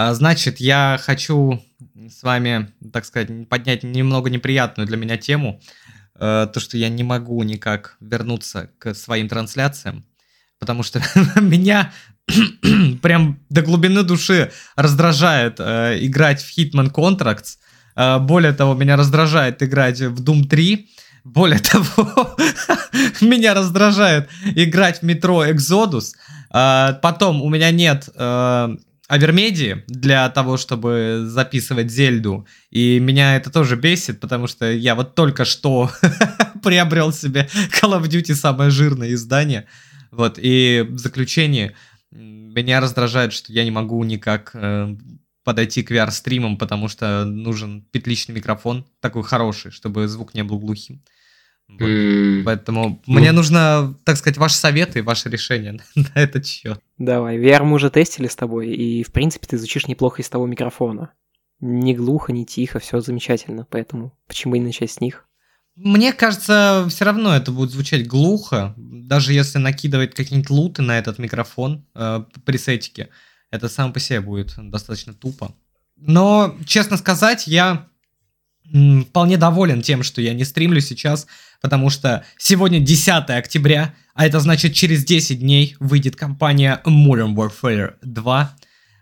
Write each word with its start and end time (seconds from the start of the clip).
А, 0.00 0.14
значит, 0.14 0.60
я 0.60 0.96
хочу 1.02 1.60
с 2.08 2.22
вами, 2.22 2.70
так 2.92 3.04
сказать, 3.04 3.48
поднять 3.48 3.82
немного 3.82 4.30
неприятную 4.30 4.86
для 4.86 4.96
меня 4.96 5.16
тему. 5.16 5.60
Э, 6.14 6.46
то, 6.54 6.60
что 6.60 6.78
я 6.78 6.88
не 6.88 7.02
могу 7.02 7.42
никак 7.42 7.96
вернуться 7.98 8.70
к 8.78 8.94
своим 8.94 9.28
трансляциям, 9.28 10.04
потому 10.60 10.84
что 10.84 11.02
меня 11.40 11.92
прям 13.02 13.40
до 13.50 13.62
глубины 13.62 14.04
души 14.04 14.52
раздражает 14.76 15.56
э, 15.58 15.98
играть 16.02 16.44
в 16.44 16.56
Hitman 16.56 16.92
Contracts. 16.92 17.56
Э, 17.96 18.20
более 18.20 18.52
того, 18.52 18.74
меня 18.74 18.94
раздражает 18.94 19.64
играть 19.64 20.00
в 20.00 20.22
Doom 20.22 20.46
3. 20.46 20.90
Более 21.24 21.58
того, 21.72 22.36
меня 23.20 23.52
раздражает 23.52 24.28
играть 24.44 25.00
в 25.00 25.02
метро 25.02 25.44
Exodus. 25.44 26.12
Потом 26.50 27.42
у 27.42 27.50
меня 27.50 27.72
нет 27.72 28.08
Авермедии 29.08 29.84
для 29.86 30.28
того, 30.28 30.58
чтобы 30.58 31.22
записывать 31.24 31.90
Зельду. 31.90 32.46
И 32.70 33.00
меня 33.00 33.36
это 33.36 33.50
тоже 33.50 33.74
бесит, 33.76 34.20
потому 34.20 34.46
что 34.46 34.70
я 34.70 34.94
вот 34.94 35.14
только 35.14 35.46
что 35.46 35.90
приобрел 36.62 37.10
себе 37.12 37.48
Call 37.80 37.98
of 37.98 38.02
Duty 38.02 38.34
самое 38.34 38.70
жирное 38.70 39.14
издание. 39.14 39.66
Вот, 40.10 40.38
и 40.38 40.86
в 40.86 40.98
заключение 40.98 41.74
меня 42.10 42.80
раздражает, 42.80 43.32
что 43.32 43.50
я 43.50 43.64
не 43.64 43.70
могу 43.70 44.04
никак 44.04 44.50
э, 44.52 44.94
подойти 45.42 45.82
к 45.82 45.90
VR-стримам, 45.90 46.58
потому 46.58 46.88
что 46.88 47.24
нужен 47.24 47.86
петличный 47.90 48.34
микрофон, 48.34 48.86
такой 49.00 49.22
хороший, 49.22 49.70
чтобы 49.70 50.06
звук 50.06 50.34
не 50.34 50.44
был 50.44 50.58
глухим. 50.58 51.02
Вот. 51.68 51.82
Mm. 51.82 52.42
Поэтому 52.44 53.02
ну. 53.06 53.18
мне 53.18 53.32
нужно, 53.32 53.94
так 54.04 54.16
сказать, 54.16 54.38
ваши 54.38 54.56
советы, 54.56 55.02
ваши 55.02 55.28
решения 55.28 55.80
на 55.94 56.10
этот 56.14 56.46
счет. 56.46 56.80
Давай, 56.96 57.38
VR 57.38 57.62
мы 57.62 57.74
уже 57.74 57.90
тестили 57.90 58.26
с 58.26 58.36
тобой, 58.36 58.68
и 58.68 59.02
в 59.02 59.12
принципе 59.12 59.46
ты 59.46 59.58
звучишь 59.58 59.86
неплохо 59.86 60.22
из 60.22 60.28
того 60.28 60.46
микрофона. 60.46 61.12
Не 61.60 61.94
глухо, 61.94 62.32
не 62.32 62.46
тихо, 62.46 62.78
все 62.78 63.00
замечательно, 63.00 63.66
поэтому 63.68 64.16
почему 64.26 64.56
не 64.56 64.62
начать 64.62 64.90
с 64.90 65.00
них? 65.00 65.26
Мне 65.74 66.12
кажется, 66.12 66.86
все 66.88 67.04
равно 67.04 67.36
это 67.36 67.52
будет 67.52 67.70
звучать 67.70 68.06
глухо, 68.06 68.74
даже 68.76 69.32
если 69.32 69.58
накидывать 69.58 70.14
какие-нибудь 70.14 70.50
луты 70.50 70.82
на 70.82 70.98
этот 70.98 71.18
микрофон 71.18 71.86
э, 71.94 72.24
при 72.44 72.56
сетике. 72.56 73.10
Это 73.50 73.68
сам 73.68 73.92
по 73.92 74.00
себе 74.00 74.20
будет 74.20 74.54
достаточно 74.56 75.14
тупо. 75.14 75.54
Но, 75.96 76.56
честно 76.66 76.96
сказать, 76.96 77.46
я 77.46 77.87
вполне 79.08 79.36
доволен 79.36 79.82
тем, 79.82 80.02
что 80.02 80.20
я 80.20 80.34
не 80.34 80.44
стримлю 80.44 80.80
сейчас, 80.80 81.26
потому 81.60 81.90
что 81.90 82.24
сегодня 82.36 82.80
10 82.80 83.30
октября, 83.30 83.94
а 84.14 84.26
это 84.26 84.40
значит 84.40 84.74
через 84.74 85.04
10 85.04 85.40
дней 85.40 85.76
выйдет 85.80 86.16
компания 86.16 86.80
Modern 86.84 87.34
Warfare 87.34 87.94
2. 88.02 88.56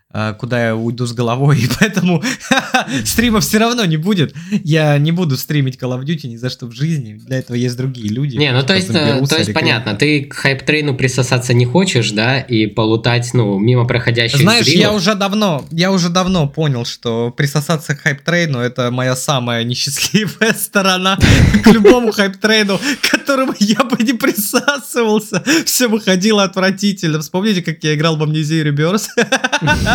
А, 0.09 0.33
куда 0.33 0.67
я 0.67 0.75
уйду 0.75 1.05
с 1.05 1.11
головой, 1.11 1.59
и 1.63 1.69
поэтому 1.79 2.23
стрима 3.05 3.41
все 3.41 3.57
равно 3.57 3.83
не 3.83 3.97
будет. 3.97 4.33
Я 4.63 4.97
не 4.97 5.11
буду 5.11 5.35
стримить 5.35 5.75
Call 5.75 5.99
of 5.99 6.05
Duty 6.05 6.27
ни 6.27 6.37
за 6.37 6.49
что 6.49 6.65
в 6.65 6.71
жизни. 6.71 7.19
Для 7.25 7.39
этого 7.39 7.57
есть 7.57 7.75
другие 7.75 8.07
люди. 8.07 8.37
Не, 8.37 8.53
ну 8.53 8.63
то 8.63 8.73
есть, 8.73 8.89
э, 8.89 9.21
то 9.27 9.37
есть 9.37 9.53
понятно, 9.53 9.95
ты 9.95 10.23
к 10.23 10.33
хайп-трейну 10.33 10.95
присосаться 10.95 11.53
не 11.53 11.65
хочешь, 11.65 12.11
да, 12.11 12.39
и 12.39 12.67
полутать, 12.67 13.33
ну, 13.33 13.59
мимо 13.59 13.85
проходящих 13.85 14.39
Знаешь, 14.39 14.65
стримов. 14.65 14.81
я 14.81 14.93
уже 14.93 15.13
давно, 15.13 15.65
я 15.71 15.91
уже 15.91 16.07
давно 16.07 16.47
понял, 16.47 16.85
что 16.85 17.31
присосаться 17.31 17.93
к 17.93 18.01
хайп-трейну 18.01 18.59
это 18.59 18.91
моя 18.91 19.15
самая 19.15 19.65
несчастливая 19.65 20.53
сторона. 20.57 21.17
К 21.63 21.67
любому 21.67 22.11
хайп-трейну, 22.13 22.79
к 23.01 23.11
которому 23.11 23.53
я 23.59 23.83
бы 23.83 24.01
не 24.01 24.13
присасывался, 24.13 25.43
все 25.65 25.89
выходило 25.89 26.43
отвратительно. 26.43 27.19
Вспомните, 27.19 27.61
как 27.61 27.83
я 27.83 27.93
играл 27.93 28.15
в 28.15 28.23
Amnesia 28.23 28.63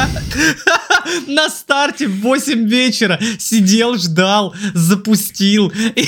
На 1.27 1.49
старте 1.49 2.07
в 2.07 2.21
8 2.21 2.69
вечера 2.69 3.19
сидел, 3.39 3.97
ждал, 3.97 4.55
запустил 4.75 5.73
и 5.95 6.07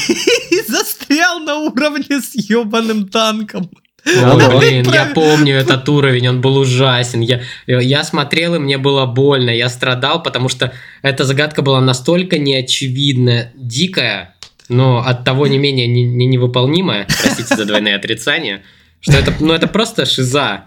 застрял 0.69 1.41
на 1.41 1.57
уровне 1.57 2.21
с 2.21 2.35
ебаным 2.35 3.09
танком. 3.09 3.71
Ну, 4.05 4.59
блин, 4.59 4.87
я 4.93 5.07
помню 5.15 5.57
этот 5.57 5.89
уровень, 5.89 6.29
он 6.29 6.41
был 6.41 6.59
ужасен. 6.59 7.21
Я, 7.21 7.41
я 7.67 8.05
смотрел, 8.05 8.55
и 8.55 8.59
мне 8.59 8.77
было 8.77 9.07
больно, 9.07 9.51
я 9.51 9.69
страдал, 9.69 10.23
потому 10.23 10.49
что 10.49 10.73
эта 11.03 11.25
загадка 11.25 11.63
была 11.63 11.81
настолько 11.81 12.39
неочевидная, 12.39 13.53
дикая, 13.55 14.35
но 14.69 14.99
от 14.99 15.25
того 15.25 15.47
не 15.47 15.59
менее 15.59 15.87
не, 15.87 16.05
не 16.05 16.27
невыполнимая, 16.27 17.07
простите 17.23 17.57
за 17.57 17.65
двойное 17.65 17.97
отрицание, 17.97 18.63
что 19.01 19.13
это, 19.13 19.33
ну, 19.41 19.55
это 19.55 19.69
просто 19.69 20.05
шиза. 20.05 20.65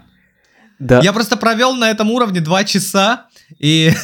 Да. 0.80 1.00
Я 1.00 1.12
просто 1.12 1.36
провел 1.36 1.74
на 1.74 1.90
этом 1.90 2.10
уровне 2.10 2.40
два 2.40 2.64
часа, 2.64 3.26
и 3.58 3.92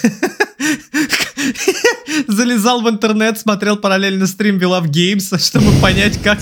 залезал 2.28 2.82
в 2.82 2.88
интернет, 2.88 3.38
смотрел 3.38 3.76
параллельно 3.76 4.26
стрим 4.26 4.58
We 4.58 4.68
Love 4.68 4.88
Games 4.88 5.24
а, 5.24 5.38
чтобы 5.38 5.70
понять, 5.80 6.20
как, 6.22 6.38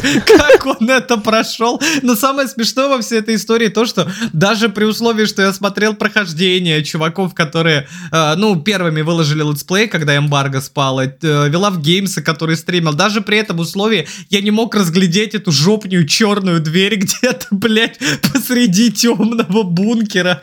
как 0.53 0.67
он 0.67 0.91
это 0.91 1.17
прошел. 1.17 1.81
Но 2.03 2.15
самое 2.15 2.49
смешное 2.49 2.89
во 2.89 3.01
всей 3.01 3.21
этой 3.21 3.37
истории 3.37 3.69
то, 3.69 3.87
что 3.87 4.11
даже 4.33 4.69
при 4.69 4.85
условии, 4.85 5.27
что 5.27 5.43
я 5.43 5.53
смотрел 5.53 5.95
прохождение 5.95 6.85
чуваков, 6.85 7.35
которые, 7.35 7.89
э, 8.11 8.35
ну, 8.37 8.61
первыми 8.61 9.03
выложили 9.03 9.43
летсплей, 9.43 9.89
когда 9.89 10.17
эмбарго 10.17 10.61
спала, 10.61 11.05
э, 11.05 11.49
We 11.49 11.60
Love 11.60 11.81
Games 11.81 12.11
а, 12.11 12.23
который 12.23 12.57
стримил, 12.57 12.95
даже 12.95 13.21
при 13.21 13.39
этом 13.39 13.59
условии 13.59 14.07
я 14.31 14.41
не 14.41 14.51
мог 14.51 14.75
разглядеть 14.75 15.35
эту 15.35 15.53
жопнюю 15.53 16.07
черную 16.07 16.61
дверь 16.61 16.97
где-то, 17.03 17.47
блядь, 17.51 17.99
посреди 18.33 18.91
темного 18.91 19.63
бункера. 19.63 20.41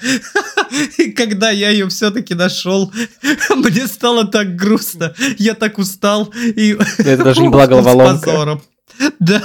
И 0.97 1.11
когда 1.11 1.49
я 1.49 1.69
ее 1.69 1.87
все-таки 1.89 2.33
нашел, 2.33 2.91
мне 3.55 3.87
стало 3.87 4.25
так 4.25 4.55
грустно. 4.55 5.13
Я 5.37 5.53
так 5.53 5.77
устал. 5.77 6.31
И 6.35 6.77
Это 6.97 7.23
даже 7.23 7.41
не 7.41 7.49
была 7.49 7.67
головоломка. 7.67 8.59
Да, 9.19 9.41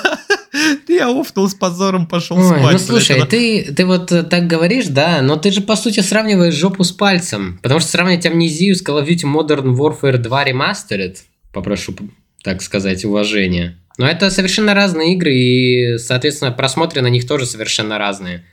я 0.88 1.10
уфнул 1.10 1.48
с 1.48 1.54
позором, 1.54 2.06
пошел 2.06 2.38
Ой, 2.38 2.44
спать. 2.44 2.72
Ну 2.72 2.78
слушай, 2.78 3.26
ты, 3.26 3.72
ты 3.72 3.86
вот 3.86 4.12
э, 4.12 4.22
так 4.22 4.46
говоришь, 4.46 4.86
да, 4.86 5.20
но 5.22 5.36
ты 5.36 5.50
же 5.50 5.60
по 5.60 5.76
сути 5.76 6.00
сравниваешь 6.00 6.54
жопу 6.54 6.84
с 6.84 6.92
пальцем. 6.92 7.58
Потому 7.62 7.80
что 7.80 7.90
сравнить 7.90 8.26
амнезию 8.26 8.74
с 8.74 8.82
Call 8.82 9.02
of 9.02 9.08
Duty 9.08 9.24
Modern 9.24 9.74
Warfare 9.74 10.18
2 10.18 10.44
Remastered, 10.48 11.16
попрошу 11.52 11.94
так 12.42 12.62
сказать, 12.62 13.04
уважения. 13.04 13.78
Но 13.96 14.06
это 14.06 14.30
совершенно 14.30 14.74
разные 14.74 15.14
игры, 15.14 15.34
и, 15.34 15.98
соответственно, 15.98 16.52
просмотры 16.52 17.00
на 17.00 17.06
них 17.06 17.26
тоже 17.26 17.46
совершенно 17.46 17.96
разные. 17.96 18.44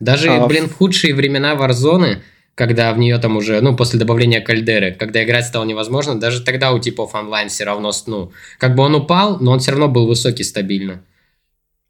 Даже, 0.00 0.30
а... 0.30 0.46
блин, 0.46 0.68
в 0.68 0.74
худшие 0.74 1.14
времена 1.14 1.54
Warzone 1.54 2.18
когда 2.58 2.92
в 2.92 2.98
нее 2.98 3.18
там 3.18 3.36
уже, 3.36 3.60
ну, 3.60 3.76
после 3.76 4.00
добавления 4.00 4.40
кальдеры, 4.40 4.92
когда 4.92 5.22
играть 5.22 5.46
стало 5.46 5.64
невозможно, 5.64 6.18
даже 6.18 6.42
тогда 6.42 6.72
у 6.72 6.80
типов 6.80 7.14
онлайн 7.14 7.48
все 7.48 7.62
равно, 7.62 7.92
ну, 8.06 8.32
как 8.58 8.74
бы 8.74 8.82
он 8.82 8.96
упал, 8.96 9.38
но 9.38 9.52
он 9.52 9.60
все 9.60 9.70
равно 9.70 9.86
был 9.86 10.08
высокий 10.08 10.42
стабильно. 10.42 11.00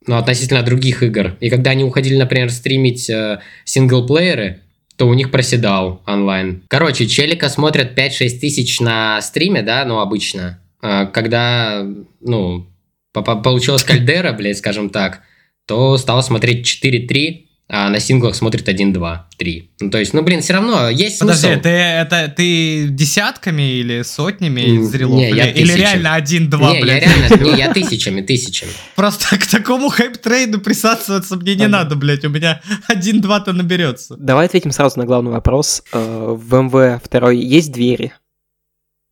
Ну, 0.07 0.17
относительно 0.17 0.63
других 0.63 1.03
игр. 1.03 1.37
И 1.41 1.49
когда 1.49 1.71
они 1.71 1.85
уходили, 1.85 2.17
например, 2.17 2.51
стримить 2.51 3.09
э, 3.09 3.41
синглплееры, 3.65 4.61
то 4.97 5.09
у 5.09 5.15
них 5.15 5.31
проседал 5.31 6.03
онлайн. 6.07 6.63
Короче, 6.69 7.07
челика 7.07 7.49
смотрят 7.49 7.99
5-6 7.99 8.39
тысяч 8.39 8.81
на 8.81 9.23
стриме, 9.23 9.63
да, 9.63 9.87
ну, 9.87 10.01
обычно. 10.01 10.61
Э, 10.83 11.07
когда, 11.07 11.83
ну, 12.21 12.67
получилась 13.13 13.85
кальдера, 13.85 14.35
блядь, 14.35 14.59
скажем 14.59 14.91
так, 14.91 15.23
то 15.67 15.97
стало 15.97 16.21
смотреть 16.21 16.67
4-3, 16.67 17.48
а 17.71 17.91
на 17.91 18.01
синглах 18.01 18.35
смотрит 18.35 18.67
1, 18.67 18.95
2, 18.95 19.29
3. 19.37 19.71
Ну, 19.81 19.91
то 19.91 19.99
есть, 19.99 20.15
ну, 20.15 20.23
блин, 20.23 20.41
все 20.41 20.55
равно 20.55 20.89
есть 20.89 21.19
Подожди, 21.19 21.49
смысл. 21.49 21.61
Ты, 21.61 21.69
это, 21.69 22.33
ты 22.35 22.89
десятками 22.89 23.79
или 23.81 24.01
сотнями 24.03 24.83
зрелов? 24.83 25.19
Не, 25.19 25.29
или, 25.29 25.37
я 25.37 25.51
или 25.51 25.73
реально 25.73 26.15
1, 26.15 26.49
2, 26.49 26.73
не, 26.73 26.83
блядь? 26.83 27.03
Я 27.03 27.09
реально, 27.09 27.45
не, 27.45 27.59
я 27.59 27.73
тысячами, 27.75 28.23
тысячами. 28.23 28.71
Просто 28.97 29.39
к 29.39 29.47
такому 29.47 29.91
хайп-трейду 29.91 30.61
присасываться 30.61 31.37
мне 31.37 31.57
не 31.57 31.69
надо, 31.69 31.95
блядь. 31.95 32.25
У 32.25 32.31
меня 32.31 32.63
1, 32.89 33.21
2-то 33.21 33.53
наберется. 33.53 34.17
Давай 34.17 34.47
ответим 34.47 34.73
сразу 34.73 34.99
на 34.99 35.05
главный 35.05 35.31
вопрос. 35.31 35.83
Э, 35.93 36.37
в 36.39 36.55
МВ 36.55 37.03
второй 37.05 37.39
есть 37.39 37.71
двери? 37.71 38.15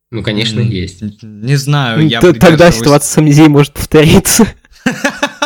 Ну, 0.09 0.23
конечно, 0.23 0.61
есть. 0.61 1.03
Не 1.21 1.57
знаю, 1.57 2.07
я 2.07 2.21
Тогда 2.21 2.71
ситуация 2.71 3.07
с 3.07 3.17
амнезией 3.17 3.49
может 3.49 3.73
повториться. 3.73 4.47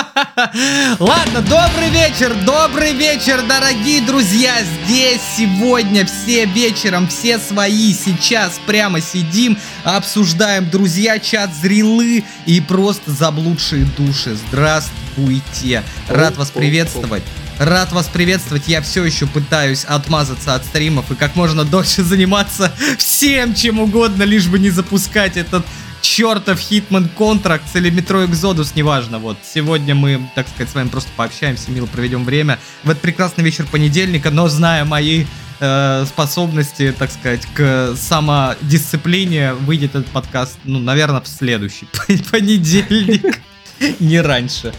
Ладно, 1.00 1.42
добрый 1.42 1.90
вечер, 1.90 2.34
добрый 2.46 2.94
вечер, 2.94 3.42
дорогие 3.48 4.02
друзья. 4.02 4.56
Здесь 4.86 5.22
сегодня 5.38 6.06
все 6.06 6.46
вечером, 6.46 7.08
все 7.08 7.40
свои. 7.40 7.94
Сейчас 7.94 8.60
прямо 8.66 9.02
сидим, 9.02 9.58
обсуждаем, 9.84 10.70
друзья, 10.70 11.20
чат 11.20 11.54
зрелы 11.54 12.24
и 12.46 12.62
просто 12.62 13.12
заблудшие 13.12 13.86
души. 13.98 14.38
Здравствуйте. 14.48 15.84
Рад 16.10 16.38
вас 16.38 16.50
приветствовать. 16.50 17.24
Рад 17.60 17.92
вас 17.92 18.08
приветствовать. 18.08 18.68
Я 18.68 18.82
все 18.82 19.06
еще 19.06 19.28
пытаюсь 19.28 19.86
отмазаться 19.86 20.56
от 20.56 20.66
стримов 20.66 21.12
и 21.12 21.16
как 21.16 21.36
можно 21.36 21.64
дольше 21.64 22.04
заниматься 22.04 22.74
всем, 22.98 23.54
чем 23.54 23.80
угодно, 23.80 24.24
лишь 24.24 24.48
бы 24.48 24.58
не 24.58 24.72
запускать 24.72 25.38
этот 25.38 25.64
чертов 26.12 26.60
Hitman 26.60 27.10
Contracts 27.18 27.76
или 27.76 27.90
Metro 27.90 28.28
Exodus, 28.28 28.74
неважно. 28.76 29.20
Вот, 29.20 29.38
сегодня 29.44 29.96
мы, 29.96 30.22
так 30.36 30.48
сказать, 30.50 30.70
с 30.70 30.76
вами 30.76 30.90
просто 30.90 31.10
пообщаемся, 31.16 31.72
мило 31.72 31.86
проведем 31.86 32.26
время 32.26 32.60
в 32.84 32.90
этот 32.90 33.02
прекрасный 33.02 33.46
вечер 33.46 33.66
понедельника, 33.72 34.30
но 34.30 34.50
зная 34.50 34.84
мои 34.84 35.24
э, 35.62 36.06
способности, 36.06 36.94
так 36.98 37.12
сказать, 37.12 37.46
к 37.54 37.96
самодисциплине, 37.96 39.54
выйдет 39.54 39.92
этот 39.92 40.08
подкаст, 40.08 40.60
ну, 40.66 40.80
наверное, 40.80 41.22
в 41.22 41.28
следующий 41.30 41.88
понедельник. 42.32 43.40
Не 44.00 44.20
раньше. 44.20 44.74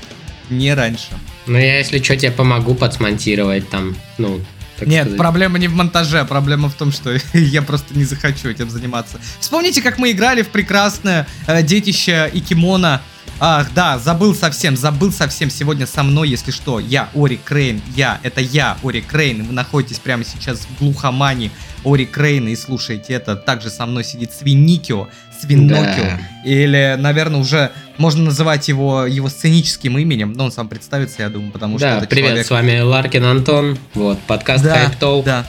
Не 0.50 0.74
раньше. 0.74 1.08
Ну, 1.46 1.56
я, 1.56 1.78
если 1.78 2.02
что, 2.02 2.14
тебе 2.14 2.30
помогу 2.30 2.74
подсмонтировать 2.74 3.70
там, 3.70 3.96
ну, 4.18 4.38
так 4.82 4.88
Нет, 4.88 5.02
сказать. 5.02 5.18
проблема 5.18 5.58
не 5.58 5.68
в 5.68 5.74
монтаже, 5.74 6.24
проблема 6.24 6.68
в 6.68 6.74
том, 6.74 6.90
что 6.90 7.16
я 7.32 7.62
просто 7.62 7.96
не 7.96 8.04
захочу 8.04 8.48
этим 8.48 8.68
заниматься. 8.68 9.20
Вспомните, 9.38 9.80
как 9.80 9.98
мы 9.98 10.10
играли 10.10 10.42
в 10.42 10.48
прекрасное 10.48 11.26
э, 11.46 11.62
детище 11.62 12.28
Икимона. 12.32 13.00
Ах, 13.38 13.68
да, 13.74 13.98
забыл 13.98 14.34
совсем, 14.34 14.76
забыл 14.76 15.12
совсем. 15.12 15.50
Сегодня 15.50 15.86
со 15.86 16.02
мной, 16.02 16.28
если 16.28 16.50
что, 16.50 16.78
я, 16.80 17.08
Ори 17.14 17.40
Крейн, 17.44 17.80
я, 17.96 18.20
это 18.22 18.40
я, 18.40 18.76
Ори 18.82 19.00
Крейн. 19.00 19.44
Вы 19.44 19.52
находитесь 19.52 19.98
прямо 19.98 20.24
сейчас 20.24 20.60
в 20.60 20.78
глухомане 20.78 21.50
Ори 21.84 22.06
Крейна 22.06 22.48
и 22.48 22.56
слушаете 22.56 23.14
это. 23.14 23.36
Также 23.36 23.70
со 23.70 23.86
мной 23.86 24.04
сидит 24.04 24.32
Свиникио, 24.32 25.08
Свинокио. 25.42 26.02
Да. 26.02 26.20
Или, 26.44 26.96
наверное, 26.98 27.40
уже 27.40 27.72
можно 27.98 28.24
называть 28.24 28.68
его 28.68 29.06
его 29.06 29.28
сценическим 29.28 29.98
именем, 29.98 30.32
но 30.32 30.44
он 30.44 30.52
сам 30.52 30.68
представится, 30.68 31.22
я 31.22 31.28
думаю, 31.28 31.52
потому 31.52 31.78
да, 31.78 31.90
что 31.90 31.98
это 31.98 32.06
привет, 32.08 32.28
человек... 32.28 32.46
с 32.46 32.50
вами 32.50 32.80
Ларкин 32.80 33.24
Антон, 33.24 33.78
вот, 33.94 34.18
подкаст 34.20 34.64
да, 34.64 34.84
Hype 34.84 34.98
Talk. 34.98 35.24
Да. 35.24 35.44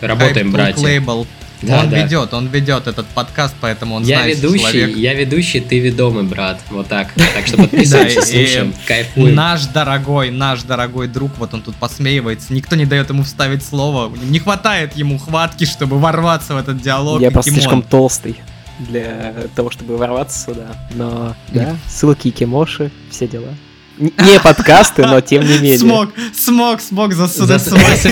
Работаем, 0.00 0.48
Hype 0.48 0.52
братья. 0.52 0.82
Label. 0.82 1.26
Да, 1.62 1.80
он 1.80 1.90
да. 1.90 2.02
ведет, 2.02 2.34
он 2.34 2.48
ведет 2.48 2.86
этот 2.86 3.06
подкаст, 3.06 3.54
поэтому 3.60 3.94
он 3.94 4.02
я 4.02 4.18
знает 4.18 4.36
ведущий, 4.36 4.58
человек. 4.58 4.96
Я 4.96 5.14
ведущий, 5.14 5.60
ты 5.60 5.78
ведомый, 5.78 6.24
брат. 6.24 6.60
Вот 6.70 6.88
так. 6.88 7.08
Так 7.14 7.46
что 7.46 7.56
подписывайся, 7.62 8.20
слушаем, 8.20 8.74
кайфуем. 8.86 9.34
Наш 9.34 9.64
дорогой, 9.66 10.30
наш 10.30 10.62
дорогой 10.62 11.08
друг, 11.08 11.32
вот 11.38 11.54
он 11.54 11.62
тут 11.62 11.74
посмеивается. 11.76 12.52
Никто 12.52 12.76
не 12.76 12.84
дает 12.84 13.08
ему 13.08 13.22
вставить 13.22 13.64
слово. 13.64 14.14
Не 14.14 14.40
хватает 14.40 14.94
ему 14.96 15.16
хватки, 15.18 15.64
чтобы 15.64 15.98
ворваться 15.98 16.54
в 16.54 16.58
этот 16.58 16.82
диалог. 16.82 17.22
Я 17.22 17.30
просто 17.30 17.52
слишком 17.52 17.82
толстый 17.82 18.36
для 18.78 19.34
того, 19.54 19.70
чтобы 19.70 19.96
ворваться 19.96 20.46
сюда. 20.46 20.76
Но, 20.94 21.34
да, 21.52 21.76
ссылки 21.88 22.30
Кимоши, 22.30 22.90
все 23.10 23.28
дела. 23.28 23.54
Не 23.98 24.40
подкасты, 24.40 25.06
но 25.06 25.20
тем 25.20 25.42
не 25.42 25.58
менее. 25.58 25.78
Смог, 25.78 26.10
смог, 26.34 26.80
смог 26.80 27.12
засыпать. 27.14 28.02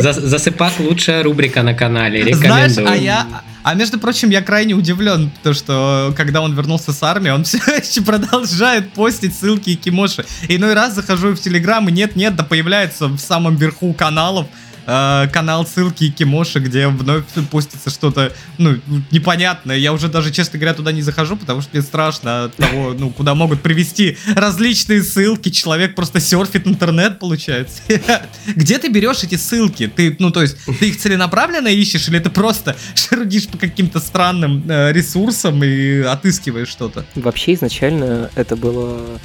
Засыпак 0.00 0.74
лучшая 0.78 1.22
рубрика 1.22 1.62
на 1.62 1.74
канале, 1.74 2.22
рекомендую. 2.22 2.70
Знаешь, 2.70 2.88
а 2.88 2.96
я... 2.96 3.26
А 3.64 3.74
между 3.74 3.98
прочим, 3.98 4.30
я 4.30 4.42
крайне 4.42 4.74
удивлен, 4.74 5.32
то 5.42 5.52
что 5.52 6.14
когда 6.16 6.40
он 6.40 6.54
вернулся 6.54 6.92
с 6.92 7.02
армии, 7.02 7.30
он 7.30 7.42
все 7.44 7.58
еще 7.58 8.00
продолжает 8.00 8.92
постить 8.92 9.36
ссылки 9.36 9.70
и 9.70 9.74
кимоши. 9.74 10.24
Иной 10.46 10.74
раз 10.74 10.94
захожу 10.94 11.34
в 11.34 11.40
Телеграм, 11.40 11.88
и 11.88 11.90
нет-нет, 11.90 12.36
да 12.36 12.44
появляется 12.44 13.08
в 13.08 13.18
самом 13.18 13.56
верху 13.56 13.92
каналов 13.92 14.46
э, 14.86 15.28
канал 15.32 15.66
ссылки 15.66 16.04
и 16.04 16.10
Кимоши, 16.10 16.60
где 16.60 16.88
вновь 16.88 17.24
постится 17.50 17.90
что-то, 17.90 18.32
ну, 18.58 18.76
непонятное. 19.10 19.76
Я 19.76 19.92
уже 19.92 20.08
даже, 20.08 20.30
честно 20.30 20.58
говоря, 20.58 20.74
туда 20.74 20.92
не 20.92 21.02
захожу, 21.02 21.36
потому 21.36 21.60
что 21.60 21.70
мне 21.72 21.82
страшно 21.82 22.44
от 22.44 22.56
того, 22.56 22.94
ну, 22.98 23.10
куда 23.10 23.34
могут 23.34 23.62
привести 23.62 24.16
различные 24.34 25.02
ссылки. 25.02 25.50
Человек 25.50 25.94
просто 25.94 26.20
серфит 26.20 26.66
интернет, 26.66 27.18
получается. 27.18 27.82
Где 28.46 28.78
ты 28.78 28.88
берешь 28.88 29.22
эти 29.22 29.36
ссылки? 29.36 29.88
Ты, 29.88 30.16
ну, 30.18 30.30
то 30.30 30.42
есть, 30.42 30.56
ты 30.78 30.88
их 30.88 30.98
целенаправленно 30.98 31.68
ищешь, 31.68 32.08
или 32.08 32.18
ты 32.18 32.30
просто 32.30 32.76
шарудишь 32.94 33.48
по 33.48 33.58
каким-то 33.58 34.00
странным 34.00 34.64
э, 34.68 34.92
ресурсам 34.92 35.62
и 35.62 36.00
отыскиваешь 36.00 36.68
что-то? 36.68 37.04
Вообще, 37.14 37.54
изначально 37.54 38.30
это 38.34 38.56
было 38.56 39.18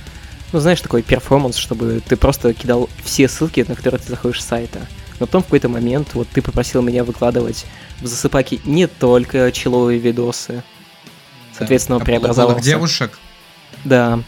ну, 0.54 0.60
знаешь, 0.60 0.82
такой 0.82 1.02
перформанс, 1.02 1.56
чтобы 1.56 2.02
ты 2.06 2.18
просто 2.18 2.54
кидал 2.54 2.90
все 3.04 3.30
ссылки, 3.30 3.66
на 3.68 3.76
которые 3.76 4.02
ты 4.02 4.10
заходишь 4.10 4.42
с 4.42 4.46
сайта. 4.46 4.86
Но 5.22 5.28
потом 5.28 5.44
в 5.44 5.46
какой-то 5.46 5.70
момент 5.70 6.16
вот 6.16 6.28
ты 6.30 6.42
попросил 6.42 6.82
меня 6.82 7.04
выкладывать 7.04 7.68
в 8.00 8.08
засыпаки 8.08 8.60
не 8.66 8.88
только 8.88 9.52
человые 9.52 10.00
видосы. 10.00 10.64
Соответственно, 11.56 12.00
да, 12.00 12.06
преобразовался. 12.06 12.66
девушек? 12.66 13.20
Да. 13.86 14.20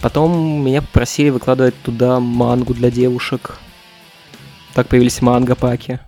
Потом 0.00 0.64
меня 0.64 0.80
попросили 0.80 1.28
выкладывать 1.28 1.74
туда 1.82 2.18
мангу 2.18 2.72
для 2.72 2.90
девушек. 2.90 3.58
Так 4.72 4.88
появились 4.88 5.20
манго-паки. 5.20 6.00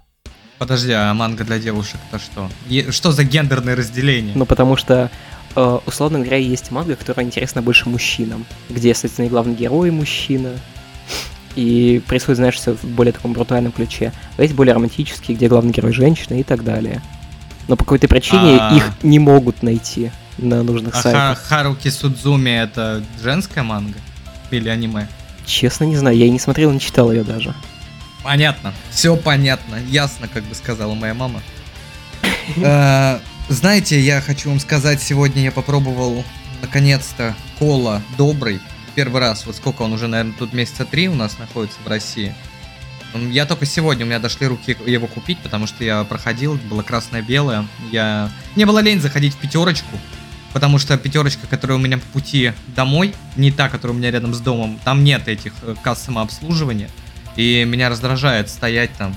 Подожди, 0.57 0.93
а 0.93 1.13
манга 1.13 1.45
для 1.45 1.59
девушек 1.59 2.01
это 2.11 2.19
что? 2.19 2.49
Е- 2.67 2.91
что 2.93 3.13
за 3.13 3.25
гендерное 3.25 3.77
разделение? 3.77 4.33
Ну, 4.35 4.47
потому 4.47 4.77
что, 4.77 5.11
э, 5.55 5.79
условно 5.85 6.21
говоря, 6.21 6.39
есть 6.39 6.71
манга, 6.71 6.97
которая 6.97 7.27
интересна 7.27 7.61
больше 7.61 7.91
мужчинам, 7.91 8.47
где, 8.71 8.95
соответственно, 8.95 9.27
и 9.27 9.29
главный 9.29 9.55
герой 9.55 9.91
мужчина, 9.91 10.53
и 11.57 12.03
происходит, 12.07 12.37
знаешь, 12.37 12.57
все 12.57 12.75
в 12.75 12.85
более 12.85 13.13
таком 13.13 13.33
брутальном 13.33 13.73
ключе. 13.73 14.13
А 14.37 14.43
есть 14.43 14.55
более 14.55 14.75
романтические, 14.75 15.37
где 15.37 15.49
главный 15.49 15.73
герой 15.73 15.93
женщина 15.93 16.39
и 16.39 16.43
так 16.43 16.65
далее. 16.65 17.03
Но 17.69 17.77
по 17.77 17.85
какой-то 17.85 18.09
причине 18.09 18.57
А-а-а. 18.57 18.77
их 18.77 18.85
не 19.03 19.19
могут 19.19 19.63
найти 19.63 20.11
на 20.39 20.63
нужных 20.63 20.95
а 20.97 21.03
сайтах. 21.03 21.39
Харуки 21.43 21.89
Судзуми 21.89 22.51
это 22.51 23.03
женская 23.23 23.63
манга? 23.63 23.99
Или 24.51 24.69
аниме? 24.69 25.09
Честно 25.45 25.85
не 25.85 25.97
знаю, 25.97 26.17
я 26.17 26.27
и 26.27 26.31
не 26.31 26.39
смотрел, 26.39 26.71
не 26.73 26.81
читал 26.81 27.13
ее 27.13 27.23
даже. 27.23 27.55
Понятно, 28.23 28.75
все 28.91 29.17
понятно, 29.17 29.77
ясно, 29.89 30.29
как 30.29 30.45
бы 30.45 30.55
сказала 30.55 30.95
моя 30.95 31.15
мама. 31.15 31.43
Э, 32.57 33.21
знаете, 33.49 34.01
я 34.01 34.21
хочу 34.21 34.49
вам 34.49 34.59
сказать, 34.59 35.01
сегодня 35.01 35.43
я 35.43 35.53
попробовал 35.53 36.25
наконец-то 36.63 37.37
кола 37.59 38.03
добрый 38.19 38.61
первый 38.95 39.21
раз, 39.21 39.47
вот 39.47 39.57
сколько 39.57 39.83
он 39.83 39.93
уже, 39.93 40.07
наверное, 40.07 40.35
тут 40.39 40.53
месяца 40.53 40.85
три 40.85 41.09
у 41.09 41.15
нас 41.15 41.39
находится 41.39 41.79
в 41.85 41.89
России. 41.89 42.35
Я 43.15 43.45
только 43.45 43.67
сегодня, 43.67 44.05
у 44.05 44.09
меня 44.09 44.21
дошли 44.21 44.47
руки 44.47 44.77
его 44.87 45.07
купить, 45.07 45.39
потому 45.41 45.67
что 45.67 45.83
я 45.83 46.05
проходил, 46.05 46.55
было 46.55 46.83
красное-белое. 46.83 47.67
Я... 47.91 48.31
Мне 48.55 48.67
было 48.67 48.79
лень 48.79 49.01
заходить 49.01 49.35
в 49.35 49.39
пятерочку, 49.39 49.99
потому 50.53 50.79
что 50.79 50.97
пятерочка, 50.97 51.47
которая 51.49 51.79
у 51.79 51.81
меня 51.81 51.99
по 51.99 52.07
пути 52.07 52.53
домой, 52.69 53.15
не 53.37 53.51
та, 53.51 53.69
которая 53.69 53.97
у 53.97 53.99
меня 53.99 54.13
рядом 54.13 54.33
с 54.33 54.41
домом, 54.41 54.79
там 54.85 55.03
нет 55.03 55.27
этих 55.27 55.53
э, 55.63 55.75
касс 55.83 56.03
самообслуживания. 56.03 56.89
И 57.37 57.65
меня 57.65 57.89
раздражает 57.89 58.49
стоять 58.49 58.91
там 58.97 59.15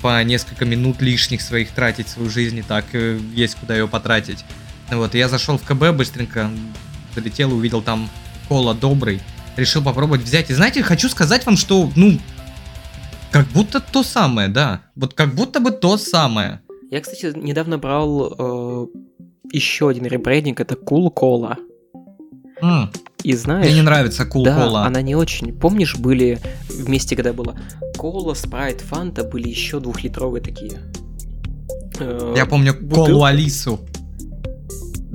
по 0.00 0.22
несколько 0.24 0.64
минут 0.64 1.00
лишних 1.00 1.42
своих 1.42 1.70
тратить 1.70 2.08
свою 2.08 2.30
жизнь, 2.30 2.58
и 2.58 2.62
так 2.62 2.86
э, 2.92 3.20
есть 3.34 3.54
куда 3.56 3.76
ее 3.76 3.86
потратить. 3.86 4.44
Вот, 4.90 5.14
я 5.14 5.28
зашел 5.28 5.58
в 5.58 5.62
КБ 5.62 5.96
быстренько, 5.96 6.50
залетел 7.14 7.52
увидел 7.54 7.82
там 7.82 8.10
кола 8.48 8.74
добрый. 8.74 9.20
Решил 9.56 9.82
попробовать 9.82 10.22
взять. 10.22 10.50
И 10.50 10.54
знаете, 10.54 10.82
хочу 10.82 11.08
сказать 11.08 11.44
вам, 11.44 11.56
что, 11.56 11.90
ну, 11.96 12.18
как 13.30 13.46
будто 13.48 13.80
то 13.80 14.02
самое, 14.02 14.48
да. 14.48 14.82
Вот 14.94 15.14
как 15.14 15.34
будто 15.34 15.60
бы 15.60 15.70
то 15.70 15.96
самое. 15.96 16.60
Я, 16.90 17.00
кстати, 17.00 17.32
недавно 17.36 17.78
брал 17.78 18.34
э, 18.38 18.86
еще 19.52 19.88
один 19.88 20.06
ребрендинг, 20.06 20.60
это 20.60 20.74
Cool 20.74 21.12
Cola. 21.12 21.56
Mm. 22.62 22.94
И 23.22 23.34
знаешь... 23.34 23.66
Мне 23.66 23.76
не 23.76 23.82
нравится 23.82 24.24
Cool 24.24 24.44
да, 24.44 24.58
Cola. 24.58 24.84
она 24.84 25.00
не 25.00 25.14
очень. 25.14 25.52
Помнишь, 25.52 25.96
были 25.96 26.38
вместе, 26.68 27.16
когда 27.16 27.32
было 27.32 27.56
Кола, 27.96 28.34
Спрайт, 28.34 28.80
Фанта, 28.80 29.24
были 29.24 29.48
еще 29.48 29.80
двухлитровые 29.80 30.42
такие. 30.42 30.80
Э, 31.98 32.34
Я 32.36 32.46
помню 32.46 32.74
Колу 32.88 33.24
Алису. 33.24 33.80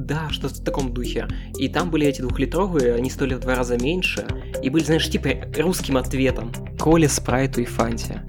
Да, 0.08 0.30
что-то 0.30 0.56
в 0.56 0.64
таком 0.64 0.94
духе. 0.94 1.28
И 1.58 1.68
там 1.68 1.92
были 1.92 2.08
эти 2.08 2.22
двухлитровые, 2.22 2.96
они 2.96 3.10
стоили 3.10 3.34
в 3.34 3.42
два 3.42 3.56
раза 3.56 3.78
меньше, 3.78 4.26
и 4.64 4.70
были, 4.70 4.84
знаешь, 4.84 5.10
типа 5.10 5.30
русским 5.58 5.98
ответом. 5.98 6.54
Коле, 6.80 7.10
Спрайту 7.10 7.60
и 7.60 7.66
Фанте. 7.66 8.24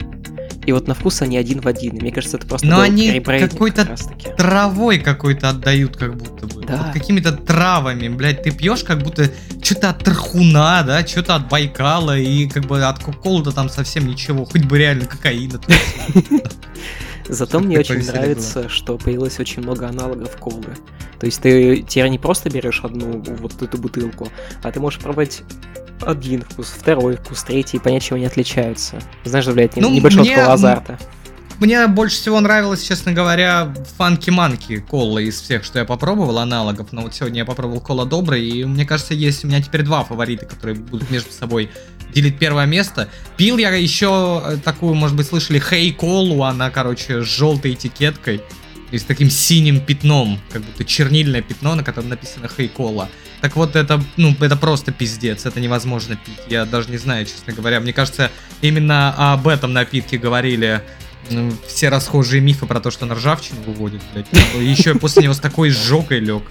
И 0.66 0.72
вот 0.72 0.88
на 0.88 0.94
вкус 0.94 1.22
они 1.22 1.38
один 1.38 1.60
в 1.60 1.66
один. 1.68 1.96
И 1.96 2.00
мне 2.00 2.10
кажется, 2.10 2.36
это 2.36 2.46
просто 2.46 2.66
Но 2.66 2.80
они 2.80 3.20
какой-то 3.20 3.86
как 3.86 4.36
травой 4.36 4.98
какой-то 4.98 5.50
отдают, 5.50 5.96
как 5.96 6.16
будто 6.16 6.46
бы. 6.46 6.62
Да. 6.66 6.76
Вот 6.76 6.92
какими-то 6.92 7.32
травами, 7.32 8.08
блядь, 8.08 8.42
ты 8.42 8.50
пьешь 8.50 8.82
как 8.82 9.02
будто 9.02 9.30
что-то 9.62 9.90
от 9.90 10.04
Тархуна, 10.04 10.82
да, 10.82 11.06
что-то 11.06 11.36
от 11.36 11.48
Байкала, 11.48 12.18
и 12.18 12.48
как 12.48 12.66
бы 12.66 12.84
от 12.84 12.98
Кока-Колы 12.98 13.52
там 13.52 13.70
совсем 13.70 14.06
ничего, 14.06 14.44
хоть 14.44 14.64
бы 14.64 14.76
реально 14.78 15.06
кокаина. 15.06 15.60
Зато 17.28 17.60
мне 17.60 17.78
очень 17.78 18.04
нравится, 18.04 18.68
что 18.68 18.98
появилось 18.98 19.38
очень 19.38 19.62
много 19.62 19.88
аналогов 19.88 20.36
колы. 20.36 20.74
То 21.20 21.26
есть 21.26 21.40
ты 21.40 21.82
теперь 21.82 22.08
не 22.08 22.18
просто 22.18 22.50
берешь 22.50 22.80
одну 22.84 23.22
вот 23.40 23.60
эту 23.60 23.78
бутылку, 23.78 24.28
а 24.62 24.70
ты 24.70 24.80
можешь 24.80 25.00
пробовать 25.00 25.42
один 26.02 26.42
вкус, 26.42 26.68
второй 26.68 27.16
вкус, 27.16 27.42
третий, 27.42 27.78
и 27.78 27.80
понять, 27.80 28.04
чем 28.04 28.16
они 28.16 28.26
отличаются. 28.26 29.00
Знаешь, 29.24 29.46
добавляет 29.46 29.76
ну, 29.76 29.90
небольшого 29.90 30.22
мне, 30.22 30.36
азарта. 30.36 30.98
Мне 31.58 31.88
больше 31.88 32.16
всего 32.16 32.40
нравилось, 32.40 32.84
честно 32.84 33.12
говоря, 33.12 33.74
фанки 33.96 34.30
манки 34.30 34.78
кола 34.78 35.18
из 35.18 35.40
всех, 35.40 35.64
что 35.64 35.80
я 35.80 35.84
попробовал, 35.84 36.38
аналогов. 36.38 36.92
Но 36.92 37.02
вот 37.02 37.14
сегодня 37.14 37.38
я 37.38 37.44
попробовал 37.44 37.80
кола 37.80 38.06
добрый, 38.06 38.48
и 38.48 38.64
мне 38.64 38.86
кажется, 38.86 39.12
есть 39.12 39.44
у 39.44 39.48
меня 39.48 39.60
теперь 39.60 39.82
два 39.82 40.04
фаворита, 40.04 40.46
которые 40.46 40.76
будут 40.76 41.10
между 41.10 41.32
собой 41.32 41.70
делить 42.14 42.38
первое 42.38 42.66
место. 42.66 43.08
Пил 43.36 43.58
я 43.58 43.70
еще 43.70 44.42
э, 44.44 44.56
такую, 44.64 44.94
может 44.94 45.16
быть, 45.16 45.26
слышали, 45.26 45.58
Хей 45.58 45.92
Колу, 45.92 46.44
она, 46.44 46.70
короче, 46.70 47.22
с 47.22 47.26
желтой 47.26 47.74
этикеткой. 47.74 48.40
И 48.90 48.98
с 48.98 49.04
таким 49.04 49.30
синим 49.30 49.80
пятном, 49.80 50.40
как 50.50 50.62
будто 50.62 50.84
чернильное 50.84 51.42
пятно, 51.42 51.74
на 51.74 51.84
котором 51.84 52.08
написано 52.08 52.48
Хейкола. 52.48 53.08
Так 53.40 53.54
вот, 53.54 53.76
это, 53.76 54.02
ну, 54.16 54.34
это 54.40 54.56
просто 54.56 54.90
пиздец, 54.90 55.46
это 55.46 55.60
невозможно 55.60 56.16
пить. 56.16 56.40
Я 56.48 56.64
даже 56.64 56.90
не 56.90 56.96
знаю, 56.96 57.24
честно 57.24 57.52
говоря. 57.52 57.80
Мне 57.80 57.92
кажется, 57.92 58.30
именно 58.62 59.32
об 59.32 59.46
этом 59.46 59.72
напитке 59.72 60.18
говорили 60.18 60.82
ну, 61.30 61.52
все 61.66 61.88
расхожие 61.88 62.40
мифы 62.40 62.66
про 62.66 62.80
то, 62.80 62.90
что 62.90 63.06
на 63.06 63.14
ржавчину 63.14 63.60
выводит, 63.62 64.00
блядь. 64.12 64.26
Еще 64.60 64.94
после 64.94 65.24
него 65.24 65.34
с 65.34 65.40
такой 65.40 65.70
сжогой 65.70 66.20
лег. 66.20 66.42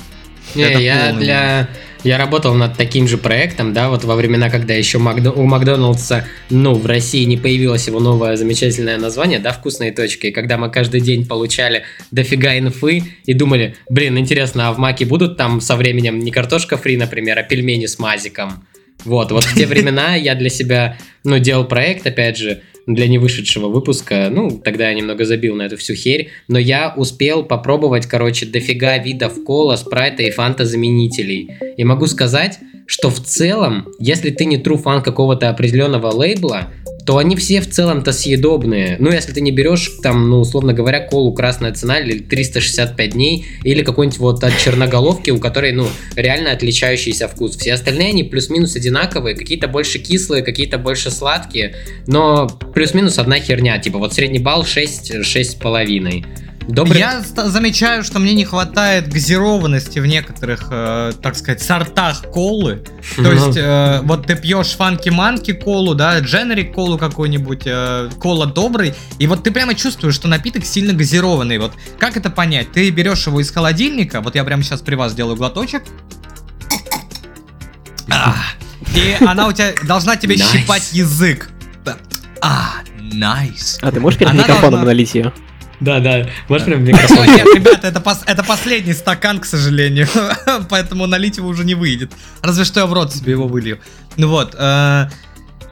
Не, 0.55 0.83
я 0.83 1.13
для... 1.13 1.69
Я 2.03 2.17
работал 2.17 2.53
над 2.53 2.77
таким 2.77 3.07
же 3.07 3.17
проектом, 3.17 3.73
да, 3.73 3.89
вот 3.89 4.03
во 4.03 4.15
времена, 4.15 4.49
когда 4.49 4.73
еще 4.73 4.97
Макдо... 4.97 5.31
у 5.31 5.45
Макдоналдса, 5.45 6.25
ну, 6.49 6.75
в 6.75 6.85
России 6.85 7.23
не 7.25 7.37
появилось 7.37 7.87
его 7.87 7.99
новое 7.99 8.37
замечательное 8.37 8.97
название, 8.97 9.39
да, 9.39 9.51
«Вкусные 9.51 9.91
точки», 9.91 10.27
и 10.27 10.31
когда 10.31 10.57
мы 10.57 10.69
каждый 10.69 11.01
день 11.01 11.25
получали 11.25 11.83
дофига 12.11 12.57
инфы 12.57 13.03
и 13.25 13.33
думали, 13.33 13.75
блин, 13.89 14.17
интересно, 14.17 14.69
а 14.69 14.73
в 14.73 14.77
Маке 14.77 15.05
будут 15.05 15.37
там 15.37 15.59
со 15.59 15.75
временем 15.75 16.19
не 16.19 16.31
картошка 16.31 16.77
фри, 16.77 16.97
например, 16.97 17.39
а 17.39 17.43
пельмени 17.43 17.87
с 17.87 17.97
мазиком? 17.99 18.63
Вот, 19.07 19.31
вот 19.31 19.45
в 19.45 19.55
те 19.55 19.65
времена 19.65 20.15
я 20.15 20.35
для 20.35 20.49
себя, 20.49 20.97
ну, 21.23 21.39
делал 21.39 21.65
проект, 21.65 22.05
опять 22.05 22.37
же, 22.37 22.61
для 22.85 23.07
невышедшего 23.07 23.67
выпуска. 23.67 24.29
Ну, 24.29 24.61
тогда 24.63 24.89
я 24.89 24.93
немного 24.93 25.25
забил 25.25 25.55
на 25.55 25.63
эту 25.63 25.77
всю 25.77 25.95
херь. 25.95 26.29
Но 26.47 26.59
я 26.59 26.93
успел 26.95 27.43
попробовать, 27.43 28.05
короче, 28.05 28.45
дофига 28.45 28.97
видов 28.97 29.43
кола, 29.43 29.77
спрайта 29.77 30.23
и 30.23 30.31
фанта 30.31 30.65
заменителей. 30.65 31.51
И 31.77 31.83
могу 31.83 32.05
сказать, 32.07 32.59
что 32.87 33.11
в 33.11 33.19
целом, 33.19 33.89
если 33.99 34.31
ты 34.31 34.45
не 34.45 34.57
true 34.57 34.77
фан 34.77 35.03
какого-то 35.03 35.49
определенного 35.49 36.07
лейбла, 36.07 36.69
то 37.05 37.17
они 37.17 37.37
все 37.37 37.61
в 37.61 37.69
целом-то 37.69 38.11
съедобные. 38.11 38.97
Ну, 38.99 39.11
если 39.11 39.31
ты 39.31 39.39
не 39.39 39.51
берешь, 39.51 39.89
там, 40.03 40.29
ну, 40.29 40.41
условно 40.41 40.73
говоря, 40.73 40.99
колу 40.99 41.33
«Красная 41.33 41.73
цена» 41.73 41.99
или 41.99 42.19
365 42.19 43.11
дней, 43.11 43.45
или 43.63 43.81
какой-нибудь 43.81 44.19
вот 44.19 44.43
от 44.43 44.57
черноголовки, 44.57 45.31
у 45.31 45.39
которой, 45.39 45.71
ну, 45.71 45.87
реально 46.17 46.51
отличающийся 46.51 47.29
вкус. 47.29 47.55
Все 47.55 47.73
остальные, 47.73 48.09
они 48.09 48.23
плюс-минус 48.23 48.75
одинаковые, 48.75 49.35
какие-то 49.35 49.69
больше 49.69 49.99
кислые, 49.99 50.43
какие-то 50.43 50.77
больше 50.77 51.09
сладкие, 51.09 51.75
но 52.07 52.49
плюс-минус 52.73 53.19
одна 53.19 53.39
херня, 53.39 53.79
типа 53.79 53.99
вот 53.99 54.13
средний 54.13 54.39
балл 54.39 54.65
6, 54.65 55.11
6,5. 55.15 56.25
Добрый... 56.67 56.99
Я 56.99 57.21
замечаю, 57.21 58.03
что 58.03 58.19
мне 58.19 58.33
не 58.33 58.43
хватает 58.43 59.07
газированности 59.07 59.99
в 59.99 60.05
некоторых, 60.05 60.67
э, 60.69 61.13
так 61.21 61.37
сказать, 61.37 61.61
сортах 61.61 62.23
колы. 62.23 62.83
То 63.15 63.21
ну. 63.21 63.31
есть, 63.31 63.57
э, 63.57 64.01
вот 64.03 64.27
ты 64.27 64.35
пьешь 64.35 64.75
фанки-манки 64.75 65.53
колу, 65.53 65.95
да, 65.95 66.19
дженерик 66.19 66.73
колу 66.73 66.97
какой-нибудь, 66.97 67.63
э, 67.65 68.09
кола 68.19 68.47
добрый, 68.47 68.93
и 69.17 69.27
вот 69.27 69.43
ты 69.43 69.51
прямо 69.51 69.75
чувствуешь, 69.75 70.15
что 70.15 70.27
напиток 70.27 70.65
сильно 70.65 70.91
газированный. 70.91 71.57
Вот 71.57 71.71
как 71.99 72.17
это 72.17 72.29
понять? 72.29 72.73
Ты 72.73 72.89
берешь 72.89 73.27
его 73.27 73.39
из 73.39 73.49
холодильника, 73.49 74.19
вот 74.19 74.35
я 74.35 74.43
прямо 74.43 74.61
сейчас 74.61 74.81
при 74.81 74.95
вас 74.95 75.15
делаю 75.15 75.37
глоточек. 75.37 75.83
А, 78.09 78.35
и 78.93 79.15
она 79.25 79.47
у 79.47 79.53
тебя 79.53 79.73
должна 79.83 80.17
тебе 80.17 80.35
nice. 80.35 80.51
щипать 80.51 80.91
язык. 80.91 81.49
А, 82.41 82.81
nice. 82.99 83.79
А 83.81 83.91
ты 83.91 83.99
можешь 83.99 84.19
перед 84.19 84.33
микрофоном 84.33 84.71
должна... 84.71 84.85
налить 84.87 85.15
ее? 85.15 85.31
Да, 85.79 85.99
да, 85.99 86.27
можешь 86.49 86.65
прям 86.65 86.83
микрофон. 86.83 87.25
Нет, 87.27 87.47
ребята, 87.53 87.87
это, 87.87 88.01
пос, 88.01 88.21
это 88.25 88.43
последний 88.43 88.93
стакан, 88.93 89.39
к 89.39 89.45
сожалению, 89.45 90.07
поэтому 90.69 91.05
налить 91.05 91.37
его 91.37 91.47
уже 91.47 91.65
не 91.65 91.75
выйдет. 91.75 92.11
Разве 92.41 92.65
что 92.65 92.79
я 92.79 92.85
в 92.87 92.93
рот 92.93 93.13
себе 93.13 93.33
его 93.33 93.47
вылью. 93.47 93.79
Ну 94.15 94.27
вот, 94.27 94.55
э, 94.57 95.07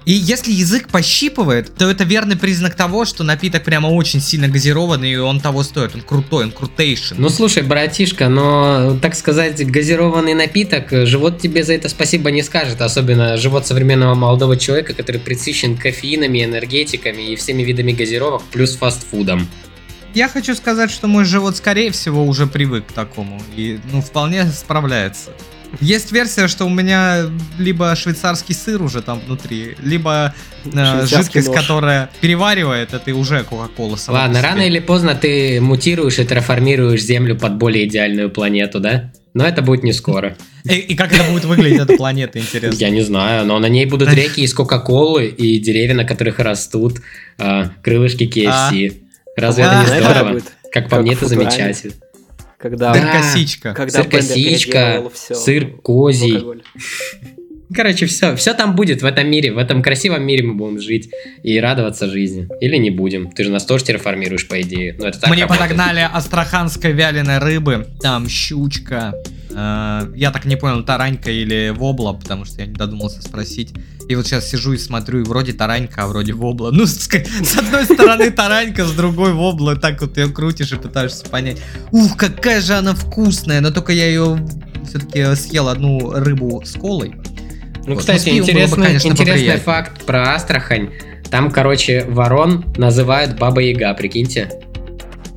и 0.06 0.12
если 0.12 0.52
язык 0.52 0.90
пощипывает, 0.90 1.76
то 1.76 1.90
это 1.90 2.04
верный 2.04 2.36
признак 2.36 2.76
того, 2.76 3.06
что 3.06 3.24
напиток 3.24 3.64
прямо 3.64 3.88
очень 3.88 4.22
сильно 4.22 4.48
газированный, 4.48 5.14
и 5.14 5.18
он 5.18 5.40
того 5.40 5.64
стоит. 5.64 5.96
Он 5.96 6.02
крутой, 6.02 6.46
он 6.46 6.52
крутейший. 6.52 7.18
Ну 7.18 7.30
слушай, 7.30 7.64
братишка, 7.64 8.30
но, 8.30 9.00
так 9.02 9.16
сказать, 9.16 9.66
газированный 9.66 10.36
напиток, 10.36 10.92
живот 11.08 11.40
тебе 11.42 11.64
за 11.64 11.74
это 11.74 11.90
спасибо 11.90 12.30
не 12.30 12.44
скажет. 12.44 12.82
Особенно 12.82 13.38
живот 13.38 13.66
современного 13.66 14.14
молодого 14.14 14.58
человека, 14.58 14.94
который 14.94 15.20
присыщен 15.20 15.76
кофеинами, 15.76 16.46
энергетиками 16.46 17.32
и 17.32 17.36
всеми 17.36 17.64
видами 17.64 17.92
газировок, 17.92 18.44
плюс 18.52 18.76
фастфудом. 18.76 19.50
Я 20.16 20.30
хочу 20.30 20.56
сказать, 20.56 20.92
что 20.92 21.08
мой 21.08 21.26
живот, 21.26 21.58
скорее 21.58 21.92
всего, 21.92 22.26
уже 22.26 22.48
привык 22.48 22.88
к 22.88 22.94
такому. 22.94 23.42
И, 23.58 23.80
ну, 23.92 24.02
вполне 24.02 24.46
справляется. 24.46 25.32
Есть 25.82 26.14
версия, 26.14 26.48
что 26.48 26.64
у 26.64 26.70
меня 26.70 27.26
либо 27.60 27.94
швейцарский 27.98 28.56
сыр 28.56 28.82
уже 28.82 29.02
там 29.02 29.20
внутри, 29.20 29.76
либо 29.84 30.34
э, 30.64 31.06
жидкость, 31.06 31.50
нож. 31.50 31.60
которая 31.60 32.10
переваривает, 32.22 32.94
это 32.94 33.14
уже 33.14 33.44
Кока-Кола 33.44 33.98
сама. 33.98 34.20
Ладно, 34.20 34.42
рано 34.42 34.62
или 34.62 34.80
поздно 34.80 35.16
ты 35.16 35.60
мутируешь 35.60 36.18
и 36.18 36.24
трансформируешь 36.24 37.02
Землю 37.02 37.36
под 37.36 37.56
более 37.56 37.86
идеальную 37.86 38.30
планету, 38.30 38.80
да? 38.80 39.12
Но 39.34 39.46
это 39.46 39.62
будет 39.62 39.84
не 39.84 39.92
скоро. 39.92 40.38
И, 40.64 40.78
и 40.78 40.96
как 40.96 41.14
это 41.14 41.30
будет 41.30 41.46
выглядеть, 41.46 41.82
эта 41.82 41.96
планета, 41.96 42.40
интересно? 42.40 42.76
Я 42.80 42.90
не 42.90 43.02
знаю, 43.02 43.46
но 43.46 43.60
на 43.60 43.68
ней 43.68 43.86
будут 43.86 44.12
реки 44.12 44.42
из 44.42 44.54
Кока-Колы 44.54 45.28
и 45.28 45.60
деревья, 45.60 45.94
на 45.94 46.06
которых 46.06 46.40
растут 46.40 47.02
э, 47.38 47.66
крылышки 47.84 48.24
KFC. 48.24 48.48
А? 48.48 49.05
Разве 49.36 49.64
это 49.64 49.82
не 49.82 50.00
здорово? 50.02 50.42
Как 50.72 50.90
по 50.90 51.02
мне, 51.02 51.14
это 51.14 51.28
замечательно. 51.28 51.94
Когда, 52.58 52.94
да, 52.94 53.12
косичка. 53.12 53.74
Когда 53.74 54.02
сыр 54.02 54.10
косичка, 54.10 55.04
сыр 55.14 55.68
козий. 55.84 56.44
Короче, 57.74 58.06
все, 58.06 58.36
все 58.36 58.54
там 58.54 58.76
будет 58.76 59.02
в 59.02 59.06
этом 59.06 59.28
мире, 59.30 59.52
в 59.52 59.58
этом 59.58 59.82
красивом 59.82 60.24
мире 60.26 60.44
мы 60.44 60.54
будем 60.54 60.80
жить 60.80 61.10
и 61.44 61.60
радоваться 61.60 62.08
жизни. 62.08 62.48
Или 62.62 62.78
не 62.78 62.92
будем. 62.92 63.32
Ты 63.32 63.44
же 63.44 63.52
нас 63.52 63.66
тоже 63.66 63.86
терраформируешь, 63.86 64.48
по 64.48 64.62
идее. 64.62 64.96
Но 64.98 65.08
это 65.08 65.20
так 65.20 65.30
Мне 65.30 65.44
работает. 65.44 65.70
подогнали 65.70 66.08
астраханской 66.12 66.92
вяленой 66.92 67.40
рыбы, 67.40 67.88
там 68.02 68.30
щучка, 68.30 69.14
я 69.56 70.32
так 70.34 70.46
не 70.46 70.58
понял, 70.58 70.84
таранька 70.84 71.32
или 71.32 71.74
вобла, 71.76 72.14
потому 72.14 72.46
что 72.46 72.62
я 72.62 72.68
не 72.68 72.74
додумался 72.74 73.22
спросить. 73.22 73.74
И 74.08 74.16
вот 74.16 74.28
сейчас 74.28 74.50
сижу 74.50 74.74
и 74.74 74.78
смотрю, 74.78 75.22
и 75.22 75.24
вроде 75.24 75.54
таранька, 75.54 76.04
а 76.04 76.08
вроде 76.08 76.34
вобла. 76.34 76.72
Ну, 76.72 76.86
с, 76.86 77.08
с 77.08 77.58
одной 77.58 77.86
стороны 77.86 78.30
таранька, 78.32 78.86
с 78.86 78.92
другой 78.92 79.34
вобла, 79.34 79.76
так 79.76 80.02
вот 80.02 80.18
ее 80.18 80.28
крутишь 80.28 80.74
и 80.74 80.76
пытаешься 80.76 81.26
понять. 81.26 81.62
Ух, 81.92 82.16
какая 82.18 82.62
же 82.62 82.74
она 82.74 82.94
вкусная, 82.94 83.62
но 83.62 83.72
только 83.72 83.94
я 83.94 84.08
ее 84.08 84.46
все-таки 84.88 85.36
съел 85.36 85.70
одну 85.70 86.12
рыбу 86.12 86.62
с 86.64 86.74
колой. 86.74 87.16
Ну, 87.86 87.94
вот. 87.94 88.00
кстати, 88.00 88.30
ну, 88.30 88.38
интересный, 88.38 88.78
бы, 88.78 88.84
конечно, 88.84 89.08
интересный 89.10 89.58
факт 89.58 90.06
про 90.06 90.36
Астрахань. 90.36 90.90
Там, 91.32 91.50
короче, 91.50 92.06
ворон 92.06 92.66
называют 92.78 93.38
Баба 93.38 93.62
Яга, 93.62 93.94
прикиньте. 93.94 94.50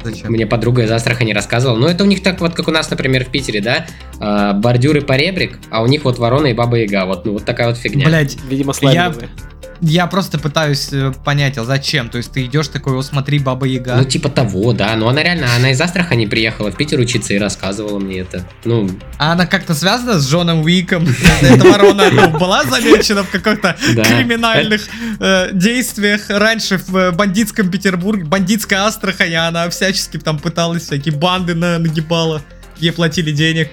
Зачем? 0.04 0.30
Мне 0.30 0.46
подруга 0.46 0.84
из 0.84 0.90
Астрахани 0.90 1.32
рассказывала. 1.32 1.76
Ну, 1.78 1.86
это 1.86 2.04
у 2.04 2.06
них 2.06 2.22
так 2.22 2.40
вот, 2.40 2.54
как 2.54 2.68
у 2.68 2.70
нас, 2.70 2.88
например, 2.90 3.24
в 3.24 3.30
Питере, 3.30 3.60
да? 3.60 3.86
А, 4.20 4.52
бордюры 4.52 5.00
поребрик, 5.00 5.58
а 5.70 5.82
у 5.82 5.86
них 5.86 6.04
вот 6.04 6.18
ворона 6.18 6.46
и 6.48 6.54
баба 6.54 6.78
яга. 6.78 7.06
Вот, 7.06 7.24
ну, 7.24 7.34
вот 7.34 7.44
такая 7.44 7.68
вот 7.68 7.76
фигня. 7.76 8.06
Блять, 8.06 8.36
видимо, 8.48 8.72
слайдовые. 8.72 9.28
Я... 9.36 9.48
Я 9.80 10.08
просто 10.08 10.38
пытаюсь 10.38 10.88
э, 10.92 11.12
понять, 11.24 11.56
а 11.56 11.64
зачем? 11.64 12.08
То 12.08 12.18
есть 12.18 12.32
ты 12.32 12.44
идешь 12.46 12.66
такой, 12.68 12.98
о, 12.98 13.02
смотри, 13.02 13.38
Баба 13.38 13.66
Яга. 13.66 13.96
Ну, 13.96 14.04
типа 14.04 14.28
того, 14.28 14.72
да. 14.72 14.96
Но 14.96 15.08
она 15.08 15.22
реально, 15.22 15.46
она 15.54 15.70
из 15.70 15.80
Астрахани 15.80 16.26
приехала 16.26 16.72
в 16.72 16.76
Питер 16.76 16.98
учиться 16.98 17.32
и 17.34 17.38
рассказывала 17.38 17.98
мне 18.00 18.20
это. 18.20 18.44
Ну... 18.64 18.90
А 19.18 19.32
она 19.32 19.46
как-то 19.46 19.74
связана 19.74 20.18
с 20.18 20.28
Джоном 20.28 20.62
Уиком? 20.62 21.06
Эта 21.42 21.64
ворона 21.64 22.10
ну, 22.10 22.38
была 22.38 22.64
замечена 22.64 23.22
в 23.22 23.30
каких-то 23.30 23.76
криминальных 23.94 24.82
э, 25.20 25.50
действиях 25.52 26.22
раньше 26.28 26.78
в 26.78 26.96
э, 26.96 27.12
бандитском 27.12 27.70
Петербурге, 27.70 28.24
бандитская 28.24 28.84
Астрахань, 28.84 29.34
а 29.34 29.46
она 29.46 29.70
всячески 29.70 30.16
там 30.16 30.40
пыталась 30.40 30.84
всякие 30.84 31.14
банды 31.14 31.54
нагибала, 31.54 32.42
ей 32.78 32.90
платили 32.90 33.30
денег. 33.30 33.70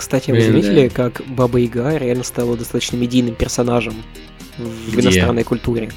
Кстати, 0.00 0.30
вы 0.30 0.40
заметили, 0.40 0.88
как 0.88 1.20
Баба 1.26 1.58
Яга 1.58 1.94
реально 1.98 2.24
стала 2.24 2.56
достаточно 2.56 2.96
медийным 2.96 3.34
персонажем 3.34 3.92
в 4.56 4.96
Где? 4.96 5.02
иностранной 5.02 5.44
культуре. 5.44 5.90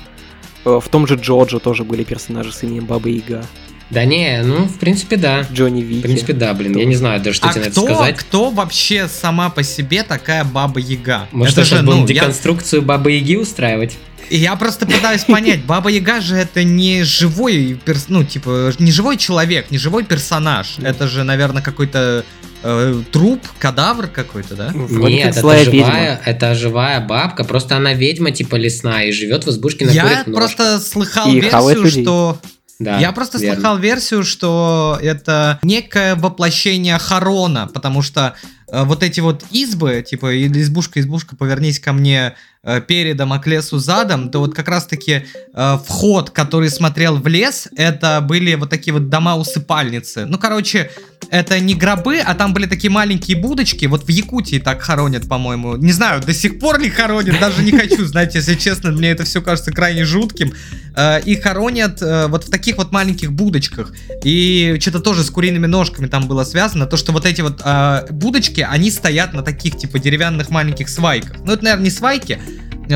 Э, 0.66 0.82
в 0.84 0.90
том 0.90 1.08
же 1.08 1.16
Джоджо 1.16 1.60
тоже 1.60 1.86
были 1.86 2.04
персонажи 2.04 2.52
с 2.52 2.64
именем 2.64 2.86
Баба 2.86 3.08
Яга. 3.08 3.46
Да 3.92 4.04
не, 4.04 4.42
ну, 4.44 4.66
в 4.66 4.78
принципе, 4.78 5.16
да. 5.16 5.48
Джонни 5.54 5.82
Вики. 5.82 6.00
В 6.00 6.02
принципе, 6.02 6.34
да, 6.34 6.54
блин, 6.54 6.76
я 6.76 6.84
не 6.84 6.96
знаю 6.96 7.22
даже, 7.22 7.38
что 7.38 7.48
а 7.48 7.54
тебе 7.54 7.70
кто, 7.72 7.82
на 7.82 7.86
это 7.86 7.96
сказать. 7.96 8.18
кто 8.18 8.50
вообще 8.50 9.08
сама 9.08 9.50
по 9.50 9.64
себе 9.64 10.04
такая 10.04 10.44
Баба 10.44 10.82
Яга? 10.82 11.30
Может, 11.32 11.60
это 11.60 11.64
же, 11.66 11.82
будем 11.82 12.02
ну, 12.02 12.06
деконструкцию 12.06 12.82
я... 12.82 12.86
Бабы 12.86 13.14
Яги 13.14 13.38
устраивать? 13.38 13.98
Я 14.30 14.58
просто 14.58 14.86
пытаюсь 14.86 15.24
понять, 15.24 15.64
Баба 15.66 15.90
Яга 15.90 16.20
же 16.20 16.36
это 16.36 16.66
не 16.66 17.04
живой, 17.04 17.80
перс... 17.86 18.08
ну, 18.10 18.26
типа, 18.26 18.74
не 18.80 18.92
живой 18.92 19.16
человек, 19.16 19.72
не 19.72 19.78
живой 19.78 20.04
персонаж. 20.04 20.76
Это 20.80 21.08
же, 21.08 21.24
наверное, 21.24 21.64
какой-то 21.64 22.26
э, 22.64 23.02
труп, 23.12 23.42
кадавр 23.60 24.08
какой-то, 24.08 24.56
да? 24.56 24.72
Нет, 24.74 25.38
это 25.38 25.64
живая, 25.64 26.22
это 26.26 26.56
живая 26.56 27.00
бабка, 27.02 27.44
просто 27.44 27.78
она 27.78 27.94
ведьма 27.94 28.32
типа 28.32 28.56
лесная 28.56 29.06
и 29.06 29.12
живет 29.12 29.46
в 29.46 29.50
избушке 29.50 29.86
на 29.86 29.92
Я 29.92 30.24
просто 30.26 30.80
слыхал 30.80 31.30
и 31.32 31.40
версию, 31.40 31.88
что... 31.88 32.40
Да, 32.80 32.98
Я 32.98 33.12
просто 33.12 33.38
верно. 33.38 33.56
слыхал 33.56 33.78
версию, 33.78 34.24
что 34.24 34.98
это 35.02 35.60
некое 35.62 36.16
воплощение 36.16 36.98
Харона, 36.98 37.70
потому 37.72 38.02
что 38.02 38.34
вот 38.74 39.04
эти 39.04 39.20
вот 39.20 39.44
избы, 39.52 40.04
типа 40.08 40.46
избушка, 40.48 41.00
избушка, 41.00 41.36
повернись 41.36 41.80
ко 41.80 41.94
мне, 41.94 42.36
э, 42.64 42.82
передом, 42.82 43.34
а 43.34 43.40
к 43.40 43.48
лесу 43.48 43.78
задом, 43.78 44.30
то 44.30 44.40
вот 44.40 44.56
как 44.56 44.68
раз-таки 44.68 45.26
э, 45.54 45.78
вход, 45.86 46.30
который 46.30 46.70
смотрел 46.70 47.18
в 47.18 47.28
лес, 47.28 47.68
это 47.76 48.22
были 48.22 48.56
вот 48.56 48.70
такие 48.70 48.94
вот 48.94 49.10
дома-усыпальницы. 49.10 50.26
Ну, 50.26 50.38
короче, 50.38 50.90
это 51.30 51.60
не 51.60 51.76
гробы, 51.76 52.20
а 52.20 52.34
там 52.36 52.54
были 52.54 52.66
такие 52.66 52.92
маленькие 52.92 53.38
будочки. 53.38 53.86
Вот 53.86 54.06
в 54.06 54.10
Якутии 54.10 54.60
так 54.60 54.82
хоронят, 54.82 55.28
по-моему. 55.28 55.76
Не 55.78 55.92
знаю, 55.92 56.22
до 56.22 56.34
сих 56.34 56.60
пор 56.60 56.80
ли 56.80 56.90
хоронят, 56.90 57.40
даже 57.40 57.64
не 57.64 57.72
хочу 57.72 58.06
знать, 58.06 58.36
если 58.36 58.56
честно, 58.56 58.92
мне 58.92 59.12
это 59.12 59.24
все 59.24 59.42
кажется 59.42 59.72
крайне 59.72 60.06
жутким. 60.06 60.54
Э, 60.96 61.22
и 61.22 61.36
хоронят 61.36 62.02
э, 62.02 62.28
вот 62.28 62.46
в 62.46 62.50
таких 62.50 62.78
вот 62.78 62.92
маленьких 62.92 63.32
будочках. 63.32 63.94
И 64.24 64.78
что-то 64.80 65.00
тоже 65.00 65.24
с 65.24 65.30
куриными 65.30 65.66
ножками 65.66 66.08
там 66.08 66.28
было 66.28 66.44
связано. 66.44 66.86
То, 66.86 66.98
что 66.98 67.12
вот 67.12 67.26
эти 67.26 67.42
вот 67.42 67.62
э, 67.64 68.06
будочки, 68.12 68.63
они 68.70 68.92
стоят 68.92 69.34
на 69.34 69.44
таких 69.44 69.78
типа 69.78 70.00
деревянных 70.00 70.50
маленьких 70.50 70.90
свайках. 70.90 71.38
Ну, 71.46 71.54
это, 71.54 71.64
наверное, 71.64 71.86
не 71.86 71.92
свайки, 71.92 72.40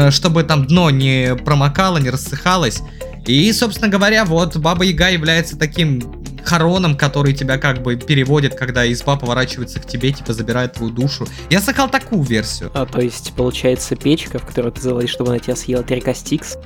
чтобы 0.09 0.43
там 0.43 0.67
дно 0.67 0.89
не 0.89 1.35
промокало, 1.35 1.97
не 1.97 2.09
рассыхалось. 2.09 2.81
И, 3.25 3.51
собственно 3.51 3.89
говоря, 3.89 4.23
вот 4.25 4.55
Баба 4.57 4.85
Яга 4.85 5.09
является 5.09 5.57
таким 5.57 6.01
хороном, 6.47 6.95
который 6.95 7.33
тебя 7.33 7.57
как 7.57 7.83
бы 7.83 7.97
переводит, 7.97 8.55
когда 8.55 8.89
изба 8.91 9.17
поворачивается 9.17 9.79
к 9.79 9.85
тебе, 9.85 10.13
типа 10.13 10.33
забирает 10.33 10.73
твою 10.73 10.91
душу. 10.91 11.27
Я 11.49 11.59
слыхал 11.59 11.89
такую 11.89 12.23
версию. 12.23 12.71
А, 12.73 12.85
то 12.85 13.01
есть, 13.01 13.33
получается, 13.33 13.95
печка, 13.95 14.39
в 14.39 14.45
которую 14.45 14.71
ты 14.71 14.81
залазишь, 14.81 15.11
чтобы 15.11 15.31
она 15.31 15.39
тебя 15.39 15.55
съела, 15.55 15.81
это 15.81 15.93
река 15.93 16.13
Стикс? 16.13 16.57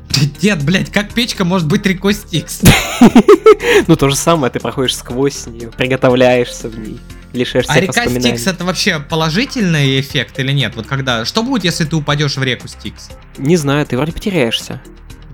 Нет, 0.42 0.64
блядь, 0.64 0.92
как 0.92 1.14
печка 1.14 1.46
может 1.46 1.68
быть 1.68 1.86
рекой 1.86 2.14
Стикс? 2.14 2.62
Ну, 3.88 3.96
то 3.96 4.10
же 4.10 4.16
самое, 4.16 4.52
ты 4.52 4.60
проходишь 4.60 4.96
сквозь 4.96 5.46
нее, 5.48 5.72
приготовляешься 5.72 6.68
в 6.68 6.78
ней 6.78 7.00
лишаешься 7.34 7.72
А 7.72 7.80
река 7.80 8.08
Стикс 8.08 8.48
это 8.48 8.66
вообще 8.66 9.00
положительный 9.00 10.00
эффект 10.00 10.40
или 10.40 10.52
нет? 10.52 10.76
Вот 10.76 10.88
когда... 10.88 11.26
Что 11.26 11.44
будет, 11.44 11.64
если 11.64 11.86
ты 11.86 11.96
упадешь 11.96 12.38
в 12.38 12.44
реку 12.44 12.68
Стикс? 12.68 13.10
Не 13.38 13.58
знаю, 13.58 13.86
ты 13.86 13.98
вроде 13.98 14.12
потеряешься. 14.12 14.82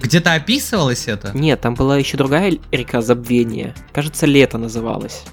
Где-то 0.01 0.33
описывалось 0.33 1.07
это? 1.07 1.31
Нет, 1.35 1.61
там 1.61 1.73
была 1.73 1.97
еще 1.97 2.17
другая 2.17 2.57
река 2.71 3.01
Забвения. 3.01 3.73
Кажется, 3.93 4.25
Лето 4.25 4.57
называлась. 4.57 5.23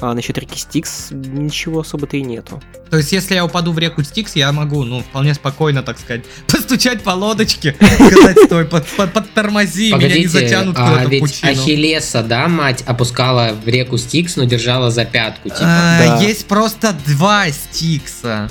А 0.00 0.14
насчет 0.14 0.38
реки 0.38 0.58
Стикс 0.58 1.08
ничего 1.10 1.80
особо-то 1.80 2.16
и 2.16 2.22
нету. 2.22 2.62
То 2.90 2.96
есть, 2.96 3.12
если 3.12 3.34
я 3.34 3.44
упаду 3.44 3.72
в 3.72 3.78
реку 3.78 4.02
Стикс, 4.02 4.34
я 4.34 4.50
могу, 4.52 4.84
ну, 4.84 5.00
вполне 5.00 5.34
спокойно, 5.34 5.82
так 5.82 5.98
сказать, 5.98 6.24
постучать 6.46 7.02
по 7.02 7.10
лодочке, 7.10 7.76
сказать, 7.80 8.38
стой, 8.46 8.64
под, 8.64 8.86
под, 8.86 9.12
подтормози, 9.12 9.92
меня 9.92 10.18
не 10.18 10.26
затянут 10.26 10.76
а 10.78 10.88
куда-то 10.88 11.10
ведь 11.10 11.20
пучину. 11.20 11.52
Ахиллеса, 11.52 12.22
да, 12.22 12.48
мать 12.48 12.82
опускала 12.86 13.52
в 13.52 13.68
реку 13.68 13.98
Стикс, 13.98 14.36
но 14.36 14.44
держала 14.44 14.90
за 14.90 15.04
пятку, 15.04 15.50
типа. 15.50 15.60
А, 15.62 15.98
да. 15.98 16.20
Есть 16.20 16.46
просто 16.46 16.94
два 17.06 17.50
Стикса 17.50 18.50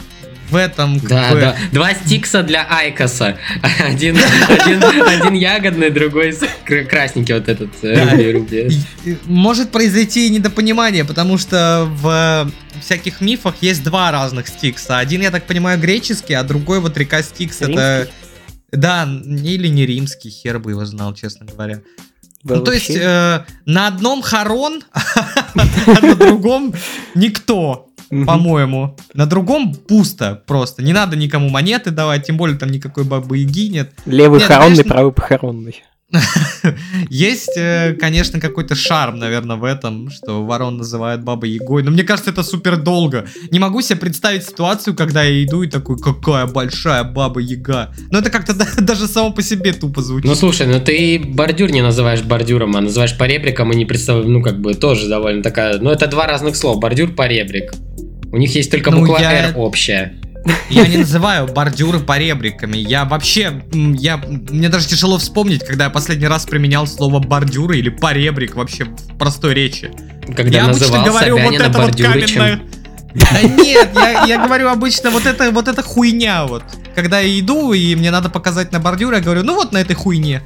в 0.50 0.56
этом 0.56 1.00
да, 1.00 1.32
бы... 1.32 1.40
да. 1.40 1.56
Два 1.72 1.94
стикса 1.94 2.44
для 2.44 2.66
Айкоса. 2.70 3.38
Один, 3.80 4.18
один, 4.50 4.84
один 4.84 5.34
ягодный, 5.34 5.90
другой 5.90 6.36
красненький 6.66 7.34
вот 7.36 7.48
этот. 7.48 7.70
Э, 7.82 8.40
да. 8.40 9.16
Может 9.26 9.72
произойти 9.72 10.30
недопонимание, 10.30 11.06
потому 11.06 11.38
что 11.38 11.88
в 11.90 12.52
всяких 12.82 13.22
мифах 13.22 13.56
есть 13.62 13.84
два 13.84 14.12
разных 14.12 14.48
стикса. 14.48 15.00
Один, 15.00 15.22
я 15.22 15.32
так 15.32 15.46
понимаю, 15.46 15.80
греческий, 15.80 16.34
а 16.34 16.44
другой 16.44 16.80
вот 16.80 16.98
река 16.98 17.22
Стикс 17.22 17.62
римский? 17.62 17.74
это... 17.74 18.10
Да, 18.72 19.10
или 19.24 19.68
не 19.68 19.86
римский, 19.86 20.30
хер 20.30 20.60
бы 20.60 20.72
его 20.72 20.86
знал, 20.86 21.14
честно 21.16 21.46
говоря. 21.46 21.82
ну, 22.44 22.64
то 22.64 22.72
есть 22.72 22.92
э, 22.92 23.46
на 23.66 23.88
одном 23.88 24.22
хорон, 24.22 24.84
а 24.94 26.02
на 26.02 26.16
другом 26.16 26.74
никто 27.16 27.89
по-моему. 28.10 28.96
На 29.14 29.26
другом 29.26 29.76
пусто 29.76 30.42
просто. 30.46 30.84
Не 30.84 30.94
надо 30.94 31.16
никому 31.16 31.50
монеты 31.50 31.92
давать, 31.92 32.26
тем 32.26 32.38
более 32.38 32.58
там 32.58 32.70
никакой 32.70 33.04
бабы 33.04 33.38
Яги 33.38 33.70
нет. 33.70 33.94
Левый 34.06 34.40
нет, 34.40 34.48
хоронный, 34.48 34.76
конечно... 34.78 34.94
правый 34.94 35.14
похоронный. 35.14 35.84
Есть, 37.10 37.56
э, 37.56 37.94
конечно, 38.00 38.40
какой-то 38.40 38.76
шарм, 38.76 39.20
наверное, 39.20 39.58
в 39.58 39.64
этом, 39.64 40.10
что 40.10 40.44
ворон 40.44 40.78
называют 40.78 41.22
бабой 41.22 41.52
Егой. 41.52 41.84
Но 41.84 41.92
мне 41.92 42.04
кажется, 42.04 42.32
это 42.32 42.44
супер 42.44 42.78
долго. 42.78 43.28
Не 43.52 43.60
могу 43.60 43.82
себе 43.82 44.00
представить 44.00 44.44
ситуацию, 44.44 44.96
когда 44.96 45.24
я 45.24 45.44
иду 45.44 45.62
и 45.62 45.68
такой, 45.68 45.98
какая 46.00 46.48
большая 46.48 47.04
баба 47.04 47.40
Яга. 47.40 47.94
Но 48.12 48.20
это 48.20 48.30
как-то 48.32 48.54
даже 48.82 49.08
само 49.08 49.32
по 49.32 49.42
себе 49.42 49.74
тупо 49.74 50.02
звучит. 50.02 50.30
Ну 50.30 50.36
слушай, 50.36 50.66
ну 50.66 50.80
ты 50.80 51.20
бордюр 51.20 51.70
не 51.70 51.82
называешь 51.82 52.22
бордюром, 52.22 52.76
а 52.76 52.82
называешь 52.82 53.16
поребриком 53.18 53.72
и 53.72 53.76
не 53.76 53.86
представляешь, 53.86 54.30
ну 54.30 54.42
как 54.42 54.60
бы 54.60 54.74
тоже 54.74 55.08
довольно 55.08 55.44
такая... 55.44 55.78
Ну 55.80 55.92
это 55.92 56.08
два 56.08 56.26
разных 56.26 56.56
слова, 56.56 56.80
бордюр, 56.80 57.12
поребрик. 57.12 57.74
У 58.32 58.38
них 58.38 58.54
есть 58.56 58.72
только 58.72 58.90
ну, 58.92 59.02
буква 59.02 59.20
я... 59.20 59.50
R 59.50 59.54
общая. 59.58 60.16
Я 60.70 60.88
не 60.88 60.98
называю 60.98 61.48
бордюры 61.48 62.00
поребриками. 62.00 62.78
Я 62.78 63.06
вообще, 63.06 63.64
я, 63.72 64.18
мне 64.18 64.70
даже 64.70 64.88
тяжело 64.88 65.18
вспомнить, 65.18 65.66
когда 65.66 65.86
я 65.86 65.90
последний 65.90 66.28
раз 66.28 66.46
применял 66.46 66.88
слово 66.88 67.20
бордюры 67.20 67.78
или 67.78 67.90
поребрик 67.90 68.56
вообще 68.56 68.86
в 68.86 69.18
простой 69.18 69.54
речи. 69.54 69.92
Когда 70.36 70.60
я 70.60 70.66
обычно 70.66 71.04
говорю 71.04 71.38
вот 71.38 71.54
это 71.56 71.82
вот 71.82 71.96
каменное. 71.96 72.62
Да 73.16 73.42
нет, 73.42 73.90
я, 73.96 74.26
я 74.26 74.46
говорю 74.46 74.70
обычно 74.70 75.10
вот 75.10 75.26
это, 75.26 75.50
вот 75.52 75.68
эта 75.68 75.82
хуйня 75.82 76.46
вот. 76.46 76.64
Когда 76.96 77.20
я 77.20 77.40
иду 77.40 77.74
и 77.74 77.96
мне 77.96 78.12
надо 78.12 78.30
показать 78.30 78.72
на 78.72 78.80
бордюр, 78.80 79.14
я 79.14 79.20
говорю, 79.20 79.44
ну 79.44 79.56
вот 79.56 79.72
на 79.72 79.80
этой 79.80 79.96
хуйне. 79.96 80.44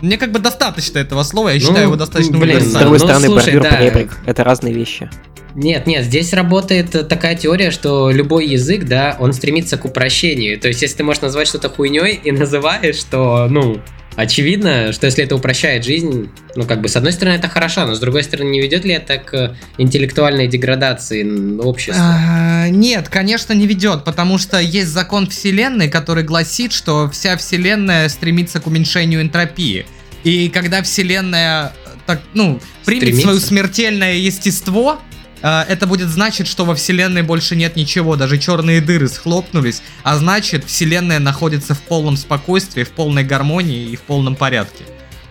Мне 0.00 0.16
как 0.16 0.30
бы 0.30 0.38
достаточно 0.38 1.00
этого 1.00 1.24
слова, 1.24 1.48
я 1.48 1.54
ну, 1.54 1.60
считаю 1.60 1.86
его 1.86 1.96
достаточно 1.96 2.38
блин, 2.38 2.60
С 2.60 2.72
другой 2.72 2.98
ну, 2.98 3.04
стороны, 3.04 3.26
слушай, 3.26 3.54
бордюр, 3.54 3.62
да. 3.62 3.70
поребрик, 3.70 4.18
это 4.26 4.44
разные 4.44 4.72
вещи. 4.72 5.10
Нет, 5.58 5.88
нет, 5.88 6.04
здесь 6.04 6.32
работает 6.32 7.08
такая 7.08 7.34
теория, 7.34 7.72
что 7.72 8.12
любой 8.12 8.46
язык, 8.46 8.84
да, 8.84 9.16
он 9.18 9.32
стремится 9.32 9.76
к 9.76 9.84
упрощению. 9.84 10.58
То 10.60 10.68
есть, 10.68 10.82
если 10.82 10.98
ты 10.98 11.02
можешь 11.02 11.20
назвать 11.20 11.48
что-то 11.48 11.68
хуйней 11.68 12.20
и 12.22 12.30
называешь, 12.32 13.02
то, 13.02 13.48
ну, 13.50 13.80
очевидно, 14.14 14.92
что 14.92 15.06
если 15.06 15.24
это 15.24 15.34
упрощает 15.34 15.84
жизнь, 15.84 16.30
ну, 16.54 16.64
как 16.64 16.80
бы, 16.80 16.86
с 16.86 16.94
одной 16.94 17.12
стороны, 17.12 17.34
это 17.34 17.48
хорошо, 17.48 17.86
но 17.86 17.94
с 17.96 17.98
другой 17.98 18.22
стороны, 18.22 18.50
не 18.50 18.60
ведет 18.60 18.84
ли 18.84 18.92
это 18.92 19.18
к 19.18 19.56
интеллектуальной 19.78 20.46
деградации 20.46 21.58
общества? 21.58 22.04
А, 22.04 22.68
нет, 22.68 23.08
конечно, 23.08 23.52
не 23.52 23.66
ведет, 23.66 24.04
потому 24.04 24.38
что 24.38 24.60
есть 24.60 24.90
закон 24.90 25.26
Вселенной, 25.26 25.88
который 25.88 26.22
гласит, 26.22 26.72
что 26.72 27.10
вся 27.10 27.36
Вселенная 27.36 28.08
стремится 28.08 28.60
к 28.60 28.68
уменьшению 28.68 29.22
энтропии. 29.22 29.86
И 30.22 30.50
когда 30.50 30.84
Вселенная 30.84 31.72
так, 32.08 32.22
ну, 32.32 32.58
примет 32.86 33.02
Стремится. 33.02 33.22
свое 33.22 33.40
смертельное 33.40 34.14
естество, 34.14 34.98
это 35.42 35.86
будет 35.86 36.08
значить, 36.08 36.46
что 36.46 36.64
во 36.64 36.74
Вселенной 36.74 37.22
больше 37.22 37.56
нет 37.56 37.76
ничего, 37.76 38.16
даже 38.16 38.38
черные 38.38 38.80
дыры 38.80 39.08
схлопнулись, 39.08 39.82
а 40.02 40.16
значит, 40.16 40.64
Вселенная 40.64 41.18
находится 41.18 41.74
в 41.74 41.80
полном 41.80 42.16
спокойствии, 42.16 42.84
в 42.84 42.90
полной 42.90 43.24
гармонии 43.24 43.90
и 43.90 43.96
в 43.96 44.02
полном 44.02 44.36
порядке. 44.36 44.84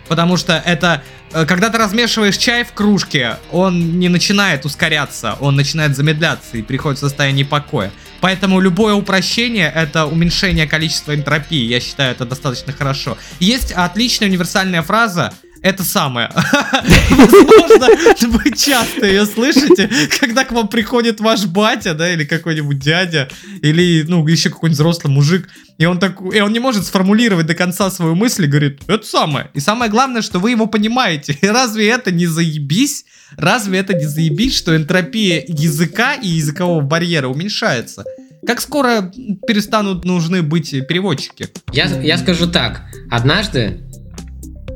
Потому 0.07 0.37
что 0.37 0.61
это, 0.65 1.03
э, 1.33 1.45
когда 1.45 1.69
ты 1.69 1.77
размешиваешь 1.77 2.37
чай 2.37 2.63
в 2.63 2.71
кружке, 2.73 3.37
он 3.51 3.99
не 3.99 4.09
начинает 4.09 4.65
ускоряться, 4.65 5.35
он 5.39 5.55
начинает 5.55 5.95
замедляться 5.95 6.57
и 6.57 6.61
приходит 6.61 6.99
в 6.99 7.01
состояние 7.01 7.45
покоя. 7.45 7.91
Поэтому 8.21 8.59
любое 8.59 8.93
упрощение 8.93 9.71
это 9.73 10.05
уменьшение 10.05 10.67
количества 10.67 11.13
энтропии, 11.13 11.65
я 11.65 11.79
считаю 11.79 12.11
это 12.11 12.25
достаточно 12.25 12.73
хорошо. 12.73 13.17
Есть 13.39 13.71
отличная 13.71 14.27
универсальная 14.27 14.81
фраза 14.81 15.33
это 15.67 15.83
самое. 15.83 16.31
Возможно, 17.09 17.87
вы 18.27 18.51
часто 18.55 19.05
ее 19.05 19.25
слышите, 19.25 19.89
когда 20.19 20.45
к 20.45 20.51
вам 20.51 20.67
приходит 20.67 21.19
ваш 21.19 21.45
батя, 21.45 21.93
да, 21.93 22.11
или 22.11 22.23
какой-нибудь 22.23 22.79
дядя, 22.79 23.29
или, 23.61 24.03
ну, 24.07 24.25
еще 24.27 24.49
какой-нибудь 24.49 24.77
взрослый 24.77 25.13
мужик, 25.13 25.49
и 25.77 25.85
он 25.85 25.99
так, 25.99 26.19
и 26.21 26.39
он 26.39 26.53
не 26.53 26.59
может 26.59 26.85
сформулировать 26.85 27.45
до 27.45 27.53
конца 27.53 27.91
свою 27.91 28.15
мысль 28.15 28.45
и 28.45 28.47
говорит, 28.47 28.81
это 28.87 29.05
самое. 29.05 29.51
И 29.53 29.59
самое 29.59 29.91
главное, 29.91 30.21
что 30.21 30.39
вы 30.39 30.51
его 30.51 30.67
понимаете. 30.67 31.37
И 31.41 31.47
разве 31.47 31.89
это 31.89 32.11
не 32.11 32.25
заебись? 32.27 33.05
Разве 33.35 33.79
это 33.79 33.93
не 33.93 34.05
заебись, 34.05 34.55
что 34.55 34.75
энтропия 34.75 35.43
языка 35.47 36.13
и 36.13 36.27
языкового 36.29 36.81
барьера 36.81 37.27
уменьшается? 37.27 38.05
Как 38.45 38.61
скоро 38.61 39.11
перестанут 39.45 40.05
нужны 40.05 40.41
быть 40.41 40.71
переводчики? 40.87 41.49
Я, 41.73 41.85
я 42.01 42.17
скажу 42.17 42.47
так. 42.47 42.83
Однажды 43.11 43.81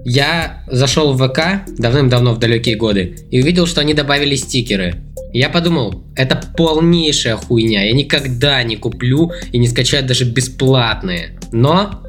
я 0.05 0.63
зашел 0.67 1.13
в 1.13 1.27
ВК 1.27 1.69
давным-давно 1.77 2.33
в 2.33 2.39
далекие 2.39 2.75
годы 2.75 3.17
и 3.29 3.41
увидел, 3.41 3.67
что 3.67 3.81
они 3.81 3.93
добавили 3.93 4.35
стикеры. 4.35 4.95
Я 5.33 5.49
подумал, 5.49 6.03
это 6.15 6.41
полнейшая 6.57 7.37
хуйня, 7.37 7.83
я 7.85 7.93
никогда 7.93 8.63
не 8.63 8.75
куплю 8.75 9.31
и 9.51 9.57
не 9.57 9.67
скачаю 9.67 10.05
даже 10.05 10.25
бесплатные. 10.25 11.39
Но 11.51 12.03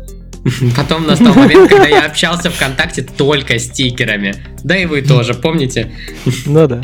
потом 0.76 1.06
настал 1.06 1.34
момент, 1.34 1.68
когда 1.68 1.86
я 1.86 2.06
общался 2.06 2.50
ВКонтакте 2.50 3.02
только 3.02 3.58
стикерами. 3.58 4.34
Да 4.64 4.76
и 4.76 4.86
вы 4.86 5.02
тоже, 5.02 5.34
помните? 5.34 5.92
Ну 6.46 6.66
да. 6.66 6.82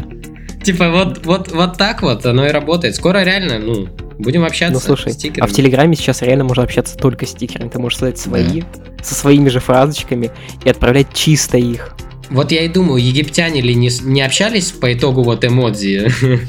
Типа 0.63 0.91
вот, 0.91 1.25
вот, 1.25 1.53
вот 1.53 1.79
так 1.79 2.03
вот 2.03 2.27
оно 2.27 2.47
и 2.47 2.51
работает. 2.51 2.95
Скоро 2.95 3.25
реально, 3.25 3.59
ну, 3.59 3.89
Будем 4.19 4.45
общаться. 4.45 4.75
Ну 4.75 4.81
слушай, 4.81 5.13
а 5.41 5.47
в 5.47 5.53
Телеграме 5.53 5.97
сейчас 5.97 6.23
реально 6.23 6.45
можно 6.45 6.65
общаться 6.65 6.97
только 6.97 7.25
стикерами. 7.25 7.69
Ты 7.69 7.79
можешь 7.79 7.99
создать 7.99 8.19
свои, 8.19 8.63
да. 8.63 9.05
со 9.05 9.15
своими 9.15 9.49
же 9.49 9.61
фразочками 9.61 10.31
и 10.65 10.69
отправлять 10.69 11.13
чисто 11.15 11.57
их. 11.57 11.95
Вот 12.31 12.53
я 12.53 12.65
и 12.65 12.69
думаю, 12.69 13.03
египтяне 13.03 13.63
ли 13.63 13.75
не, 13.75 13.91
не 14.03 14.21
общались 14.21 14.71
по 14.71 14.93
итогу 14.93 15.23
вот 15.23 15.45
эмодзи? 15.45 16.13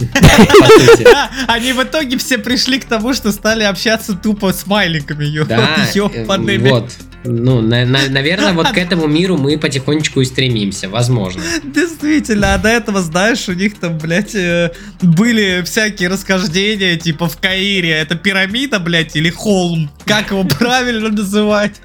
Они 1.48 1.72
в 1.72 1.82
итоге 1.82 2.18
все 2.18 2.38
пришли 2.38 2.80
к 2.80 2.86
тому, 2.86 3.14
что 3.14 3.32
стали 3.32 3.64
общаться 3.64 4.14
тупо 4.14 4.52
смайликами, 4.52 5.26
Да, 5.46 5.78
э, 5.94 5.98
ёбаными. 5.98 6.70
вот. 6.70 6.92
Ну, 7.26 7.60
на- 7.62 7.86
на- 7.86 8.08
наверное, 8.10 8.54
вот 8.54 8.70
к 8.70 8.78
этому 8.78 9.06
миру 9.08 9.38
мы 9.38 9.58
потихонечку 9.58 10.22
и 10.22 10.26
стремимся, 10.26 10.88
возможно. 10.88 11.42
Действительно, 11.64 12.54
а 12.54 12.58
до 12.58 12.70
этого, 12.70 13.02
знаешь, 13.02 13.50
у 13.50 13.54
них 13.54 13.78
там, 13.78 13.98
блядь, 13.98 14.36
э, 14.36 14.72
были 15.02 15.62
всякие 15.66 16.08
расхождения, 16.10 16.96
типа 16.98 17.28
в 17.28 17.38
Каире, 17.38 17.90
это 17.92 18.16
пирамида, 18.16 18.80
блядь, 18.80 19.16
или 19.18 19.30
холм, 19.30 19.92
как 20.06 20.32
его 20.32 20.44
правильно 20.60 21.10
называть? 21.10 21.82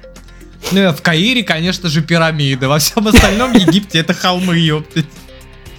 Ну, 0.71 0.91
в 0.93 1.01
Каире, 1.01 1.43
конечно 1.43 1.89
же, 1.89 2.01
пирамида, 2.01 2.69
во 2.69 2.79
всем 2.79 3.07
остальном 3.07 3.53
Египте 3.53 3.99
это 3.99 4.13
холмы, 4.13 4.57
ёптать. 4.57 5.05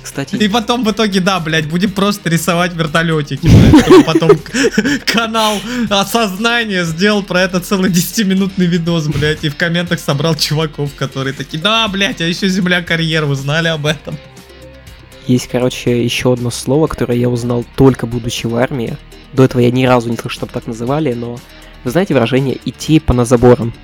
Кстати, 0.07 0.37
И 0.37 0.47
потом 0.47 0.85
в 0.85 0.91
итоге, 0.93 1.19
да, 1.19 1.41
блядь, 1.41 1.67
будем 1.67 1.91
просто 1.91 2.31
рисовать 2.31 2.73
вертолетики, 2.75 3.49
блядь, 3.49 3.85
чтобы 3.85 4.05
потом 4.05 4.31
канал 5.05 5.59
осознания 5.91 6.85
сделал 6.85 7.25
про 7.25 7.43
это 7.43 7.59
целый 7.59 7.91
10-минутный 7.91 8.67
видос, 8.67 9.09
блядь, 9.09 9.43
и 9.43 9.49
в 9.49 9.57
комментах 9.57 9.99
собрал 9.99 10.37
чуваков, 10.37 10.95
которые 10.95 11.35
такие, 11.35 11.61
да, 11.61 11.89
блядь, 11.89 12.21
а 12.21 12.25
еще 12.25 12.49
Земля 12.49 12.83
карьер, 12.83 13.25
вы 13.25 13.35
знали 13.35 13.67
об 13.67 13.85
этом? 13.85 14.17
есть, 15.27 15.49
короче, 15.49 16.05
еще 16.05 16.35
одно 16.35 16.51
слово, 16.51 16.87
которое 16.87 17.19
я 17.19 17.29
узнал 17.29 17.65
только 17.75 18.07
будучи 18.07 18.47
в 18.47 18.55
армии. 18.55 18.97
До 19.33 19.43
этого 19.43 19.61
я 19.61 19.73
ни 19.73 19.87
разу 19.87 20.09
не 20.09 20.15
слышал, 20.15 20.31
чтобы 20.31 20.53
так 20.53 20.69
называли, 20.69 21.15
но 21.15 21.41
вы 21.83 21.91
знаете 21.91 22.15
выражение 22.15 22.59
«идти 22.65 23.01
по 23.01 23.25
заборам»? 23.25 23.75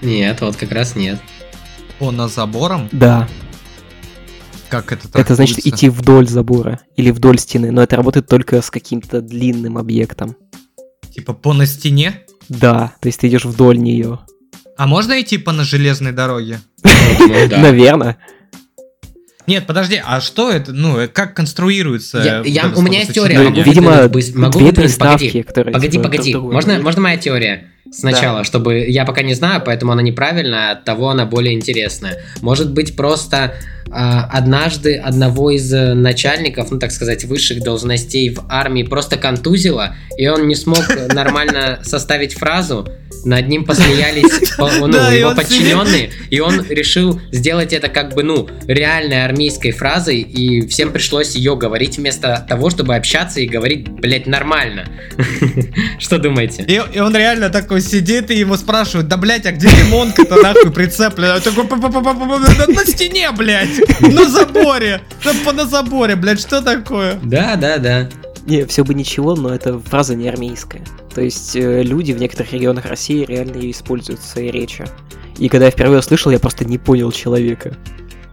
Нет, 0.00 0.40
вот 0.40 0.56
как 0.56 0.72
раз 0.72 0.96
нет. 0.96 1.20
Он 2.00 2.16
на 2.16 2.26
забором? 2.26 2.88
Да, 2.90 3.28
Как 4.72 4.90
это 4.90 5.06
это 5.12 5.34
значит 5.34 5.56
трактуется? 5.56 5.86
идти 5.86 5.88
вдоль 5.90 6.26
забора 6.26 6.80
или 6.96 7.10
вдоль 7.10 7.38
стены, 7.38 7.70
но 7.70 7.82
это 7.82 7.94
работает 7.96 8.26
только 8.26 8.62
с 8.62 8.70
каким-то 8.70 9.20
длинным 9.20 9.76
объектом. 9.76 10.34
Типа 11.14 11.34
по 11.34 11.52
на 11.52 11.66
стене? 11.66 12.22
Да, 12.48 12.94
то 13.02 13.08
есть 13.08 13.20
ты 13.20 13.28
идешь 13.28 13.44
вдоль 13.44 13.76
нее. 13.76 14.20
А 14.78 14.86
можно 14.86 15.20
идти 15.20 15.36
по 15.36 15.52
на 15.52 15.64
железной 15.64 16.12
дороге? 16.12 16.60
Ну. 16.82 16.90
Наверное. 17.50 18.16
Нет, 19.46 19.66
подожди, 19.66 20.00
а 20.02 20.22
что 20.22 20.50
это, 20.50 20.72
ну, 20.72 20.98
э, 21.00 21.08
как 21.08 21.34
конструируется? 21.34 22.22
Я- 22.22 22.42
я- 22.42 22.72
у 22.74 22.80
меня 22.80 23.00
есть 23.00 23.12
теория, 23.12 23.40
могу 23.40 23.60
Видимо, 23.60 24.08
могу 24.36 24.58
две 24.58 24.72
приставки, 24.72 25.26
погоди. 25.26 25.42
которые... 25.42 25.74
Погоди, 25.74 25.92
типа, 25.92 26.04
погоди. 26.04 26.34
Можно, 26.34 26.80
можно 26.80 27.02
моя 27.02 27.18
теория? 27.18 27.70
Сначала, 27.92 28.42
чтобы 28.42 28.86
я 28.88 29.04
пока 29.04 29.22
не 29.22 29.34
знаю, 29.34 29.62
поэтому 29.64 29.92
она 29.92 30.02
неправильная, 30.02 30.72
от 30.72 30.84
того 30.84 31.10
она 31.10 31.26
более 31.26 31.52
интересная. 31.52 32.18
Может 32.40 32.72
быть, 32.72 32.96
просто 32.96 33.54
а, 33.90 34.24
однажды 34.32 34.96
одного 34.96 35.50
из 35.50 35.72
э, 35.72 35.92
начальников, 35.92 36.70
ну 36.70 36.78
так 36.78 36.92
сказать, 36.92 37.24
высших 37.24 37.62
должностей 37.62 38.30
в 38.30 38.46
армии 38.48 38.82
просто 38.84 39.18
контузило, 39.18 39.94
и 40.16 40.26
он 40.28 40.48
не 40.48 40.54
смог 40.54 40.82
нормально 41.12 41.80
составить 41.82 42.32
фразу. 42.32 42.88
Над 43.24 43.48
ним 43.48 43.64
посмеялись 43.64 44.50
по- 44.56 44.70
ну, 44.86 45.10
его 45.10 45.34
подчиненные, 45.34 46.10
и 46.30 46.40
он 46.40 46.64
решил 46.68 47.20
сделать 47.30 47.72
это 47.72 47.88
как 47.88 48.14
бы, 48.14 48.22
ну, 48.22 48.48
реальной 48.66 49.24
армейской 49.24 49.72
фразой, 49.72 50.20
и 50.20 50.66
всем 50.66 50.92
пришлось 50.92 51.34
ее 51.34 51.56
говорить 51.56 51.98
вместо 51.98 52.44
того, 52.48 52.70
чтобы 52.70 52.96
общаться 52.96 53.40
и 53.40 53.46
говорить, 53.46 53.88
блять, 53.88 54.26
нормально. 54.26 54.86
Что 55.98 56.18
думаете? 56.18 56.64
И, 56.66 56.98
он 57.00 57.16
реально 57.16 57.48
такой 57.50 57.80
сидит, 57.80 58.30
и 58.30 58.36
его 58.36 58.56
спрашивают, 58.56 59.08
да, 59.08 59.16
блядь, 59.16 59.46
а 59.46 59.52
где 59.52 59.68
лимонка-то 59.68 60.36
нахуй 60.42 60.72
прицеплена? 60.72 61.40
Такой, 61.40 61.66
«Па-па-па-па-па, 61.66 62.38
на 62.66 62.84
стене, 62.86 63.30
блядь, 63.32 64.00
на 64.00 64.28
заборе, 64.28 65.00
на 65.24 65.66
заборе, 65.66 66.16
блядь, 66.16 66.40
что 66.40 66.60
такое? 66.60 67.18
Да, 67.22 67.56
да, 67.56 67.78
да. 67.78 68.08
Не, 68.46 68.64
все 68.66 68.84
бы 68.84 68.94
ничего, 68.94 69.36
но 69.36 69.54
эта 69.54 69.78
фраза 69.78 70.14
не 70.16 70.28
армейская. 70.28 70.84
То 71.14 71.20
есть 71.20 71.54
э, 71.54 71.82
люди 71.82 72.12
в 72.12 72.18
некоторых 72.18 72.52
регионах 72.52 72.86
России 72.86 73.24
реально 73.24 73.56
ее 73.56 73.70
используют 73.70 74.20
в 74.20 74.26
своей 74.26 74.50
речи. 74.50 74.84
И 75.38 75.48
когда 75.48 75.66
я 75.66 75.70
впервые 75.70 76.00
услышал, 76.00 76.32
я 76.32 76.38
просто 76.38 76.64
не 76.64 76.78
понял 76.78 77.12
человека. 77.12 77.76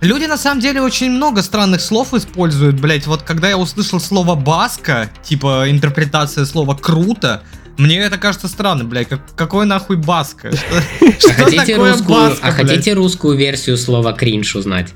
Люди 0.02 0.26
на 0.26 0.38
самом 0.38 0.62
деле 0.62 0.82
очень 0.82 1.12
много 1.12 1.42
странных 1.42 1.82
слов 1.82 2.14
используют, 2.14 2.80
блядь. 2.80 3.06
Вот 3.06 3.22
когда 3.24 3.50
я 3.50 3.58
услышал 3.58 4.00
слово 4.00 4.36
баска, 4.36 5.10
типа 5.24 5.66
интерпретация 5.70 6.46
слова 6.46 6.74
круто, 6.74 7.44
мне 7.78 8.00
это 8.00 8.18
кажется 8.18 8.48
странным, 8.48 8.90
блядь. 8.90 9.10
Как, 9.10 9.22
какой 9.36 9.66
нахуй 9.66 9.98
баска? 9.98 10.52
Что, 10.58 10.66
А 11.08 11.20
что 11.20 11.34
хотите, 11.44 11.66
такое 11.76 11.92
русскую, 11.92 12.20
баска, 12.20 12.48
а 12.48 12.52
блядь? 12.52 12.68
хотите 12.70 12.94
русскую 12.94 13.38
версию 13.38 13.78
слова 13.78 14.14
кринж 14.14 14.56
узнать? 14.56 14.94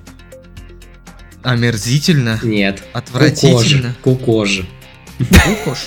Омерзительно, 1.44 2.40
Нет. 2.42 2.82
отвратительно. 2.94 3.94
Кукож. 4.02 4.62
Кукош. 5.26 5.78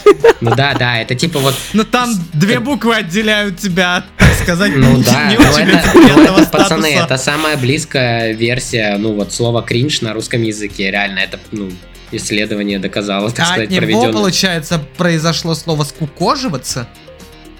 Ну 0.41 0.55
да, 0.55 0.75
да, 0.75 0.99
это 0.99 1.15
типа 1.15 1.39
вот 1.39 1.55
Ну 1.73 1.85
там 1.85 2.11
две 2.33 2.61
буквы 2.61 2.95
отделяют 2.97 3.59
тебя 3.59 3.97
от, 3.97 4.05
так 4.17 4.33
сказать, 4.43 4.73
Ну 4.77 4.97
не- 4.99 5.03
да, 5.05 5.29
не 5.31 5.37
ну 5.39 5.45
очень 5.51 5.69
это, 5.69 5.91
ну 5.95 6.23
это, 6.23 6.47
пацаны, 6.51 6.89
статуса. 6.89 7.05
это 7.05 7.17
самая 7.19 7.57
близкая 7.57 8.33
версия, 8.33 8.97
ну 8.99 9.13
вот 9.15 9.33
слова 9.33 9.63
кринж 9.63 10.01
на 10.03 10.13
русском 10.13 10.43
языке, 10.43 10.91
реально, 10.91 11.21
это, 11.21 11.39
ну, 11.53 11.71
исследование 12.13 12.79
доказало, 12.79 13.31
так 13.31 13.41
А 13.41 13.47
сказать, 13.49 13.65
от 13.65 13.71
него, 13.71 13.81
проведенное. 13.81 14.13
получается, 14.13 14.81
произошло 14.97 15.55
слово 15.55 15.85
скукоживаться? 15.85 16.87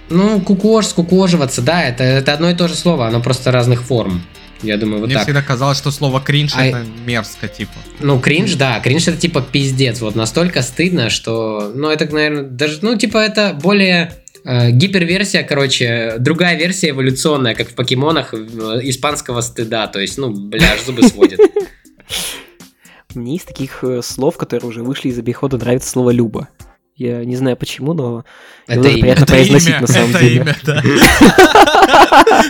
Ну, 0.09 0.41
кукож, 0.41 0.87
скукоживаться, 0.87 1.63
да, 1.63 1.83
это, 1.83 2.05
это 2.05 2.33
одно 2.33 2.51
и 2.51 2.55
то 2.55 2.69
же 2.69 2.75
слово, 2.77 3.09
оно 3.09 3.21
просто 3.21 3.51
разных 3.51 3.83
форм. 3.83 4.23
Я 4.63 4.77
думаю, 4.79 5.01
вот 5.01 5.07
Мне 5.07 5.15
так. 5.15 5.25
всегда 5.25 5.43
казалось, 5.43 5.79
что 5.79 5.91
слово 5.91 6.21
кринж 6.21 6.53
А- 6.57 6.65
это 6.65 6.85
мерзко, 7.05 7.49
типа. 7.49 7.75
Ну, 8.01 8.19
кринж, 8.19 8.55
да, 8.55 8.81
кринж 8.81 9.09
это 9.09 9.19
типа 9.19 9.43
пиздец, 9.43 10.01
вот 10.01 10.15
настолько 10.15 10.63
стыдно, 10.63 11.11
что, 11.11 11.73
ну, 11.75 11.91
это, 11.91 12.13
наверное, 12.13 12.43
даже, 12.43 12.79
ну, 12.83 12.97
типа 12.97 13.19
это 13.19 13.59
более 13.61 14.15
э, 14.45 14.71
гиперверсия, 14.71 15.43
короче, 15.43 16.17
другая 16.19 16.57
версия 16.57 16.91
эволюционная, 16.91 17.55
как 17.55 17.69
в 17.69 17.75
покемонах 17.75 18.33
э, 18.33 18.37
испанского 18.83 19.41
стыда, 19.41 19.87
то 19.89 20.01
есть, 20.01 20.17
ну, 20.19 20.31
бля, 20.31 20.73
аж 20.73 20.85
зубы 20.85 21.03
сводит. 21.03 21.41
Мне 23.15 23.37
из 23.37 23.43
таких 23.43 23.83
э, 23.83 24.03
слов, 24.03 24.37
которые 24.37 24.69
уже 24.69 24.83
вышли 24.83 25.09
из 25.09 25.19
обихода, 25.19 25.57
нравится 25.57 25.89
слово 25.89 26.11
«люба». 26.11 26.49
Я 26.97 27.23
не 27.27 27.37
знаю 27.37 27.59
почему, 27.59 27.93
но 27.93 28.25
его 28.69 28.81
Это 28.81 28.89
имя. 28.89 29.01
приятно 29.01 29.23
Это 29.25 29.33
произносить 29.33 29.69
имя, 29.69 29.81
на 29.83 29.87
самом 29.87 30.11
это 30.11 30.19
деле. 30.21 30.37
имя, 30.37 30.57
да. 30.65 30.83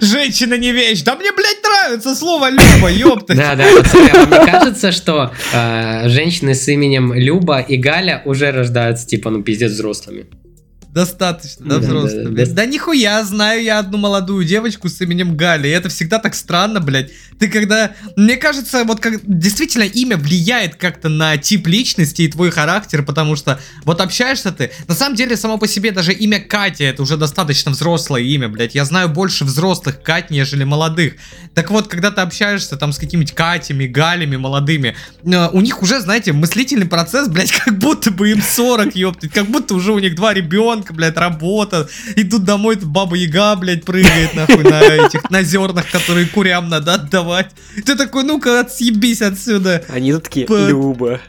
Женщина 0.00 0.54
не 0.58 0.72
вещь. 0.72 1.02
Да 1.02 1.16
мне, 1.16 1.32
блядь, 1.32 1.62
нравится 1.62 2.14
слово 2.14 2.50
Люба, 2.50 2.90
ёпта. 2.90 3.34
Да, 3.34 3.54
да, 3.54 3.64
а 3.64 4.26
вам 4.26 4.30
не 4.30 4.46
кажется, 4.50 4.92
что 4.92 5.32
э, 5.52 6.08
женщины 6.08 6.54
с 6.54 6.68
именем 6.68 7.12
Люба 7.14 7.60
и 7.60 7.76
Галя 7.76 8.22
уже 8.26 8.50
рождаются, 8.50 9.06
типа, 9.06 9.30
ну, 9.30 9.42
пиздец 9.42 9.72
взрослыми? 9.72 10.26
Достаточно, 10.94 11.66
да, 11.66 11.78
Да, 11.78 11.80
взрослый. 11.80 12.24
да, 12.26 12.44
да. 12.44 12.52
Да 12.52 12.66
нихуя, 12.66 13.24
знаю 13.24 13.62
я 13.64 13.80
одну 13.80 13.98
молодую 13.98 14.44
девочку 14.44 14.88
с 14.88 15.00
именем 15.00 15.36
Галя, 15.36 15.68
и 15.68 15.72
это 15.72 15.88
всегда 15.88 16.20
так 16.20 16.36
странно, 16.36 16.78
блядь. 16.78 17.10
Ты 17.40 17.48
когда... 17.48 17.92
Мне 18.14 18.36
кажется, 18.36 18.84
вот 18.84 19.00
как 19.00 19.20
действительно 19.24 19.82
имя 19.82 20.16
влияет 20.16 20.76
как-то 20.76 21.08
на 21.08 21.36
тип 21.36 21.66
личности 21.66 22.22
и 22.22 22.28
твой 22.28 22.50
характер, 22.52 23.04
потому 23.04 23.34
что 23.34 23.58
вот 23.84 24.00
общаешься 24.00 24.52
ты... 24.52 24.70
На 24.86 24.94
самом 24.94 25.16
деле, 25.16 25.36
само 25.36 25.58
по 25.58 25.66
себе 25.66 25.90
даже 25.90 26.12
имя 26.12 26.38
Катя, 26.38 26.84
это 26.84 27.02
уже 27.02 27.16
достаточно 27.16 27.72
взрослое 27.72 28.22
имя, 28.22 28.48
блядь. 28.48 28.76
Я 28.76 28.84
знаю 28.84 29.08
больше 29.08 29.44
взрослых 29.44 30.00
Кать, 30.00 30.30
нежели 30.30 30.62
молодых. 30.62 31.14
Так 31.54 31.70
вот, 31.72 31.88
когда 31.88 32.12
ты 32.12 32.20
общаешься 32.20 32.76
там 32.76 32.92
с 32.92 32.98
какими-нибудь 32.98 33.34
Катями, 33.34 33.86
Галями 33.86 34.36
молодыми, 34.36 34.94
э, 35.24 35.48
у 35.48 35.60
них 35.60 35.82
уже, 35.82 36.00
знаете, 36.00 36.32
мыслительный 36.32 36.86
процесс, 36.86 37.26
блядь, 37.26 37.50
как 37.64 37.78
будто 37.78 38.12
бы 38.12 38.30
им 38.30 38.40
40, 38.40 38.94
ёптать, 38.94 39.32
как 39.32 39.46
будто 39.46 39.74
уже 39.74 39.92
у 39.92 39.98
них 39.98 40.14
два 40.14 40.32
ребенка, 40.34 40.83
блядь, 40.92 41.16
работа, 41.16 41.88
идут 42.16 42.44
домой, 42.44 42.76
тут 42.76 42.88
баба 42.88 43.16
Яга, 43.16 43.56
блядь, 43.56 43.84
прыгает, 43.84 44.34
нахуй, 44.34 44.62
на 44.64 44.80
этих, 44.82 45.30
на 45.30 45.42
зернах, 45.42 45.90
которые 45.90 46.26
курям 46.26 46.68
надо 46.68 46.94
отдавать. 46.94 47.50
Ты 47.86 47.96
такой, 47.96 48.24
ну-ка, 48.24 48.60
отъебись 48.60 49.22
отсюда. 49.22 49.84
Они 49.88 50.12
тут 50.12 50.24
такие 50.24 50.46
«люба». 50.48 51.20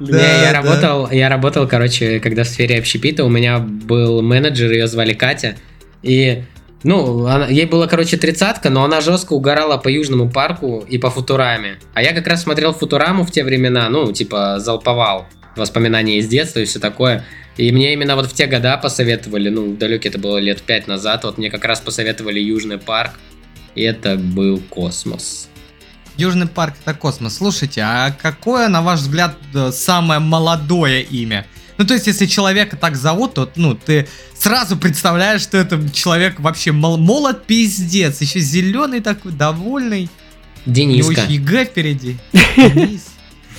Не, 0.00 0.12
Да, 0.12 0.42
я 0.44 0.52
да. 0.52 0.62
работал, 0.62 1.10
я 1.10 1.28
работал, 1.28 1.66
короче, 1.66 2.20
когда 2.20 2.44
в 2.44 2.48
сфере 2.48 2.78
общепита, 2.78 3.24
у 3.24 3.28
меня 3.28 3.58
был 3.58 4.22
менеджер, 4.22 4.70
ее 4.70 4.86
звали 4.86 5.12
Катя, 5.12 5.56
и, 6.04 6.44
ну, 6.84 7.26
она- 7.26 7.48
ей 7.48 7.66
было, 7.66 7.88
короче, 7.88 8.16
тридцатка, 8.16 8.70
но 8.70 8.84
она 8.84 9.00
жестко 9.00 9.32
угорала 9.32 9.76
по 9.76 9.88
Южному 9.88 10.30
парку 10.30 10.84
и 10.88 10.98
по 10.98 11.10
Футураме. 11.10 11.78
А 11.94 12.02
я 12.02 12.12
как 12.12 12.28
раз 12.28 12.42
смотрел 12.44 12.72
Футураму 12.74 13.24
в 13.24 13.32
те 13.32 13.42
времена, 13.42 13.88
ну, 13.88 14.12
типа, 14.12 14.60
залповал 14.60 15.26
воспоминания 15.56 16.18
из 16.18 16.28
детства 16.28 16.60
и 16.60 16.64
все 16.64 16.78
такое. 16.78 17.24
И 17.58 17.72
мне 17.72 17.92
именно 17.92 18.14
вот 18.14 18.30
в 18.30 18.34
те 18.34 18.46
года 18.46 18.76
посоветовали, 18.78 19.48
ну, 19.48 19.74
далекие 19.74 20.10
это 20.10 20.18
было 20.18 20.38
лет 20.38 20.62
пять 20.62 20.86
назад, 20.86 21.24
вот 21.24 21.38
мне 21.38 21.50
как 21.50 21.64
раз 21.64 21.80
посоветовали 21.80 22.38
Южный 22.38 22.78
парк, 22.78 23.12
и 23.74 23.82
это 23.82 24.16
был 24.16 24.60
космос. 24.70 25.48
Южный 26.16 26.46
парк 26.46 26.74
это 26.84 26.94
космос. 26.94 27.36
Слушайте, 27.36 27.82
а 27.82 28.12
какое, 28.12 28.68
на 28.68 28.80
ваш 28.80 29.00
взгляд, 29.00 29.36
э, 29.54 29.70
самое 29.72 30.20
молодое 30.20 31.02
имя? 31.02 31.46
Ну, 31.78 31.86
то 31.86 31.94
есть, 31.94 32.06
если 32.06 32.26
человека 32.26 32.76
так 32.76 32.96
зовут, 32.96 33.34
то, 33.34 33.50
ну, 33.54 33.74
ты 33.74 34.08
сразу 34.36 34.76
представляешь, 34.76 35.42
что 35.42 35.58
это 35.58 35.80
человек 35.90 36.40
вообще 36.40 36.72
мол- 36.72 36.96
молод 36.98 37.44
пиздец, 37.46 38.20
еще 38.20 38.40
зеленый 38.40 39.00
такой, 39.00 39.32
довольный. 39.32 40.08
У 40.66 40.70
него 40.70 40.74
Дениска. 40.74 41.22
еще 41.22 41.34
ЕГЭ 41.34 41.64
впереди. 41.66 42.16
Денис. 42.56 43.06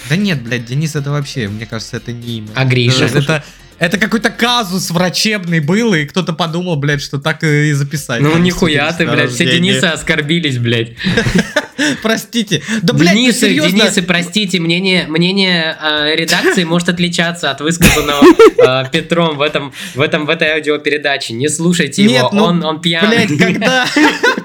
Да 0.10 0.16
нет, 0.16 0.42
блядь, 0.42 0.66
Денис 0.66 0.96
это 0.96 1.12
вообще, 1.12 1.48
мне 1.48 1.66
кажется, 1.66 1.98
это 1.98 2.12
не 2.12 2.40
имя. 2.40 2.50
А 2.56 2.66
Гриша? 2.66 3.06
Это, 3.06 3.44
это, 3.80 3.98
какой-то 3.98 4.30
казус 4.30 4.92
врачебный 4.92 5.60
был, 5.60 5.94
и 5.94 6.06
кто-то 6.06 6.34
подумал, 6.34 6.76
блядь, 6.76 7.02
что 7.02 7.18
так 7.18 7.44
и 7.44 7.72
записать. 7.74 8.22
Ну 8.22 8.38
нихуя 8.38 8.92
ты, 8.92 9.06
на 9.06 9.14
блядь, 9.14 9.32
все. 9.32 9.46
Денисы 9.46 9.86
оскорбились, 9.86 10.58
блядь. 10.58 10.94
Простите. 12.02 12.62
Да, 12.82 12.94
блядь, 12.94 13.16
Денисы, 13.16 13.40
серьезно. 13.40 13.80
Денисы, 13.80 14.02
простите, 14.02 14.60
мнение, 14.60 15.08
мнение 15.08 15.78
э, 15.82 16.16
редакции 16.16 16.66
может 16.66 16.90
отличаться 16.90 17.52
от 17.52 17.62
высказанного 17.62 18.22
э, 18.58 18.90
Петром 18.92 19.38
в 19.38 19.42
этом, 19.42 19.74
в 19.96 20.02
этом, 20.02 20.26
в 20.26 20.30
этой 20.30 20.50
аудиопередаче. 20.56 21.34
Не 21.34 21.48
слушайте 21.48 22.04
Нет, 22.04 22.20
его, 22.20 22.30
ну, 22.34 22.44
он, 22.44 22.64
он 22.66 22.82
пьяный. 22.82 23.28
Блять, 23.28 23.38
когда, 23.40 23.88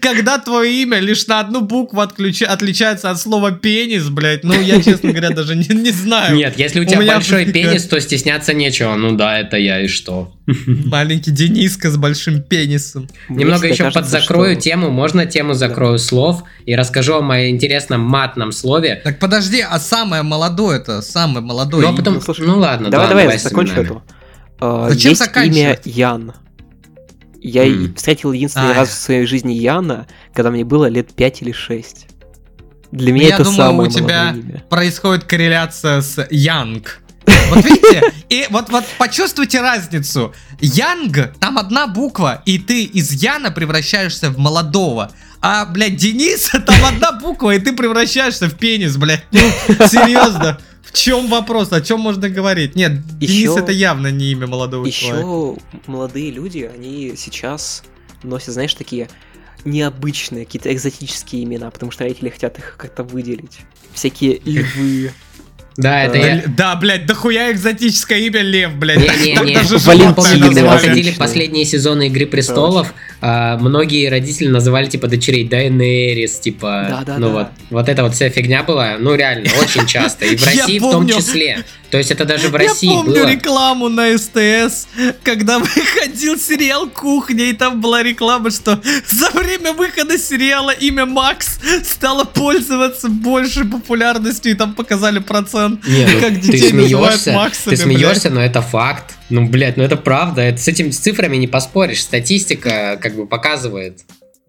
когда 0.00 0.38
твое 0.38 0.82
имя 0.82 0.98
лишь 0.98 1.26
на 1.26 1.40
одну 1.40 1.60
букву 1.60 2.00
отличается 2.00 3.10
от 3.10 3.20
слова 3.20 3.52
пенис, 3.52 4.08
блядь, 4.08 4.44
ну 4.44 4.60
я, 4.60 4.82
честно 4.82 5.10
говоря, 5.10 5.30
даже 5.30 5.56
не, 5.56 5.90
знаю. 5.90 6.36
Нет, 6.36 6.58
если 6.58 6.80
у 6.80 6.84
тебя 6.84 7.02
большой 7.02 7.46
пенис, 7.46 7.84
то 7.86 8.00
стесняться 8.00 8.54
нечего. 8.54 8.94
Ну 8.94 9.16
да, 9.16 9.38
это 9.38 9.56
я 9.56 9.80
и 9.80 9.88
что. 9.88 10.32
Маленький 10.66 11.30
Дениска 11.30 11.90
с 11.90 11.96
большим 11.96 12.42
пенисом. 12.42 13.08
Немного 13.28 13.68
еще 13.68 13.90
подзакрою 13.90 14.56
тему, 14.56 14.90
можно 14.90 15.26
тему 15.26 15.54
закрою 15.54 15.98
слов 15.98 16.42
и 16.66 16.74
расскажу 16.74 17.14
о 17.14 17.20
моем 17.20 17.54
интересном 17.54 18.00
матном 18.00 18.52
слове. 18.52 19.00
Так 19.04 19.18
подожди, 19.18 19.60
а 19.60 19.78
самое 19.78 20.22
молодое 20.22 20.78
это 20.78 21.00
самое 21.02 21.44
молодое 21.44 21.82
Ну, 21.82 21.88
а 21.88 21.92
имя? 21.92 21.98
потом, 21.98 22.22
Ну, 22.38 22.46
ну 22.46 22.58
ладно, 22.58 22.90
давай, 22.90 23.06
да, 23.06 23.14
давай, 23.14 23.36
именами. 23.36 23.84
эту. 23.84 24.02
А, 24.60 24.88
Зачем 24.90 25.10
есть 25.10 25.36
имя? 25.36 25.78
Ян. 25.84 26.32
Я 27.44 27.64
М. 27.66 27.94
встретил 27.94 28.32
единственный 28.32 28.72
А. 28.72 28.74
раз 28.74 28.90
в 28.90 28.94
своей 28.94 29.26
жизни 29.26 29.52
Яна, 29.52 30.06
когда 30.32 30.50
мне 30.50 30.64
было 30.64 30.86
лет 30.86 31.12
5 31.12 31.42
или 31.42 31.52
6. 31.52 32.06
Для 32.92 33.08
Ну, 33.08 33.14
меня 33.14 33.28
я 33.28 33.34
это 33.34 33.44
думаю, 33.44 33.56
самое 33.56 33.88
у 33.88 33.92
тебя 33.92 34.30
имя. 34.30 34.64
происходит 34.68 35.24
корреляция 35.24 36.00
с 36.02 36.26
Янг. 36.30 37.00
Вот 37.50 37.64
видите, 37.64 38.12
и 38.28 38.46
вот, 38.50 38.68
вот 38.70 38.84
почувствуйте 38.98 39.60
разницу. 39.60 40.32
Янг, 40.60 41.32
там 41.38 41.58
одна 41.58 41.86
буква, 41.86 42.42
и 42.46 42.58
ты 42.58 42.84
из 42.84 43.12
Яна 43.12 43.50
превращаешься 43.50 44.30
в 44.30 44.38
молодого. 44.38 45.10
А, 45.40 45.64
блядь, 45.66 45.96
Денис, 45.96 46.50
там 46.50 46.84
одна 46.84 47.12
буква, 47.12 47.54
и 47.54 47.58
ты 47.58 47.72
превращаешься 47.72 48.48
в 48.48 48.54
пенис, 48.56 48.96
блядь. 48.96 49.24
Ну, 49.32 49.40
серьезно. 49.88 50.58
В 50.82 50.92
чем 50.92 51.28
вопрос? 51.28 51.72
О 51.72 51.80
чем 51.80 52.00
можно 52.00 52.28
говорить? 52.28 52.74
Нет, 52.74 53.06
Денис 53.18 53.30
Ещё- 53.30 53.58
это 53.58 53.72
явно 53.72 54.10
не 54.10 54.32
имя 54.32 54.46
молодого 54.46 54.90
человека. 54.90 55.26
Еще 55.28 55.56
молодые 55.86 56.30
люди, 56.30 56.70
они 56.74 57.14
сейчас 57.16 57.82
носят, 58.22 58.54
знаешь, 58.54 58.74
такие 58.74 59.08
необычные, 59.64 60.44
какие-то 60.44 60.72
экзотические 60.72 61.44
имена, 61.44 61.70
потому 61.70 61.92
что 61.92 62.04
родители 62.04 62.30
хотят 62.30 62.58
их 62.58 62.76
как-то 62.76 63.04
выделить. 63.04 63.60
Всякие 63.92 64.40
львы. 64.44 65.12
Да, 65.76 66.04
это 66.04 66.14
Да, 66.14 66.20
Да, 66.20 66.26
я... 66.26 66.42
да, 66.46 66.76
блядь, 66.76 67.06
дохуя 67.06 67.50
экзотическое 67.52 68.18
имя 68.18 68.40
Лев, 68.42 68.74
блядь. 68.74 68.98
Не-не-не, 68.98 69.62
назвали. 70.62 70.88
выходили 70.88 71.10
последние 71.12 71.64
сезоны 71.64 72.08
Игры 72.08 72.26
Престолов, 72.26 72.92
а, 73.20 73.56
многие 73.58 74.08
родители 74.08 74.48
называли 74.48 74.86
типа 74.86 75.08
дочерей 75.08 75.48
Дайнерис, 75.48 76.38
типа, 76.38 76.86
Да-да-да. 76.88 77.18
ну 77.18 77.30
вот, 77.30 77.46
вот 77.70 77.88
эта 77.88 78.02
вот 78.02 78.14
вся 78.14 78.28
фигня 78.30 78.62
была, 78.62 78.96
ну 78.98 79.14
реально, 79.14 79.48
очень 79.60 79.86
часто, 79.86 80.26
и 80.26 80.36
в 80.36 80.44
России 80.46 80.78
в 80.78 80.90
том 80.90 81.08
числе. 81.08 81.64
То 81.92 81.98
есть 81.98 82.10
это 82.10 82.24
даже 82.24 82.48
в 82.48 82.52
Я 82.52 82.68
России 82.70 82.88
помню 82.88 83.12
было. 83.12 83.30
рекламу 83.30 83.90
на 83.90 84.16
СТС, 84.16 84.86
когда 85.22 85.58
выходил 85.58 86.38
сериал 86.38 86.88
«Кухня», 86.88 87.44
и 87.44 87.52
там 87.52 87.82
была 87.82 88.02
реклама, 88.02 88.50
что 88.50 88.80
за 89.10 89.28
время 89.38 89.74
выхода 89.74 90.16
сериала 90.16 90.70
имя 90.70 91.04
Макс 91.04 91.60
стало 91.84 92.24
пользоваться 92.24 93.10
большей 93.10 93.66
популярностью, 93.66 94.52
и 94.52 94.54
там 94.54 94.72
показали 94.72 95.18
процент, 95.18 95.86
Не, 95.86 96.06
ну, 96.06 96.18
как 96.18 96.30
ты 96.30 96.40
детей 96.40 96.72
называют 96.72 97.20
смеешься, 97.20 97.32
Максами, 97.32 97.74
ты 97.74 97.82
смеешься, 97.82 98.30
но 98.30 98.42
это 98.42 98.62
факт. 98.62 99.12
Ну, 99.28 99.46
блядь, 99.46 99.76
ну 99.76 99.82
это 99.82 99.96
правда. 99.96 100.40
Это, 100.40 100.62
с 100.62 100.68
этими 100.68 100.88
цифрами 100.92 101.36
не 101.36 101.46
поспоришь. 101.46 102.02
Статистика 102.02 102.98
как 103.02 103.16
бы 103.16 103.26
показывает. 103.26 104.00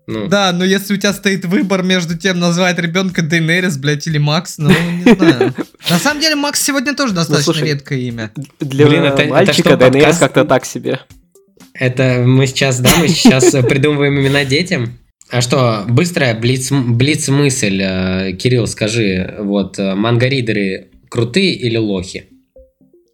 Ну, 0.05 0.27
Да, 0.27 0.51
но 0.51 0.65
если 0.65 0.93
у 0.93 0.97
тебя 0.97 1.13
стоит 1.13 1.45
выбор 1.45 1.81
между 1.83 2.17
тем, 2.17 2.39
назвать 2.39 2.77
ребенка 2.79 3.21
Дейнерис, 3.21 3.77
блядь, 3.77 4.05
или 4.07 4.17
Макс, 4.17 4.57
ну, 4.57 4.69
не 4.69 5.15
знаю. 5.15 5.53
На 5.89 5.97
самом 5.97 6.19
деле, 6.21 6.35
Макс 6.35 6.61
сегодня 6.61 6.93
тоже 6.95 7.13
достаточно 7.13 7.53
слушай, 7.53 7.69
редкое 7.69 7.99
имя. 7.99 8.31
Для 8.59 8.85
Блин, 8.87 9.03
это- 9.03 9.25
мальчика 9.25 9.77
подкаст? 9.77 10.19
как-то 10.19 10.43
так 10.45 10.65
себе. 10.65 10.99
это 11.73 12.23
мы 12.25 12.47
сейчас, 12.47 12.79
да, 12.79 12.91
мы 12.99 13.07
сейчас 13.07 13.51
придумываем 13.69 14.19
имена 14.19 14.43
детям. 14.45 14.97
А 15.29 15.41
что, 15.41 15.85
быстрая 15.87 16.37
блиц, 16.39 16.69
блиц 16.71 17.27
мысль, 17.29 17.81
э, 17.81 18.33
Кирилл, 18.33 18.67
скажи, 18.67 19.35
вот 19.39 19.79
э, 19.79 19.95
мангаридеры 19.95 20.89
крутые 21.09 21.53
или 21.55 21.77
лохи? 21.77 22.25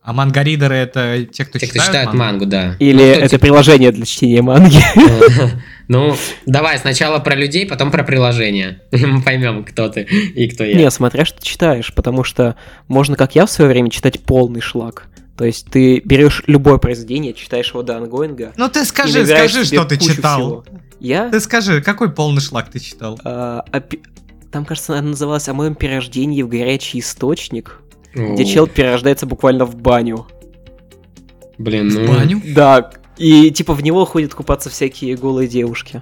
А 0.10 0.14
мангаридеры 0.14 0.74
это 0.76 1.24
те, 1.32 1.46
кто 1.46 1.60
Те, 1.60 1.68
кто 1.68 1.78
читают 1.78 1.86
читают 1.88 2.14
мангу? 2.16 2.18
мангу, 2.24 2.46
да. 2.48 2.76
Или 2.80 2.94
Ну, 3.04 3.12
кто 3.14 3.20
это 3.20 3.30
типа- 3.30 3.42
приложение 3.42 3.92
для 3.92 4.06
чтения 4.08 4.42
манги. 4.42 4.80
Ну, 5.88 6.16
давай 6.48 6.78
сначала 6.80 7.20
про 7.20 7.36
людей, 7.36 7.66
потом 7.68 7.92
про 7.92 8.04
приложение. 8.04 8.82
Мы 8.92 9.22
поймем, 9.22 9.64
кто 9.64 9.88
ты 9.90 10.02
и 10.02 10.48
кто 10.50 10.64
я. 10.64 10.76
Не, 10.76 10.90
смотря 10.92 11.26
что 11.26 11.44
читаешь, 11.44 11.94
потому 11.94 12.24
что 12.24 12.56
можно, 12.88 13.16
как 13.16 13.36
я 13.36 13.46
в 13.46 13.52
свое 13.52 13.70
время, 13.70 13.90
читать 13.92 14.20
полный 14.20 14.62
шлак. 14.62 15.06
То 15.38 15.46
есть 15.46 15.68
ты 15.70 16.00
берешь 16.04 16.44
любое 16.48 16.78
произведение, 16.78 17.34
читаешь 17.34 17.70
его 17.70 17.84
до 17.84 17.98
ангоинга. 17.98 18.54
Ну 18.58 18.68
ты 18.70 18.86
скажи, 18.86 19.26
скажи, 19.28 19.64
что 19.66 19.86
ты 19.86 19.98
читал. 19.98 20.38
всего. 20.40 20.66
Я? 21.00 21.30
Ты 21.30 21.40
скажи, 21.40 21.82
какой 21.82 22.12
полный 22.12 22.42
шлак 22.42 22.70
ты 22.72 22.80
читал? 22.80 23.20
а, 23.24 23.64
опи- 23.72 24.02
Там, 24.52 24.66
кажется, 24.66 24.94
она 24.98 25.10
называлась 25.10 25.48
«О 25.50 25.54
моем 25.54 25.76
перерождении 25.76 26.42
в 26.42 26.50
горячий 26.50 27.00
источник», 27.00 27.80
где 28.14 28.44
О, 28.44 28.46
чел 28.46 28.68
перерождается 28.68 29.26
буквально 29.26 29.66
в 29.66 29.76
баню. 29.76 30.28
Блин, 31.58 31.90
ну... 31.90 32.06
В 32.06 32.08
баню? 32.08 32.42
Да, 32.46 32.92
и 33.18 33.52
типа 33.52 33.74
в 33.74 33.84
него 33.84 34.06
ходят 34.06 34.34
купаться 34.34 34.70
всякие 34.70 35.16
голые 35.16 35.48
девушки. 35.48 36.02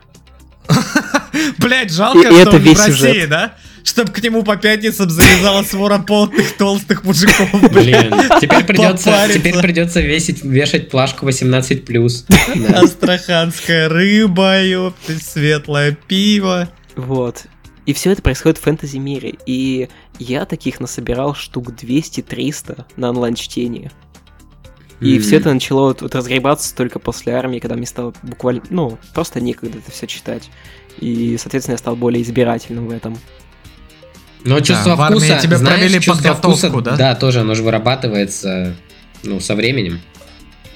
Блять, 1.58 1.92
жалко, 1.92 2.20
И 2.20 2.26
что 2.26 2.40
это 2.40 2.50
он 2.52 2.62
в 2.62 2.66
России, 2.66 2.92
сюжет. 2.92 3.30
да? 3.30 3.56
Чтоб 3.84 4.12
к 4.12 4.22
нему 4.22 4.44
по 4.44 4.58
пятницам 4.58 5.10
завязала 5.10 5.64
свора 5.64 6.00
потных 6.00 6.58
толстых 6.58 7.04
мужиков. 7.06 7.50
Блин, 7.72 8.14
теперь 8.42 8.66
придется, 8.66 9.06
Попариться. 9.12 9.40
теперь 9.40 9.62
придется 9.62 10.02
весить, 10.02 10.44
вешать 10.44 10.90
плашку 10.90 11.26
18+. 11.28 12.26
Да. 12.68 12.82
Астраханская 12.82 13.88
рыба, 13.88 14.62
ёпты, 14.62 15.18
светлое 15.18 15.98
пиво. 16.08 16.70
Вот. 16.96 17.46
И 17.86 17.94
все 17.94 18.12
это 18.12 18.22
происходит 18.22 18.58
в 18.58 18.62
фэнтези-мире. 18.62 19.36
И 19.46 19.88
я 20.20 20.46
таких 20.46 20.80
насобирал 20.80 21.36
штук 21.36 21.70
200-300 21.72 22.86
на 22.96 23.10
онлайн-чтении. 23.10 23.92
И 25.00 25.14
Мгм. 25.14 25.22
все 25.22 25.38
это 25.38 25.54
начало 25.54 25.90
вот, 25.90 26.02
вот 26.02 26.16
разгребаться 26.16 26.76
только 26.76 26.98
после 26.98 27.34
армии, 27.34 27.60
когда 27.60 27.76
мне 27.76 27.86
стало 27.86 28.14
буквально, 28.24 28.64
ну, 28.72 28.98
просто 29.14 29.40
некогда 29.40 29.78
это 29.78 29.92
все 29.92 30.08
читать. 30.08 30.50
И, 31.00 31.38
соответственно, 31.38 31.74
я 31.74 31.78
стал 31.78 31.96
более 31.96 32.24
избирательным 32.24 32.88
в 32.88 32.92
этом. 32.92 33.16
Но 34.44 34.60
чувство 34.62 34.96
в 34.96 35.02
армии 35.02 35.20
вкуса, 35.20 35.40
тебе 35.40 35.58
знаешь, 35.58 35.80
провели 35.80 36.00
чувство 36.02 36.14
подготовку, 36.30 36.58
вкуса, 36.70 36.82
да? 36.82 36.96
Да, 36.96 37.16
тоже 37.16 37.42
оно 37.42 37.54
же 37.54 37.62
вырабатывается, 37.64 38.76
ну, 39.24 39.40
со 39.40 39.54
временем. 39.56 40.00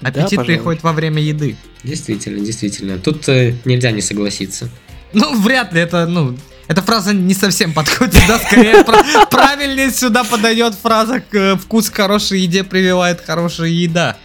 Да, 0.02 0.10
Аппетит 0.10 0.30
пожалуй. 0.38 0.46
приходит 0.46 0.84
во 0.84 0.94
время 0.94 1.22
еды. 1.22 1.56
Действительно, 1.84 2.44
действительно. 2.44 3.00
Тут 3.00 3.28
э, 3.30 3.56
нельзя 3.66 3.92
не 3.92 4.02
согласиться. 4.02 4.70
Ну, 5.14 5.40
вряд 5.42 5.74
ли 5.74 5.82
это, 5.82 6.06
ну, 6.06 6.38
эта 6.68 6.82
фраза 6.82 7.14
не 7.14 7.34
совсем 7.34 7.74
подходит, 7.74 8.22
да, 8.28 8.40
скорее 8.40 8.84
пра- 8.84 9.04
правильнее 9.30 9.92
сюда 9.92 10.24
подойдет 10.24 10.76
фраза 10.76 11.22
э, 11.32 11.56
«вкус 11.58 11.90
к 11.90 11.96
хорошей 11.96 12.42
еде 12.42 12.64
прививает 12.64 13.22
хорошая 13.26 13.70
еда». 13.70 14.18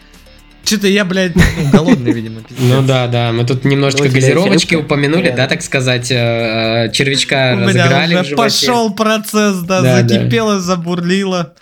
Что-то 0.65 0.89
я, 0.89 1.05
блядь, 1.05 1.37
ну, 1.37 1.43
голодный, 1.71 2.11
видимо, 2.13 2.41
пиздец. 2.43 2.59
Ну 2.61 2.83
да, 2.83 3.07
да, 3.07 3.31
мы 3.31 3.45
тут 3.47 3.65
немножечко 3.65 4.09
Ну, 4.09 4.13
газировочки 4.15 4.75
упомянули, 4.75 5.31
Да. 5.31 5.47
так 5.47 5.63
сказать, 5.63 6.11
э, 6.11 6.87
э, 6.87 6.93
червячка 6.93 7.53
У 7.55 7.57
меня 7.59 7.85
разыграли 7.85 8.15
уже 8.17 8.25
животе. 8.31 8.37
пошел 8.37 8.91
процесс, 8.93 9.59
да, 9.59 9.81
Да, 9.81 10.03
да. 10.03 10.09
закипело, 10.09 10.59
забурлило. 10.61 11.55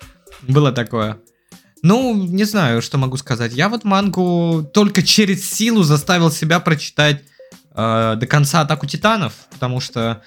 Было 0.42 0.72
такое. 0.72 1.18
Ну, 1.82 2.14
не 2.14 2.44
знаю, 2.44 2.80
что 2.80 2.96
могу 2.96 3.18
сказать. 3.18 3.52
Я 3.52 3.68
вот 3.68 3.84
мангу 3.84 4.66
только 4.72 5.02
через 5.02 5.50
силу 5.52 5.82
заставил 5.82 6.30
себя 6.30 6.58
прочитать 6.58 7.20
э, 7.76 8.14
до 8.18 8.26
конца 8.26 8.62
Атаку 8.62 8.86
Титанов, 8.86 9.34
потому 9.52 9.80
что... 9.80 10.22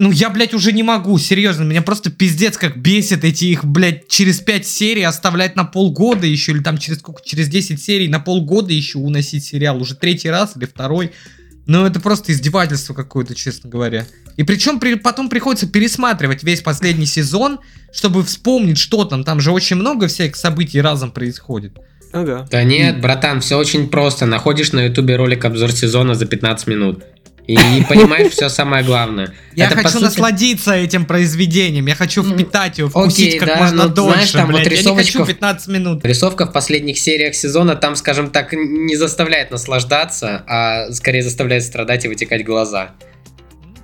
Ну, 0.00 0.10
я, 0.12 0.30
блядь, 0.30 0.54
уже 0.54 0.72
не 0.72 0.82
могу, 0.82 1.18
серьезно, 1.18 1.62
меня 1.64 1.82
просто 1.82 2.10
пиздец 2.10 2.56
как 2.56 2.78
бесит 2.78 3.22
эти 3.22 3.44
их, 3.44 3.66
блядь, 3.66 4.08
через 4.08 4.40
5 4.40 4.66
серий 4.66 5.02
оставлять 5.02 5.56
на 5.56 5.64
полгода 5.64 6.26
еще, 6.26 6.52
или 6.52 6.62
там 6.62 6.78
через 6.78 7.00
сколько, 7.00 7.20
через 7.22 7.48
10 7.48 7.78
серий 7.82 8.08
на 8.08 8.18
полгода 8.18 8.72
еще 8.72 8.96
уносить 8.96 9.44
сериал, 9.44 9.78
уже 9.78 9.94
третий 9.94 10.30
раз 10.30 10.56
или 10.56 10.64
второй. 10.64 11.12
Ну, 11.66 11.84
это 11.84 12.00
просто 12.00 12.32
издевательство 12.32 12.94
какое-то, 12.94 13.34
честно 13.34 13.68
говоря. 13.68 14.06
И 14.38 14.42
причем 14.42 14.80
при- 14.80 14.94
потом 14.94 15.28
приходится 15.28 15.66
пересматривать 15.68 16.42
весь 16.44 16.62
последний 16.62 17.04
сезон, 17.04 17.60
чтобы 17.92 18.24
вспомнить, 18.24 18.78
что 18.78 19.04
там. 19.04 19.22
Там 19.22 19.38
же 19.38 19.52
очень 19.52 19.76
много 19.76 20.08
всяких 20.08 20.36
событий 20.36 20.80
разом 20.80 21.10
происходит. 21.10 21.76
Ага. 22.12 22.48
Да 22.50 22.64
нет, 22.64 23.02
братан, 23.02 23.42
все 23.42 23.56
очень 23.58 23.88
просто. 23.88 24.24
Находишь 24.24 24.72
на 24.72 24.86
ютубе 24.86 25.16
ролик 25.16 25.44
обзор 25.44 25.72
сезона 25.72 26.14
за 26.14 26.24
15 26.24 26.66
минут. 26.68 27.04
И 27.46 27.56
понимаешь 27.88 28.32
все 28.32 28.48
самое 28.48 28.84
главное. 28.84 29.34
Я 29.56 29.66
Это, 29.66 29.76
хочу 29.76 29.88
сути, 29.90 30.04
насладиться 30.04 30.72
этим 30.74 31.04
произведением, 31.04 31.86
я 31.86 31.94
хочу 31.96 32.22
Ну, 32.22 32.34
впитать 32.34 32.78
его, 32.78 32.88
вкусить 32.88 33.28
окей, 33.28 33.38
как 33.40 33.48
да, 33.48 33.56
можно 33.56 33.76
но 33.84 33.88
дольше, 33.88 34.12
знаешь, 34.14 34.30
там 34.30 34.46
вот 34.52 34.62
блядь. 34.62 34.66
Я 34.84 34.90
не 34.90 34.96
хочу 34.96 35.18
рисовочков- 35.18 35.26
15 35.26 35.68
минут. 35.68 36.04
Рисовка 36.04 36.46
в 36.46 36.52
последних 36.52 36.98
сериях 36.98 37.34
сезона 37.34 37.74
там, 37.74 37.96
скажем 37.96 38.30
так, 38.30 38.52
не 38.52 38.94
заставляет 38.94 39.50
наслаждаться, 39.50 40.44
а 40.46 40.92
скорее 40.92 41.22
заставляет 41.22 41.64
страдать 41.64 42.04
и 42.04 42.08
вытекать 42.08 42.44
глаза. 42.44 42.90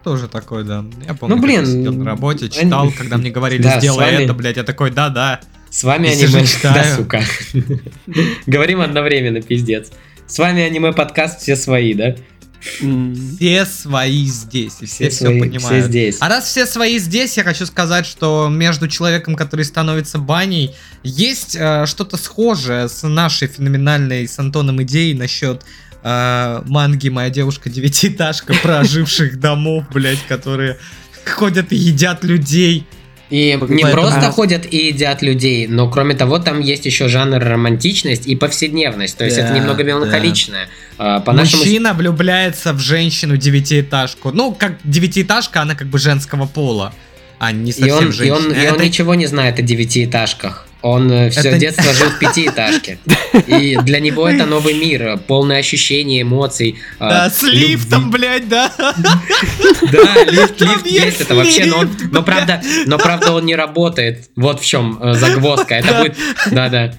Тоже 0.05 0.29
такой, 0.29 0.63
да. 0.63 0.85
Я 1.05 1.15
помню, 1.15 1.35
Ну, 1.35 1.43
я 1.43 1.47
блин, 1.49 1.67
сидел 1.67 1.93
на 1.95 2.05
работе, 2.05 2.45
они- 2.45 2.55
читал, 2.55 2.93
когда 2.97 3.17
мне 3.17 3.31
говорили, 3.31 3.63
Да, 3.63 3.81
сделай 3.81 4.13
вами- 4.13 4.25
это, 4.25 4.35
блядь, 4.35 4.57
я 4.57 4.63
такой, 4.63 4.93
да-да. 4.93 5.41
С 5.71 5.83
вами 5.83 6.07
Я 6.07 6.13
аниме... 6.13 6.45
Да, 6.63 6.85
сука. 6.97 7.23
Говорим 8.47 8.81
одновременно, 8.81 9.43
пиздец. 9.43 9.91
С 10.29 10.39
вами 10.39 10.63
аниме-подкаст 10.63 11.41
«Все 11.43 11.57
свои», 11.57 11.95
да? 11.95 12.15
Все 12.61 13.65
свои 13.67 14.25
здесь, 14.27 14.77
и 14.81 14.87
все 14.87 15.11
все, 15.11 15.27
свои, 15.27 15.41
понимают. 15.41 15.63
Все 15.63 15.81
здесь. 15.83 16.17
А 16.21 16.29
раз 16.29 16.47
все 16.47 16.67
свои 16.67 16.99
здесь, 16.99 17.37
я 17.37 17.45
хочу 17.45 17.67
сказать, 17.67 18.07
что 18.07 18.49
между 18.51 18.89
человеком, 18.89 19.37
который 19.37 19.65
становится 19.65 20.19
баней, 20.19 20.75
есть 21.03 21.57
э, 21.59 21.87
что-то 21.87 22.17
схожее 22.17 22.89
с 22.89 23.07
нашей 23.07 23.49
феноменальной 23.49 24.27
с 24.27 24.39
Антоном 24.39 24.83
идеей 24.83 25.15
насчет 25.15 25.63
э, 26.03 26.63
манги 26.67 27.09
«Моя 27.09 27.31
девушка 27.31 27.71
девятиэтажка» 27.71 28.55
про 28.63 28.79
оживших 28.81 29.39
домов, 29.39 29.85
блядь, 29.93 30.25
которые 30.27 30.79
ходят 31.25 31.73
и 31.73 31.77
едят 31.77 32.25
людей. 32.25 32.87
И 33.29 33.59
не 33.69 33.85
просто 33.85 34.31
ходят 34.31 34.73
и 34.73 34.87
едят 34.87 35.21
людей, 35.21 35.67
но 35.67 35.91
кроме 35.91 36.15
того, 36.15 36.39
там 36.39 36.61
есть 36.61 36.87
еще 36.87 37.09
жанр 37.09 37.39
романтичность 37.43 38.27
и 38.27 38.37
повседневность. 38.37 39.19
То 39.19 39.25
есть 39.25 39.37
это 39.37 39.49
Да, 39.49 39.59
немного 39.59 39.79
да. 39.79 39.83
меланхоличное. 39.85 40.69
А, 40.99 41.21
По 41.21 41.33
нашему 41.33 41.59
Мужчина 41.65 41.93
влюбляется 41.93 42.73
в 42.73 42.79
женщину 42.79 43.37
девятиэтажку. 43.37 44.31
Ну, 44.33 44.53
как 44.55 44.75
девятиэтажка, 44.85 45.63
она 45.63 45.75
как 45.75 45.89
бы 45.89 45.99
женского 45.99 46.47
пола, 46.47 46.95
а 47.39 47.51
не 47.53 47.71
И 47.71 47.75
совсем 47.75 47.97
он, 47.99 48.09
и, 48.11 48.13
женщина. 48.13 48.37
он, 48.37 48.53
и 48.53 48.67
он 48.69 48.75
Это- 48.77 48.85
ничего 48.85 49.15
не 49.17 49.27
знает 49.27 49.59
о 49.59 49.63
девятиэтажках. 49.63 50.66
Он 50.83 51.31
все 51.31 51.41
Это- 51.49 51.59
детство 51.59 51.93
жил 51.95 52.11
в 52.11 52.19
пятиэтажке. 52.21 52.99
И 53.47 53.77
для 53.83 53.99
него 53.99 54.29
это 54.29 54.47
новый 54.47 54.75
мир, 54.75 55.03
э, 55.03 55.17
полное 55.17 55.59
ощущение 55.59 56.23
эмоций. 56.23 56.79
а, 56.99 57.11
Да, 57.11 57.31
с 57.31 57.43
любви. 57.43 57.59
лифтом, 57.69 58.11
блядь, 58.11 58.49
да. 58.49 58.73
Да, 58.79 60.25
лифт, 60.25 60.57
Там 60.59 60.69
лифт 60.71 60.87
есть 60.87 61.05
есть, 61.05 61.21
это 61.23 61.35
вообще, 61.35 61.65
но, 61.67 61.79
он- 61.79 61.91
но 62.13 62.23
правда, 62.23 62.63
но 62.87 62.99
правда 62.99 63.33
он 63.33 63.45
не 63.47 63.57
работает. 63.57 64.31
Вот 64.37 64.61
в 64.61 64.65
чем 64.65 64.99
э, 65.03 65.15
загвоздка. 65.15 65.75
Это 65.77 65.95
будет, 65.99 66.17
да, 66.53 66.69
да. 66.69 66.95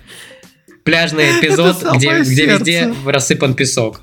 Пляжный 0.84 1.40
эпизод, 1.40 1.84
где, 1.96 2.20
где 2.22 2.46
везде 2.46 2.94
рассыпан 3.06 3.54
песок. 3.54 4.02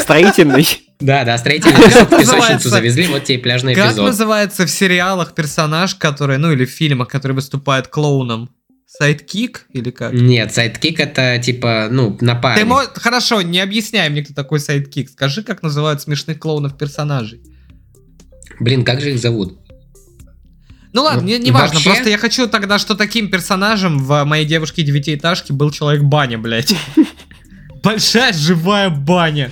Строительный. 0.00 0.66
Да, 1.00 1.24
да, 1.24 1.36
строительный 1.38 1.76
песок 1.84 2.08
песочницу 2.10 2.68
завезли, 2.68 3.06
вот 3.08 3.24
тебе 3.24 3.38
пляжный 3.38 3.74
Как 3.74 3.88
эпизод. 3.90 4.06
называется 4.06 4.66
в 4.66 4.70
сериалах 4.70 5.34
персонаж, 5.34 5.94
который, 5.96 6.38
ну 6.38 6.52
или 6.52 6.64
в 6.64 6.70
фильмах, 6.70 7.08
который 7.08 7.32
выступает 7.32 7.88
клоуном? 7.88 8.50
Sidekick 8.86 9.66
или 9.72 9.90
как? 9.90 10.12
Нет, 10.12 10.54
sidekick 10.54 11.00
это 11.00 11.38
типа, 11.42 11.88
ну, 11.90 12.16
напарник. 12.20 12.60
Ты 12.60 12.64
мо- 12.66 12.84
Хорошо, 12.94 13.42
не 13.42 13.58
объясняй 13.60 14.08
мне, 14.08 14.22
кто 14.22 14.34
такой 14.34 14.60
sidekick. 14.60 15.10
Скажи, 15.10 15.42
как 15.42 15.62
называют 15.64 16.00
смешных 16.00 16.38
клоунов 16.38 16.78
персонажей. 16.78 17.42
Блин, 18.60 18.84
как 18.84 19.00
же 19.00 19.10
их 19.10 19.18
зовут? 19.18 19.58
Ну 20.92 21.02
ладно, 21.02 21.22
Ну, 21.22 21.26
не, 21.26 21.38
не 21.40 21.50
важно, 21.50 21.74
вообще- 21.74 21.90
просто 21.90 22.08
я 22.08 22.18
хочу 22.18 22.46
тогда, 22.46 22.78
что 22.78 22.94
таким 22.94 23.28
персонажем 23.32 23.98
в 23.98 24.22
моей 24.22 24.44
девушке 24.46 24.84
девятиэтажке 24.84 25.52
был 25.52 25.72
человек-баня, 25.72 26.38
блядь. 26.38 26.72
Большая 27.82 28.32
живая 28.32 28.90
баня. 28.90 29.50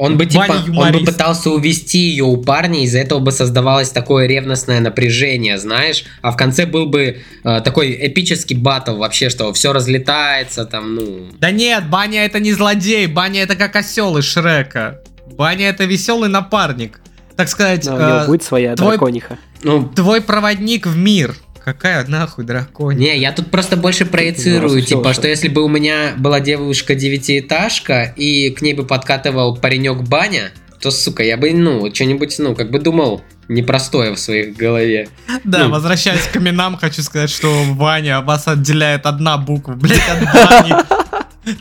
Он 0.00 0.16
бы 0.16 0.24
типа, 0.24 0.64
он 0.74 0.92
бы 0.92 1.00
пытался 1.00 1.50
увести 1.50 1.98
ее 1.98 2.24
у 2.24 2.38
парня, 2.38 2.82
из-за 2.84 3.00
этого 3.00 3.18
бы 3.18 3.32
создавалось 3.32 3.90
такое 3.90 4.26
ревностное 4.26 4.80
напряжение, 4.80 5.58
знаешь, 5.58 6.04
а 6.22 6.30
в 6.30 6.38
конце 6.38 6.64
был 6.64 6.86
бы 6.86 7.18
э, 7.44 7.60
такой 7.60 7.98
эпический 8.06 8.56
батл 8.56 8.96
вообще, 8.96 9.28
что 9.28 9.52
все 9.52 9.74
разлетается, 9.74 10.64
там, 10.64 10.94
ну... 10.94 11.26
Да 11.38 11.50
нет, 11.50 11.90
Баня 11.90 12.24
это 12.24 12.40
не 12.40 12.54
злодей, 12.54 13.08
Баня 13.08 13.42
это 13.42 13.56
как 13.56 13.76
осел 13.76 14.16
из 14.16 14.24
Шрека. 14.24 15.02
Баня 15.36 15.68
это 15.68 15.84
веселый 15.84 16.30
напарник. 16.30 17.00
Так 17.36 17.50
сказать, 17.50 17.84
Но 17.84 17.96
у 17.96 17.98
него 17.98 18.08
э, 18.08 18.26
будет 18.26 18.42
своя 18.42 18.76
твой- 18.76 18.96
дракониха. 18.96 19.38
Ну, 19.62 19.86
твой 19.86 20.22
проводник 20.22 20.86
в 20.86 20.96
мир. 20.96 21.36
Какая 21.64 22.04
нахуй 22.06 22.44
дракония? 22.44 23.14
не, 23.14 23.18
я 23.20 23.32
тут 23.32 23.50
просто 23.50 23.76
больше 23.76 24.06
проецирую, 24.06 24.82
типа, 24.82 25.10
всё. 25.12 25.12
что 25.20 25.28
если 25.28 25.48
бы 25.48 25.62
у 25.62 25.68
меня 25.68 26.14
была 26.16 26.40
девушка 26.40 26.94
девятиэтажка, 26.94 28.14
и 28.16 28.50
к 28.50 28.62
ней 28.62 28.74
бы 28.74 28.84
подкатывал 28.84 29.56
паренек 29.56 29.98
Баня, 30.02 30.50
то, 30.80 30.90
сука, 30.90 31.22
я 31.22 31.36
бы, 31.36 31.52
ну, 31.52 31.94
что-нибудь, 31.94 32.34
ну, 32.38 32.54
как 32.54 32.70
бы 32.70 32.78
думал 32.78 33.22
непростое 33.48 34.12
в 34.14 34.18
своей 34.18 34.50
голове. 34.52 35.08
Да, 35.44 35.64
Ну. 35.64 35.70
возвращаясь 35.70 36.22
к 36.22 36.36
именам, 36.38 36.76
хочу 36.78 37.02
сказать, 37.02 37.28
что 37.30 37.52
Ваня 37.74 38.20
вас 38.22 38.48
отделяет 38.48 39.04
одна 39.06 39.36
буква, 39.36 39.74
блять, 39.74 40.00
от 40.08 40.24
Бани. 40.34 40.74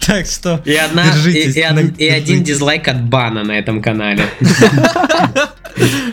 Так 0.06 0.26
что 0.28 0.62
И, 0.66 0.74
одна, 0.76 1.04
и, 1.04 1.12
Держитесь, 1.12 1.56
и 1.56 1.64
од- 1.66 1.74
на- 1.76 1.80
и 1.80 2.08
один 2.08 2.26
держитесь. 2.26 2.48
дизлайк 2.48 2.88
от 2.88 3.02
Бана 3.04 3.44
на 3.44 3.54
этом 3.54 3.82
канале. 3.82 4.24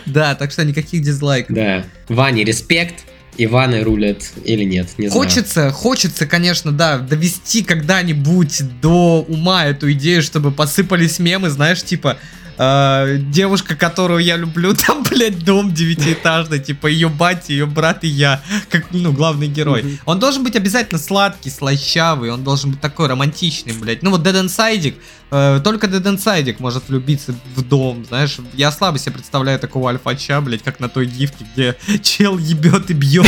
Да, 0.05 0.35
так 0.35 0.51
что 0.51 0.63
никаких 0.63 1.01
дизлайков. 1.01 1.55
Да. 1.55 1.83
Ване 2.07 2.43
респект. 2.43 3.03
Иваны 3.37 3.83
рулят 3.83 4.23
или 4.43 4.63
нет, 4.63 4.89
не 4.97 5.07
знаю. 5.07 5.21
Хочется, 5.21 5.71
хочется, 5.71 6.25
конечно, 6.25 6.71
да, 6.71 6.97
довести 6.97 7.63
когда-нибудь 7.63 8.63
до 8.81 9.25
ума 9.27 9.65
эту 9.65 9.91
идею, 9.91 10.23
чтобы 10.23 10.51
посыпались 10.51 11.19
мемы, 11.19 11.49
знаешь, 11.49 11.83
типа 11.83 12.17
э, 12.57 13.17
девушка, 13.19 13.75
которую 13.75 14.19
я 14.19 14.37
люблю, 14.37 14.73
там, 14.87 15.03
блядь, 15.03 15.43
дом 15.43 15.73
девятиэтажный, 15.73 16.59
типа 16.59 16.87
ее 16.87 17.09
батя, 17.09 17.53
ее 17.53 17.65
брат 17.65 18.03
и 18.03 18.07
я, 18.07 18.41
как, 18.69 18.87
ну, 18.91 19.11
главный 19.13 19.47
герой. 19.47 19.99
Он 20.05 20.19
должен 20.19 20.43
быть 20.43 20.55
обязательно 20.55 20.99
сладкий, 20.99 21.49
слащавый, 21.49 22.31
он 22.31 22.43
должен 22.43 22.71
быть 22.71 22.81
такой 22.81 23.07
романтичный, 23.07 23.73
блядь. 23.73 24.01
Ну 24.03 24.11
вот 24.11 24.25
Dead 24.25 24.45
Inside, 24.45 24.95
э, 25.31 25.61
только 25.63 25.87
Dead 25.87 26.03
Inside 26.03 26.55
может 26.59 26.89
влюбиться 26.89 27.33
в 27.55 27.61
дом, 27.63 28.05
знаешь. 28.05 28.37
Я 28.53 28.71
слабо 28.71 28.99
себе 28.99 29.13
представляю 29.13 29.59
такого 29.59 29.89
альфача, 29.89 30.39
блядь, 30.41 30.63
как 30.63 30.79
на 30.79 30.89
той 30.89 31.05
гифке, 31.05 31.45
где 31.53 31.75
чел 32.01 32.37
ебет 32.37 32.89
и 32.89 32.93
бьет. 32.93 33.25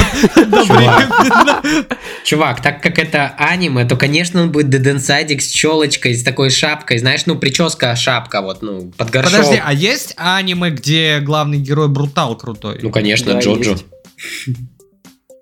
Чувак, 2.24 2.62
так 2.62 2.82
как 2.82 3.00
это 3.00 3.34
аниме, 3.38 3.86
то, 3.86 3.96
конечно, 3.96 4.42
он 4.42 4.52
будет 4.52 4.70
деденсайдик 4.70 5.42
с 5.42 5.48
челочкой, 5.48 6.16
с 6.16 6.24
такой 6.24 6.50
шапкой, 6.50 7.00
знаешь, 7.00 7.26
ну, 7.26 7.38
прическа, 7.38 7.96
шапка, 7.96 8.42
вот, 8.42 8.62
ну, 8.62 8.92
под 8.98 9.10
горшок. 9.10 9.32
Подожди, 9.32 9.62
а 9.64 9.74
есть 9.74 10.14
аниме, 10.18 10.70
где 10.70 11.20
главный 11.20 11.58
герой 11.60 11.88
брутал 11.88 12.36
крутой? 12.36 12.80
Ну, 12.82 12.92
конечно, 12.92 13.40
Джоджо. 13.40 13.78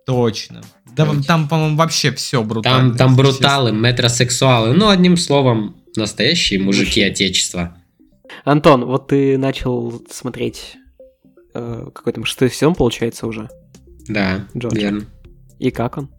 Точно. 0.05 0.61
Да, 0.95 1.07
там, 1.27 1.47
по-моему, 1.47 1.77
вообще 1.77 2.11
все 2.11 2.41
брутально. 2.41 2.95
Там, 2.95 3.15
бруталы, 3.15 3.71
метросексуалы. 3.71 4.73
Ну, 4.73 4.89
одним 4.89 5.15
словом, 5.15 5.75
настоящие 5.97 6.59
мужики 6.59 7.01
Отечества. 7.01 7.77
Антон, 8.45 8.85
вот 8.85 9.07
ты 9.07 9.37
начал 9.37 10.01
смотреть 10.09 10.75
э, 11.53 11.87
какой 11.93 12.13
там 12.13 12.25
шестой 12.25 12.49
сезон, 12.51 12.75
получается, 12.75 13.27
уже. 13.27 13.49
Да, 14.07 14.47
Джоджо. 14.55 14.77
верно. 14.79 15.05
И 15.59 15.71
как 15.71 15.97
он? 15.97 16.09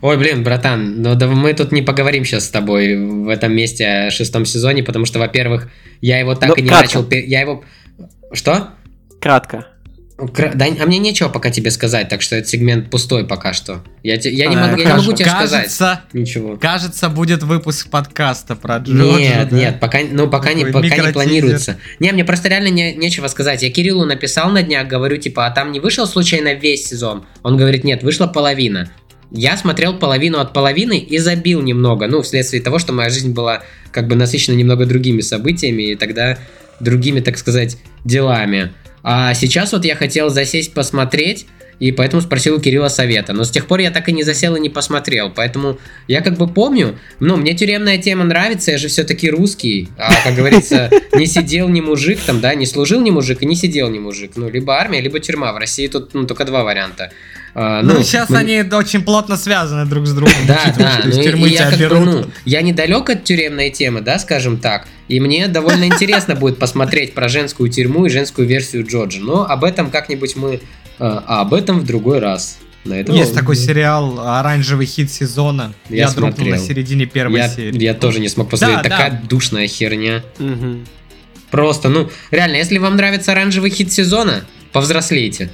Ой, 0.00 0.16
блин, 0.16 0.44
братан, 0.44 1.02
ну 1.02 1.14
да 1.16 1.26
мы 1.26 1.52
тут 1.54 1.72
не 1.72 1.82
поговорим 1.82 2.24
сейчас 2.24 2.44
с 2.46 2.50
тобой 2.50 2.96
в 2.96 3.28
этом 3.28 3.52
месте 3.54 3.86
о 3.86 4.10
шестом 4.10 4.44
сезоне, 4.44 4.82
потому 4.84 5.06
что, 5.06 5.18
во-первых, 5.18 5.70
я 6.00 6.20
его 6.20 6.34
так 6.36 6.50
Ну, 6.50 6.54
и 6.54 6.62
не 6.62 6.68
кратко. 6.68 6.98
начал... 7.00 7.10
Я 7.10 7.40
его... 7.40 7.64
Что? 8.32 8.70
Кратко. 9.20 9.66
Да, 10.18 10.66
а 10.80 10.86
мне 10.86 10.98
нечего 10.98 11.28
пока 11.28 11.50
тебе 11.50 11.70
сказать, 11.70 12.08
так 12.08 12.22
что 12.22 12.34
этот 12.34 12.48
сегмент 12.50 12.90
пустой 12.90 13.24
пока 13.24 13.52
что. 13.52 13.84
Я, 14.02 14.16
те- 14.16 14.32
я, 14.32 14.46
не, 14.46 14.56
А, 14.56 14.66
могу, 14.66 14.80
я 14.80 14.86
не 14.86 14.92
могу 14.98 15.12
тебе 15.12 15.28
сказать 15.30 15.50
Кажется, 15.62 16.00
ничего. 16.12 16.56
кажется, 16.56 17.08
будет 17.08 17.44
выпуск 17.44 17.88
подкаста 17.88 18.56
про 18.56 18.78
Джоджо. 18.78 19.16
Нет, 19.16 19.48
да? 19.50 19.56
нет, 19.56 19.80
пока, 19.80 20.00
ну, 20.10 20.28
пока, 20.28 20.54
не, 20.54 20.64
пока 20.66 20.96
не 20.96 21.12
планируется. 21.12 21.78
Не, 22.00 22.10
мне 22.10 22.24
просто 22.24 22.48
реально 22.48 22.68
не- 22.68 22.94
нечего 22.96 23.28
сказать. 23.28 23.62
Я 23.62 23.70
Кириллу 23.70 24.04
написал 24.06 24.50
на 24.50 24.64
днях, 24.64 24.88
говорю, 24.88 25.18
типа, 25.18 25.46
а 25.46 25.50
там 25.52 25.70
не 25.70 25.78
вышел 25.78 26.04
случайно 26.04 26.52
весь 26.54 26.88
сезон? 26.88 27.24
Он 27.44 27.56
говорит, 27.56 27.84
нет, 27.84 28.02
вышла 28.02 28.26
половина. 28.26 28.90
Я 29.30 29.56
смотрел 29.56 29.94
половину 29.98 30.38
от 30.40 30.52
половины 30.52 30.98
и 30.98 31.18
забил 31.18 31.60
немного, 31.62 32.08
ну, 32.08 32.22
вследствие 32.22 32.60
того, 32.60 32.80
что 32.80 32.92
моя 32.92 33.10
жизнь 33.10 33.32
была 33.32 33.62
как 33.92 34.08
бы 34.08 34.16
насыщена 34.16 34.56
немного 34.56 34.84
другими 34.84 35.20
событиями 35.20 35.92
и 35.92 35.94
тогда 35.94 36.38
другими, 36.80 37.20
так 37.20 37.38
сказать, 37.38 37.76
делами. 38.04 38.72
А 39.10 39.32
сейчас 39.32 39.72
вот 39.72 39.86
я 39.86 39.96
хотел 39.96 40.28
засесть 40.28 40.74
посмотреть, 40.74 41.46
и 41.78 41.92
поэтому 41.92 42.22
спросил 42.22 42.56
у 42.56 42.60
Кирилла 42.60 42.88
совета. 42.88 43.32
Но 43.32 43.44
с 43.44 43.50
тех 43.50 43.66
пор 43.66 43.80
я 43.80 43.90
так 43.90 44.08
и 44.08 44.12
не 44.12 44.24
засел 44.24 44.56
и 44.56 44.60
не 44.60 44.68
посмотрел, 44.68 45.30
поэтому 45.30 45.78
я 46.08 46.20
как 46.20 46.36
бы 46.36 46.46
помню, 46.48 46.98
ну, 47.20 47.36
мне 47.36 47.54
тюремная 47.54 47.98
тема 47.98 48.24
нравится, 48.24 48.72
я 48.72 48.78
же 48.78 48.88
все-таки 48.88 49.30
русский, 49.30 49.88
а, 49.96 50.10
как 50.24 50.34
говорится, 50.34 50.90
не 51.14 51.26
сидел 51.26 51.68
ни 51.68 51.80
мужик 51.80 52.18
там, 52.26 52.40
да, 52.40 52.54
не 52.54 52.66
служил 52.66 53.00
ни 53.00 53.10
мужик 53.10 53.42
и 53.42 53.46
не 53.46 53.54
сидел 53.54 53.90
ни 53.90 53.98
мужик, 53.98 54.32
ну, 54.36 54.48
либо 54.50 54.74
армия, 54.74 55.00
либо 55.00 55.20
тюрьма, 55.20 55.52
в 55.52 55.56
России 55.56 55.86
тут 55.86 56.14
ну, 56.14 56.26
только 56.26 56.44
два 56.44 56.64
варианта. 56.64 57.10
А, 57.54 57.82
Ну, 57.82 58.02
сейчас 58.02 58.28
мы- 58.28 58.38
они 58.38 58.62
очень 58.72 59.02
плотно 59.02 59.36
связаны 59.36 59.86
друг 59.86 60.06
с 60.06 60.12
другом. 60.12 60.34
да, 60.46 60.60
учитывая, 60.66 60.92
да, 60.92 61.00
ну, 61.04 61.22
тюрьмы 61.22 61.48
и 61.48 61.52
я 61.52 61.70
как 61.70 61.78
бы, 61.78 62.00
ну, 62.00 62.24
я 62.44 62.62
недалек 62.62 63.10
от 63.10 63.24
тюремной 63.24 63.70
темы, 63.70 64.00
да, 64.00 64.18
скажем 64.18 64.58
так, 64.58 64.86
и 65.08 65.18
мне 65.20 65.48
довольно 65.48 65.84
интересно 65.84 66.34
будет 66.34 66.58
посмотреть 66.58 67.14
про 67.14 67.28
женскую 67.28 67.70
тюрьму 67.70 68.06
и 68.06 68.10
женскую 68.10 68.46
версию 68.46 68.86
Джорджа, 68.86 69.20
но 69.20 69.44
об 69.48 69.64
этом 69.64 69.90
как-нибудь 69.90 70.36
мы, 70.36 70.60
а 70.98 71.40
об 71.40 71.54
этом 71.54 71.80
в 71.80 71.84
другой 71.84 72.18
раз. 72.18 72.58
На 72.84 72.94
этом 72.94 73.14
Есть 73.14 73.34
такой 73.34 73.56
сериал 73.56 74.18
«Оранжевый 74.20 74.86
хит 74.86 75.10
сезона». 75.10 75.74
Я 75.90 75.96
Я, 76.06 76.10
дропнул 76.10 76.32
смотрел. 76.36 76.54
на 76.56 76.58
середине 76.60 77.06
первой 77.06 77.38
я, 77.40 77.48
серии. 77.48 77.82
я 77.82 77.92
тоже 77.94 78.20
не 78.20 78.28
смог 78.28 78.48
посмотреть, 78.48 78.82
Да, 78.84 78.88
такая 78.88 79.10
да. 79.10 79.20
душная 79.28 79.66
херня. 79.68 80.22
Мгм. 80.38 80.86
Просто, 81.50 81.88
ну, 81.88 82.08
реально, 82.30 82.56
если 82.56 82.78
вам 82.78 82.96
нравится 82.96 83.32
оранжевый 83.32 83.70
хит 83.70 83.92
сезона, 83.92 84.44
повзрослейте. 84.72 85.50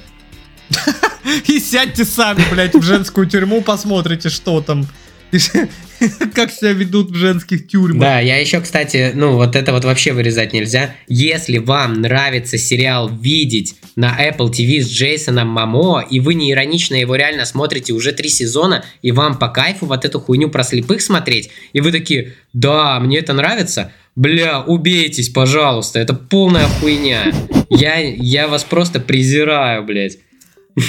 И 1.47 1.59
сядьте 1.59 2.05
сами, 2.05 2.43
блядь, 2.51 2.75
в 2.75 2.81
женскую 2.81 3.27
тюрьму, 3.27 3.61
посмотрите, 3.61 4.29
что 4.29 4.61
там. 4.61 4.85
Как 6.33 6.51
себя 6.51 6.71
ведут 6.73 7.11
в 7.11 7.15
женских 7.15 7.67
тюрьмах. 7.67 8.01
Да, 8.01 8.19
я 8.19 8.37
еще, 8.37 8.61
кстати, 8.61 9.11
ну 9.13 9.35
вот 9.35 9.55
это 9.55 9.71
вот 9.71 9.85
вообще 9.85 10.13
вырезать 10.13 10.53
нельзя. 10.53 10.95
Если 11.07 11.57
вам 11.57 12.01
нравится 12.01 12.57
сериал 12.57 13.09
«Видеть» 13.09 13.75
на 13.95 14.15
Apple 14.19 14.51
TV 14.51 14.81
с 14.81 14.89
Джейсоном 14.89 15.47
Мамо, 15.47 16.05
и 16.09 16.19
вы 16.19 16.33
не 16.33 16.51
иронично 16.51 16.95
его 16.95 17.15
реально 17.15 17.45
смотрите 17.45 17.93
уже 17.93 18.11
три 18.11 18.29
сезона, 18.29 18.83
и 19.01 19.11
вам 19.11 19.37
по 19.37 19.47
кайфу 19.47 19.85
вот 19.85 20.05
эту 20.05 20.19
хуйню 20.19 20.49
про 20.49 20.63
слепых 20.63 21.01
смотреть, 21.01 21.49
и 21.73 21.81
вы 21.81 21.91
такие, 21.91 22.33
да, 22.53 22.99
мне 22.99 23.19
это 23.19 23.33
нравится, 23.33 23.91
бля, 24.15 24.61
убейтесь, 24.61 25.29
пожалуйста, 25.29 25.99
это 25.99 26.13
полная 26.13 26.67
хуйня. 26.79 27.31
Я, 27.69 27.99
я 27.99 28.47
вас 28.47 28.63
просто 28.63 28.99
презираю, 28.99 29.83
блядь. 29.83 30.17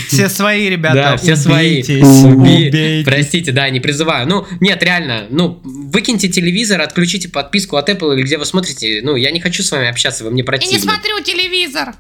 Все 0.09 0.29
свои, 0.29 0.69
ребята, 0.69 0.95
Да, 0.95 1.17
все 1.17 1.37
свои. 1.37 1.83
убейтесь. 1.83 3.05
Простите, 3.05 3.53
да, 3.53 3.69
не 3.71 3.81
призываю. 3.81 4.27
Ну, 4.29 4.47
нет, 4.61 4.83
реально, 4.83 5.27
ну, 5.31 5.61
выкиньте 5.65 6.29
телевизор, 6.29 6.81
отключите 6.81 7.29
подписку 7.29 7.77
от 7.77 7.89
Apple 7.89 8.15
или 8.15 8.23
где 8.23 8.37
вы 8.39 8.47
смотрите. 8.47 9.01
Ну, 9.03 9.15
я 9.17 9.31
не 9.31 9.41
хочу 9.41 9.63
с 9.63 9.71
вами 9.71 9.89
общаться, 9.89 10.25
вы 10.25 10.31
мне 10.31 10.41
Я 10.41 10.43
не 10.43 10.47
противны. 10.47 10.79
смотрю 10.81 11.21
телевизор. 11.23 11.95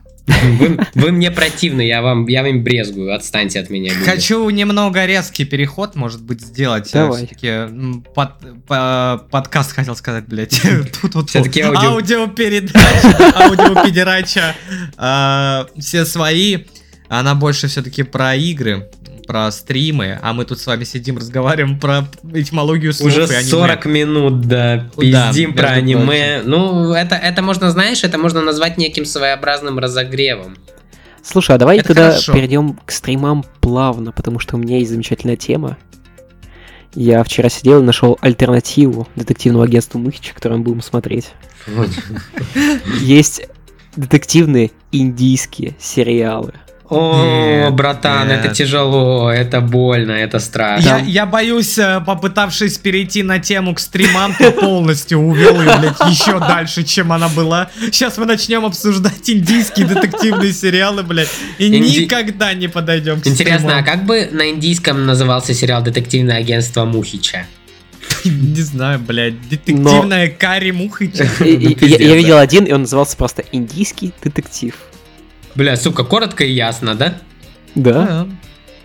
Вы, 0.58 0.76
вы 0.96 1.12
мне 1.12 1.30
противны, 1.30 1.82
я 1.86 2.02
вам, 2.02 2.26
я 2.26 2.42
вам 2.42 2.64
брезгую, 2.64 3.14
отстаньте 3.14 3.60
от 3.60 3.70
меня. 3.70 3.92
люди. 3.94 4.04
Хочу 4.04 4.50
немного 4.50 5.06
резкий 5.06 5.44
переход, 5.44 5.94
может 5.94 6.20
быть, 6.20 6.40
сделать. 6.40 6.90
Давай. 6.92 7.18
Все-таки 7.18 7.68
подкаст 9.30 9.72
хотел 9.72 9.94
сказать, 9.96 10.24
блядь. 10.26 10.60
Тут 11.00 11.14
вот 11.14 11.30
Всё-таки 11.30 11.60
аудио- 11.60 11.90
аудиопередача, 11.92 13.32
аудиопередача. 13.36 14.54
а, 14.96 15.66
Все 15.78 16.04
свои. 16.04 16.64
Она 17.08 17.34
больше 17.34 17.68
все-таки 17.68 18.02
про 18.02 18.34
игры, 18.34 18.90
про 19.26 19.50
стримы, 19.50 20.18
а 20.22 20.32
мы 20.32 20.44
тут 20.44 20.60
с 20.60 20.66
вами 20.66 20.84
сидим, 20.84 21.18
разговариваем 21.18 21.78
про 21.78 22.06
этимологию 22.32 22.92
слов 22.92 23.12
Уже 23.12 23.22
и 23.22 23.34
аниме. 23.36 23.42
40 23.50 23.84
минут, 23.86 24.40
да, 24.42 24.88
Да, 24.96 25.02
пиздим 25.30 25.50
между 25.50 25.62
про 25.62 25.68
аниме. 25.70 26.42
Ну, 26.44 26.92
это, 26.92 27.16
это 27.16 27.42
можно, 27.42 27.70
знаешь, 27.70 28.04
это 28.04 28.18
можно 28.18 28.40
назвать 28.40 28.78
неким 28.78 29.04
своеобразным 29.04 29.78
разогревом. 29.78 30.56
Слушай, 31.22 31.56
а 31.56 31.58
давай 31.58 31.78
Это 31.78 31.88
тогда 31.88 32.10
хорошо. 32.10 32.32
перейдем 32.32 32.78
к 32.84 32.92
стримам 32.92 33.44
плавно, 33.60 34.12
потому 34.12 34.38
что 34.38 34.56
у 34.56 34.58
меня 34.60 34.78
есть 34.78 34.92
замечательная 34.92 35.36
тема. 35.36 35.76
Я 36.94 37.22
вчера 37.24 37.48
сидел 37.48 37.80
и 37.80 37.84
нашел 37.84 38.16
альтернативу 38.20 39.08
детективному 39.16 39.64
агентству 39.64 39.98
Мыхича, 39.98 40.32
которое 40.34 40.56
мы 40.56 40.62
будем 40.62 40.82
смотреть. 40.82 41.32
Есть 43.00 43.42
детективные 43.96 44.70
индийские 44.92 45.74
сериалы. 45.80 46.54
О, 46.88 47.64
Нет, 47.64 47.74
братан, 47.74 48.28
нет. 48.28 48.44
это 48.44 48.54
тяжело, 48.54 49.30
это 49.30 49.60
больно, 49.60 50.12
это 50.12 50.38
страшно. 50.38 50.86
Я, 50.88 50.98
я 50.98 51.26
боюсь, 51.26 51.76
э, 51.78 52.00
попытавшись 52.06 52.78
перейти 52.78 53.24
на 53.24 53.40
тему 53.40 53.74
к 53.74 53.80
стримам, 53.80 54.32
ты 54.38 54.52
полностью 54.52 55.18
увел 55.18 55.60
ее, 55.60 55.76
блядь, 55.78 56.00
еще 56.10 56.38
дальше, 56.38 56.84
чем 56.84 57.12
она 57.12 57.28
была. 57.28 57.70
Сейчас 57.90 58.18
мы 58.18 58.26
начнем 58.26 58.64
обсуждать 58.64 59.28
индийские 59.28 59.86
детективные 59.86 60.52
сериалы, 60.52 61.02
блядь, 61.02 61.28
и 61.58 61.66
Инди- 61.68 62.02
никогда 62.02 62.54
не 62.54 62.68
подойдем 62.68 63.20
к 63.20 63.26
Интересно, 63.26 63.78
а 63.78 63.80
стримам. 63.80 63.84
как 63.84 64.04
бы 64.06 64.28
на 64.30 64.50
индийском 64.50 65.06
назывался 65.06 65.54
сериал 65.54 65.82
«Детективное 65.82 66.36
агентство 66.36 66.84
Мухича»? 66.84 67.46
Не 68.24 68.60
знаю, 68.62 69.00
блядь, 69.00 69.48
детективная 69.48 70.28
Кари 70.28 70.70
Мухыча. 70.70 71.26
И- 71.44 71.54
и- 71.54 71.74
пиздец, 71.74 71.98
Я 72.00 72.14
видел 72.14 72.38
один, 72.38 72.64
и 72.64 72.72
он 72.72 72.82
назывался 72.82 73.16
просто 73.16 73.42
«Индийский 73.50 74.12
детектив». 74.22 74.74
Бля, 75.56 75.76
сука, 75.76 76.04
коротко 76.04 76.44
и 76.44 76.52
ясно, 76.52 76.94
да? 76.94 77.18
Да. 77.74 78.28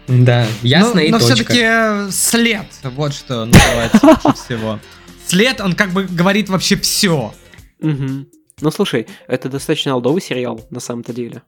Да, 0.07 0.45
ясно 0.63 0.95
но, 0.95 1.01
и 1.01 1.11
но 1.11 1.19
точка. 1.19 1.35
все-таки 1.35 2.11
след, 2.11 2.65
вот 2.83 3.13
что 3.13 3.45
называется 3.45 3.99
лучше 4.03 4.37
всего. 4.43 4.79
След, 5.27 5.61
он 5.61 5.73
как 5.73 5.91
бы 5.91 6.03
говорит 6.03 6.49
вообще 6.49 6.77
все. 6.77 7.33
Мгм. 7.81 8.27
Ну 8.61 8.71
слушай, 8.71 9.07
это 9.27 9.49
достаточно 9.49 9.93
олдовый 9.93 10.21
сериал, 10.21 10.65
на 10.69 10.79
самом-то 10.79 11.13
деле. 11.13 11.43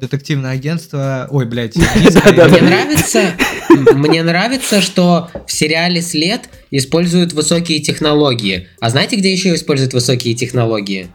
Детективное 0.00 0.50
агентство, 0.50 1.26
ой, 1.30 1.46
блядь. 1.46 1.76
Мне 1.76 2.60
нравится, 2.60 3.32
мне 3.94 4.22
нравится, 4.22 4.80
что 4.80 5.30
в 5.46 5.52
сериале 5.52 6.02
«След» 6.02 6.48
используют 6.70 7.32
высокие 7.32 7.80
технологии. 7.80 8.68
А 8.80 8.90
знаете, 8.90 9.16
где 9.16 9.32
еще 9.32 9.54
используют 9.54 9.94
высокие 9.94 10.34
технологии? 10.34 11.08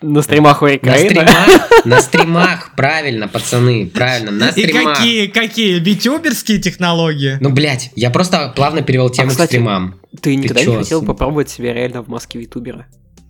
На 0.00 0.22
стримах 0.22 0.60
На 0.62 0.66
Урикаина. 0.68 0.98
стримах, 1.10 1.70
на 1.84 2.00
стримах, 2.00 2.70
правильно, 2.76 3.26
пацаны, 3.26 3.86
правильно, 3.92 4.30
на 4.30 4.48
И 4.50 4.52
стримах. 4.62 4.96
какие, 4.98 5.26
какие? 5.26 5.78
Витюберские 5.80 6.58
технологии? 6.58 7.36
Ну, 7.40 7.50
блядь, 7.50 7.90
я 7.96 8.10
просто 8.10 8.52
плавно 8.54 8.82
перевел 8.82 9.10
тему 9.10 9.30
кстати, 9.30 9.48
к 9.48 9.50
стримам. 9.50 10.00
Ты 10.20 10.36
никогда 10.36 10.62
чё, 10.62 10.70
не 10.70 10.76
хотел 10.78 11.04
попробовать 11.04 11.50
себя 11.50 11.72
реально 11.74 12.02
в 12.02 12.08
маске 12.08 12.38
витубера? 12.38 12.86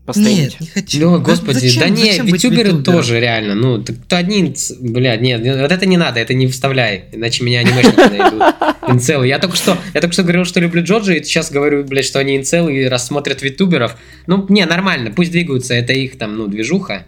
Постримить? 0.09 0.59
не 0.59 0.67
хочу. 0.67 0.99
Ну, 1.01 1.21
господи, 1.21 1.59
Зачем- 1.59 1.83
да 1.83 1.89
не, 1.91 2.19
витубером? 2.33 2.83
тоже 2.83 3.21
реально, 3.21 3.55
ну, 3.55 3.83
так 3.83 3.97
то 4.09 4.17
одни, 4.17 4.55
блядь, 4.81 5.21
нет, 5.21 5.41
вот 5.41 5.71
это 5.71 5.85
не 5.85 5.99
надо, 5.99 6.19
это 6.19 6.33
не 6.33 6.47
вставляй, 6.47 7.05
иначе 7.13 7.45
меня 7.45 7.61
анимешники 7.61 8.17
найдут. 8.17 8.43
Инцелы. 8.89 9.27
Я 9.27 9.39
только 9.39 9.57
что, 9.57 9.77
я 9.93 10.01
только 10.01 10.15
что 10.15 10.23
говорил, 10.23 10.47
что 10.47 10.61
люблю 10.61 10.83
Джорджа, 10.83 11.13
и 11.13 11.23
сейчас 11.23 11.51
говорю, 11.51 11.85
блядь, 11.85 12.07
что 12.07 12.19
они 12.19 12.39
инцелы 12.39 12.75
и 12.75 12.89
рассмотрят 12.89 13.43
витуберов. 13.43 13.97
Ну, 14.27 14.47
не, 14.49 14.65
нормально, 14.65 15.11
пусть 15.15 15.31
двигаются, 15.31 15.75
это 15.75 15.93
их 15.93 16.17
там, 16.17 16.39
ну, 16.39 16.47
движуха. 16.47 17.05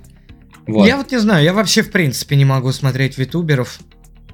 Вот. 0.66 0.86
Я 0.86 0.98
вот 0.98 1.10
не 1.10 1.18
знаю, 1.18 1.42
я 1.42 1.54
вообще 1.54 1.82
в 1.82 1.90
принципе 1.90 2.36
не 2.36 2.44
могу 2.44 2.70
смотреть 2.72 3.16
витуберов. 3.16 3.80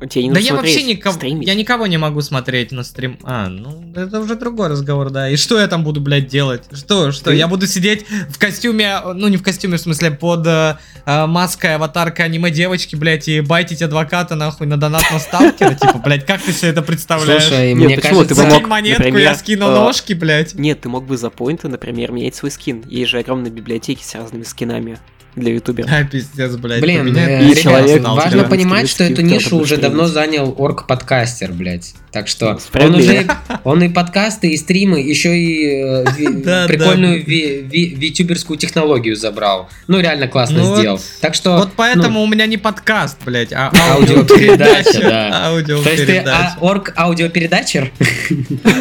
Тебе 0.08 0.24
не 0.24 0.28
Да 0.30 0.34
нужно 0.36 0.48
я 0.48 0.54
вообще 0.56 0.82
никого, 0.82 1.14
стримить. 1.16 1.46
я 1.46 1.54
никого 1.54 1.86
не 1.86 1.96
могу 1.96 2.20
смотреть 2.20 2.72
на 2.72 2.84
стрим. 2.84 3.18
А, 3.22 3.48
ну 3.48 3.92
это 3.94 4.20
уже 4.20 4.34
другой 4.36 4.68
разговор, 4.68 5.10
да. 5.10 5.30
И 5.30 5.36
что 5.36 5.58
я 5.58 5.66
там 5.68 5.84
буду, 5.84 6.00
блядь, 6.00 6.26
делать? 6.28 6.64
Что, 6.72 7.12
что? 7.12 7.30
Ты- 7.30 7.36
Я 7.36 7.48
буду 7.48 7.66
сидеть 7.66 8.04
в 8.28 8.38
костюме, 8.38 9.00
ну 9.14 9.28
не 9.28 9.36
в 9.36 9.42
костюме, 9.42 9.76
в 9.78 9.80
смысле, 9.80 10.10
под 10.10 10.46
э, 10.46 10.76
э, 11.06 11.26
маской 11.26 11.76
аватаркой 11.76 12.26
аниме 12.26 12.50
девочки, 12.50 12.94
блядь, 12.96 13.28
и 13.28 13.40
байтить 13.40 13.82
адвоката 13.82 14.34
нахуй 14.34 14.66
на 14.66 14.76
донат 14.76 15.04
на 15.10 15.18
сталкера, 15.18 15.74
типа, 15.80 15.98
блядь, 16.04 16.26
как 16.26 16.42
ты 16.42 16.52
себе 16.52 16.70
это 16.70 16.82
представляешь? 16.82 17.42
Слушай, 17.44 17.74
Нет, 17.74 17.86
мне 17.86 17.96
почему? 17.96 18.22
Ты 18.24 18.34
кажется... 18.34 18.44
бы 18.44 18.60
мог, 18.60 18.68
монетку, 18.68 19.02
например, 19.02 19.22
я 19.22 19.34
скину 19.34 19.66
э, 19.66 19.74
ножки, 19.74 20.12
блядь. 20.12 20.54
Нет, 20.54 20.80
ты 20.82 20.88
мог 20.88 21.06
бы 21.06 21.16
за 21.16 21.30
поинты, 21.30 21.68
например, 21.68 22.12
менять 22.12 22.34
свой 22.34 22.50
скин. 22.50 22.84
Есть 22.88 23.10
же 23.10 23.18
огромные 23.18 23.50
библиотеки 23.50 24.02
с 24.02 24.14
разными 24.14 24.42
скинами 24.42 24.98
для 25.36 25.52
ютуберов. 25.52 25.90
А, 25.96 26.04
пиздец, 26.04 26.56
блядь. 26.56 26.80
Блин, 26.80 27.14
э, 27.16 27.40
ребят, 27.40 27.58
человек, 27.58 28.02
важно 28.02 28.44
понимать, 28.44 28.88
что 28.88 29.04
эту 29.04 29.22
нишу 29.22 29.58
уже 29.58 29.76
давно 29.76 30.06
занял 30.06 30.54
орг-подкастер, 30.56 31.52
блядь. 31.52 31.94
Так 32.10 32.28
что 32.28 32.58
он 32.74 32.94
уже, 32.94 33.26
он 33.64 33.82
и 33.82 33.88
подкасты, 33.88 34.50
и 34.50 34.56
стримы, 34.56 35.00
еще 35.00 35.36
и 35.36 35.82
э, 35.84 36.04
прикольную 36.66 37.24
витюберскую 37.24 38.58
технологию 38.58 39.16
забрал. 39.16 39.68
Ну, 39.86 40.00
реально 40.00 40.28
классно 40.28 40.58
Ну 40.58 40.76
сделал. 40.76 41.00
Так 41.20 41.34
что... 41.34 41.58
Вот 41.58 41.70
поэтому 41.76 42.20
ну, 42.20 42.22
у 42.22 42.26
меня 42.26 42.46
не 42.46 42.56
подкаст, 42.56 43.18
блядь, 43.24 43.52
а 43.52 43.70
Аудиопередача, 43.92 45.00
да. 45.00 45.62
То 45.62 45.90
есть 45.90 46.06
ты 46.06 46.18
а, 46.18 46.56
орг-аудиопередачер? 46.60 47.92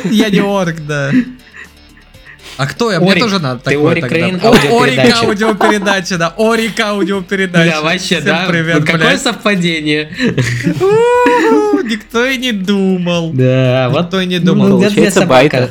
Я 0.09 0.29
не 0.29 0.39
орк, 0.39 0.77
да. 0.87 1.11
А 2.57 2.67
кто 2.67 2.91
я? 2.91 2.99
Мне 2.99 3.11
Орик. 3.11 3.23
тоже 3.23 3.39
надо 3.39 3.59
такое 3.59 3.91
Орик 3.91 4.03
тогда. 4.03 4.15
Рейн, 4.17 4.39
О, 4.41 4.49
Орик 4.49 4.71
аудиопередача. 4.71 5.19
аудиопередача, 5.25 6.17
да. 6.17 6.33
Орик 6.37 6.79
аудиопередача. 6.79 7.63
Бля, 7.65 7.81
вообще, 7.81 8.15
Всем 8.21 8.25
да? 8.25 8.45
привет, 8.47 8.79
Вот 8.79 8.85
Какое 8.87 9.17
совпадение? 9.17 10.09
Никто 11.83 12.25
и 12.25 12.37
не 12.37 12.51
думал. 12.51 13.31
Да, 13.33 13.89
вот 13.89 14.05
Никто 14.05 14.21
и 14.21 14.25
не 14.25 14.39
ну, 14.39 14.45
думал. 14.45 14.67
вот 14.69 14.77
где 14.77 14.87
Получается, 14.87 15.19
собака. 15.21 15.69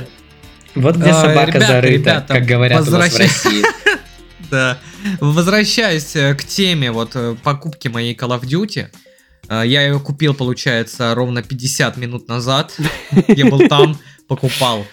Вот 0.75 0.97
где 0.97 1.11
А, 1.11 1.15
собака 1.15 1.51
ребята, 1.53 1.67
зарыта, 1.67 1.89
ребята, 1.95 2.35
как 2.35 2.45
говорят 2.47 2.89
у 2.89 2.91
нас 2.91 3.13
в 3.13 3.19
России. 3.19 3.65
Да. 4.51 4.79
Возвращаясь 5.21 6.15
э, 6.15 6.35
к 6.35 6.45
теме 6.45 6.93
вот 6.93 7.13
э, 7.15 7.35
покупки 7.43 7.89
моей 7.89 8.15
Call 8.15 8.39
of 8.39 8.43
Duty, 8.43 8.87
Э, 9.49 9.63
Я 9.65 9.83
ее 9.83 9.99
купил, 10.01 10.35
получается, 10.35 11.15
ровно 11.15 11.43
50 11.43 11.97
минут 11.97 12.29
назад. 12.29 12.77
Я 13.29 13.47
был 13.47 13.69
там, 13.69 13.99
покупал. 14.29 14.87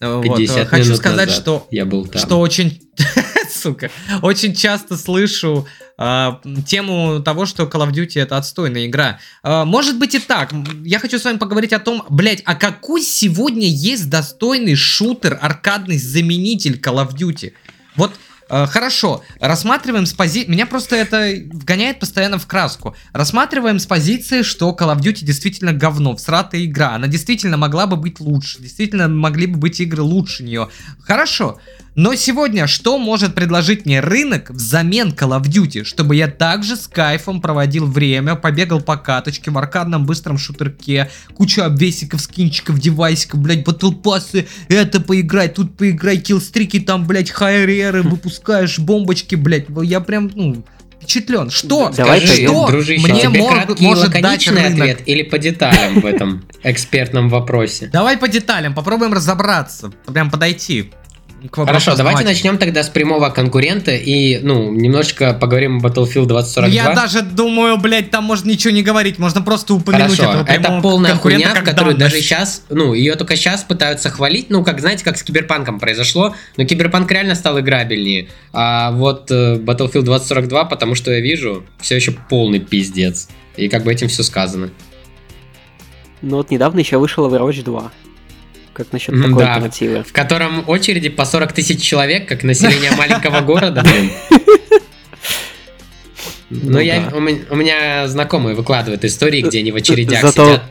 Э, 0.00 0.16
вот, 0.16 0.26
э, 0.26 0.46
50 0.46 0.68
Хочу 0.68 0.94
сказать, 0.94 1.28
назад 1.28 1.42
что 1.42 1.66
я 1.70 1.84
был 1.84 2.06
там. 2.06 2.20
что 2.20 2.38
очень, 2.38 2.82
сука, 3.50 3.90
очень 4.22 4.54
часто 4.54 4.96
слышу 4.96 5.66
а, 5.98 6.42
тему 6.66 7.20
того, 7.20 7.46
что 7.46 7.64
Call 7.64 7.88
of 7.88 7.92
Duty 7.92 8.20
это 8.20 8.36
отстойная 8.36 8.86
игра. 8.86 9.18
А, 9.42 9.64
может 9.64 9.98
быть 9.98 10.14
и 10.14 10.18
так. 10.18 10.52
Я 10.84 10.98
хочу 10.98 11.18
с 11.18 11.24
вами 11.24 11.38
поговорить 11.38 11.72
о 11.72 11.78
том, 11.78 12.04
блять, 12.10 12.42
а 12.44 12.54
какой 12.54 13.02
сегодня 13.02 13.66
есть 13.66 14.10
достойный 14.10 14.74
шутер, 14.74 15.38
аркадный 15.40 15.96
заменитель 15.96 16.78
Call 16.78 17.06
of 17.06 17.14
Duty? 17.14 17.54
Вот 17.96 18.12
э, 18.12 18.16
Хорошо, 18.48 19.22
рассматриваем 19.40 20.06
с 20.06 20.12
позиции... 20.12 20.50
Меня 20.50 20.66
просто 20.66 20.94
это 20.96 21.32
вгоняет 21.52 21.98
постоянно 21.98 22.38
в 22.38 22.46
краску. 22.46 22.94
Рассматриваем 23.12 23.78
с 23.78 23.86
позиции, 23.86 24.42
что 24.42 24.76
Call 24.78 24.94
of 24.94 25.00
Duty 25.00 25.24
действительно 25.24 25.72
говно, 25.72 26.14
всратая 26.16 26.64
игра. 26.64 26.94
Она 26.94 27.08
действительно 27.08 27.56
могла 27.56 27.86
бы 27.86 27.96
быть 27.96 28.20
лучше. 28.20 28.60
Действительно 28.60 29.08
могли 29.08 29.46
бы 29.46 29.58
быть 29.58 29.80
игры 29.80 30.02
лучше 30.02 30.44
нее. 30.44 30.68
Хорошо. 31.00 31.58
Но 31.96 32.14
сегодня 32.14 32.66
что 32.66 32.98
может 32.98 33.34
предложить 33.34 33.86
мне 33.86 34.00
рынок 34.00 34.50
взамен 34.50 35.08
Call 35.12 35.40
of 35.40 35.44
Duty, 35.44 35.84
чтобы 35.84 36.14
я 36.14 36.28
также 36.28 36.76
с 36.76 36.86
кайфом 36.86 37.40
проводил 37.40 37.86
время, 37.86 38.34
побегал 38.34 38.82
по 38.82 38.98
каточке 38.98 39.50
в 39.50 39.56
аркадном 39.56 40.04
быстром 40.04 40.36
шутерке, 40.36 41.10
кучу 41.34 41.62
обвесиков, 41.62 42.20
скинчиков, 42.20 42.78
девайсиков, 42.78 43.40
блять, 43.40 43.64
батлпассы, 43.64 44.46
это 44.68 45.00
поиграть, 45.00 45.54
тут 45.54 45.74
поиграй, 45.74 46.18
киллстрики, 46.18 46.80
там, 46.80 47.06
блять, 47.06 47.30
хайреры, 47.30 48.02
выпускаешь 48.02 48.78
бомбочки, 48.78 49.34
блять, 49.34 49.64
я 49.82 50.00
прям, 50.00 50.30
ну, 50.34 50.64
впечатлен. 51.00 51.48
Что? 51.48 51.90
Давай 51.96 52.18
Скажи, 52.18 52.42
пойдем. 52.42 52.66
дружище, 52.66 53.06
Мне 53.08 53.20
тебе 53.22 53.40
мог- 53.40 53.80
может 53.80 54.10
дать 54.20 54.46
рынок. 54.48 54.72
ответ 54.80 55.02
или 55.06 55.22
по 55.22 55.38
деталям 55.38 56.00
в 56.00 56.04
этом 56.04 56.44
экспертном 56.62 57.30
вопросе? 57.30 57.88
Давай 57.90 58.18
по 58.18 58.28
деталям, 58.28 58.74
попробуем 58.74 59.14
разобраться, 59.14 59.92
прям 60.12 60.30
подойти 60.30 60.92
к 61.50 61.58
вопросу 61.58 61.66
Хорошо, 61.66 61.96
давайте 61.96 62.24
начнем 62.24 62.56
тогда 62.56 62.82
с 62.82 62.88
прямого 62.88 63.28
конкурента 63.28 63.92
и, 63.94 64.38
ну, 64.38 64.72
немножечко 64.72 65.34
поговорим 65.34 65.78
о 65.78 65.80
Battlefield 65.80 66.26
2042. 66.26 66.66
Я 66.68 66.94
даже 66.94 67.22
думаю, 67.22 67.76
блядь, 67.76 68.10
там 68.10 68.24
можно 68.24 68.48
ничего 68.48 68.72
не 68.72 68.82
говорить, 68.82 69.18
можно 69.18 69.42
просто 69.42 69.74
упомянуть 69.74 70.16
Хорошо, 70.18 70.40
этого 70.40 70.48
это 70.48 70.80
полная 70.80 71.14
хуйня, 71.14 71.54
в 71.54 71.62
которую 71.62 71.96
данность. 71.96 72.14
даже 72.14 72.22
сейчас, 72.22 72.62
ну, 72.70 72.94
ее 72.94 73.14
только 73.16 73.36
сейчас 73.36 73.64
пытаются 73.64 74.08
хвалить, 74.08 74.48
ну, 74.48 74.64
как, 74.64 74.80
знаете, 74.80 75.04
как 75.04 75.18
с 75.18 75.22
Киберпанком 75.22 75.78
произошло, 75.78 76.34
но 76.56 76.64
Киберпанк 76.64 77.10
реально 77.12 77.34
стал 77.34 77.60
играбельнее, 77.60 78.28
а 78.52 78.92
вот 78.92 79.30
э, 79.30 79.56
Battlefield 79.56 80.02
2042, 80.02 80.64
потому 80.64 80.94
что 80.94 81.12
я 81.12 81.20
вижу, 81.20 81.64
все 81.80 81.96
еще 81.96 82.12
полный 82.12 82.60
пиздец, 82.60 83.28
и 83.56 83.68
как 83.68 83.84
бы 83.84 83.92
этим 83.92 84.08
все 84.08 84.22
сказано. 84.22 84.70
Ну 86.22 86.38
вот 86.38 86.50
недавно 86.50 86.80
еще 86.80 86.96
вышел 86.96 87.28
Overwatch 87.28 87.62
2. 87.62 87.92
Как 88.76 88.92
насчет 88.92 89.14
такой 89.14 89.38
да. 89.38 89.54
альтернативы? 89.54 90.02
В 90.02 90.12
котором 90.12 90.68
очереди 90.68 91.08
по 91.08 91.24
40 91.24 91.54
тысяч 91.54 91.80
человек, 91.80 92.28
как 92.28 92.42
население 92.42 92.90
маленького 92.98 93.40
города. 93.40 93.82
Ну, 96.50 96.78
я, 96.78 97.10
у, 97.14 97.20
меня, 97.20 98.06
знакомые 98.06 98.54
выкладывают 98.54 99.02
истории, 99.06 99.40
где 99.40 99.60
они 99.60 99.72
в 99.72 99.76
очередях 99.76 100.20
Зато 100.20 100.46
сидят. 100.46 100.62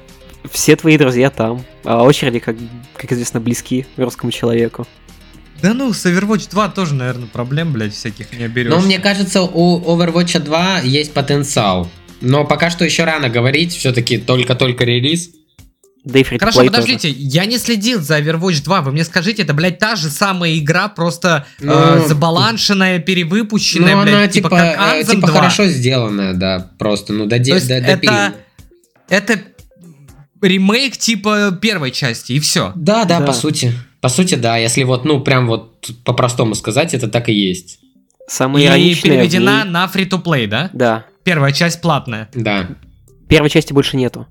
все 0.52 0.76
твои 0.76 1.00
друзья 1.00 1.32
там, 1.32 1.66
а 1.84 2.04
очереди, 2.04 2.38
как, 2.38 2.56
как 2.96 3.12
известно, 3.12 3.42
близки 3.42 3.88
русскому 3.98 4.32
человеку. 4.32 4.88
Да 5.64 5.74
ну, 5.74 5.92
с 5.92 6.06
Overwatch 6.06 6.48
2 6.52 6.70
тоже, 6.70 6.94
наверное, 6.94 7.28
проблем, 7.28 7.74
блядь, 7.74 7.96
всяких 7.96 8.32
не 8.34 8.44
оберешь. 8.44 8.70
Но 8.70 8.82
мне 8.82 9.00
кажется, 9.00 9.42
у 9.42 9.80
Overwatch 9.80 10.40
2 10.40 10.82
есть 10.82 11.12
потенциал. 11.12 11.90
Но 12.22 12.46
пока 12.46 12.70
что 12.70 12.86
еще 12.86 13.04
рано 13.04 13.30
говорить, 13.30 13.74
все-таки 13.74 14.20
только-только 14.20 14.86
релиз. 14.86 15.32
Да 16.06 16.20
и 16.20 16.24
free 16.24 16.38
Хорошо, 16.40 16.64
подождите, 16.64 17.10
я 17.10 17.46
не 17.46 17.58
следил 17.58 18.00
за 18.02 18.20
Overwatch 18.20 18.64
2, 18.64 18.82
вы 18.82 18.92
мне 18.92 19.04
скажите, 19.04 19.42
это, 19.44 19.54
блядь, 19.56 19.80
та 19.80 19.96
же 19.96 20.10
самая 20.10 20.56
игра, 20.58 20.88
просто 20.88 21.46
э, 21.60 21.66
Ну, 22.00 22.08
забаланшенная, 22.08 23.00
перевыпущенная, 23.00 23.96
Ну, 23.96 24.04
блядь, 24.04 24.14
она 24.16 24.28
типа, 24.28 24.50
типа, 24.50 24.58
как 24.78 24.96
э, 24.98 25.04
типа 25.04 25.28
2. 25.28 25.36
хорошо 25.36 25.66
сделанная, 25.66 26.34
да, 26.34 26.70
просто, 26.78 27.12
ну, 27.12 27.26
доде- 27.26 27.50
То 27.52 27.56
есть 27.56 27.68
до- 27.68 27.74
это, 27.76 28.34
это 29.10 29.40
ремейк 30.42 30.98
типа 30.98 31.58
первой 31.62 31.92
части, 31.92 32.34
и 32.34 32.40
все. 32.40 32.72
Да, 32.76 33.06
да, 33.06 33.20
Да. 33.20 33.26
по 33.26 33.34
сути. 33.34 33.74
По 34.02 34.10
сути, 34.10 34.36
да, 34.36 34.58
если 34.58 34.84
вот, 34.84 35.06
ну, 35.06 35.22
прям 35.22 35.48
вот 35.48 35.90
по-простому 36.04 36.54
сказать, 36.54 36.94
это 36.94 37.08
так 37.08 37.30
и 37.30 37.34
есть. 37.34 37.80
Самое 38.28 38.92
И 38.92 38.96
переведена 38.96 39.64
ней- 39.64 39.72
на 39.72 39.86
free-to-play, 39.92 40.48
да? 40.48 40.70
Да. 40.74 41.06
Первая 41.24 41.52
часть 41.52 41.82
платная. 41.82 42.30
Да. 42.36 42.68
Первой 43.28 43.50
части 43.50 43.74
больше 43.74 43.98
нету. 43.98 44.28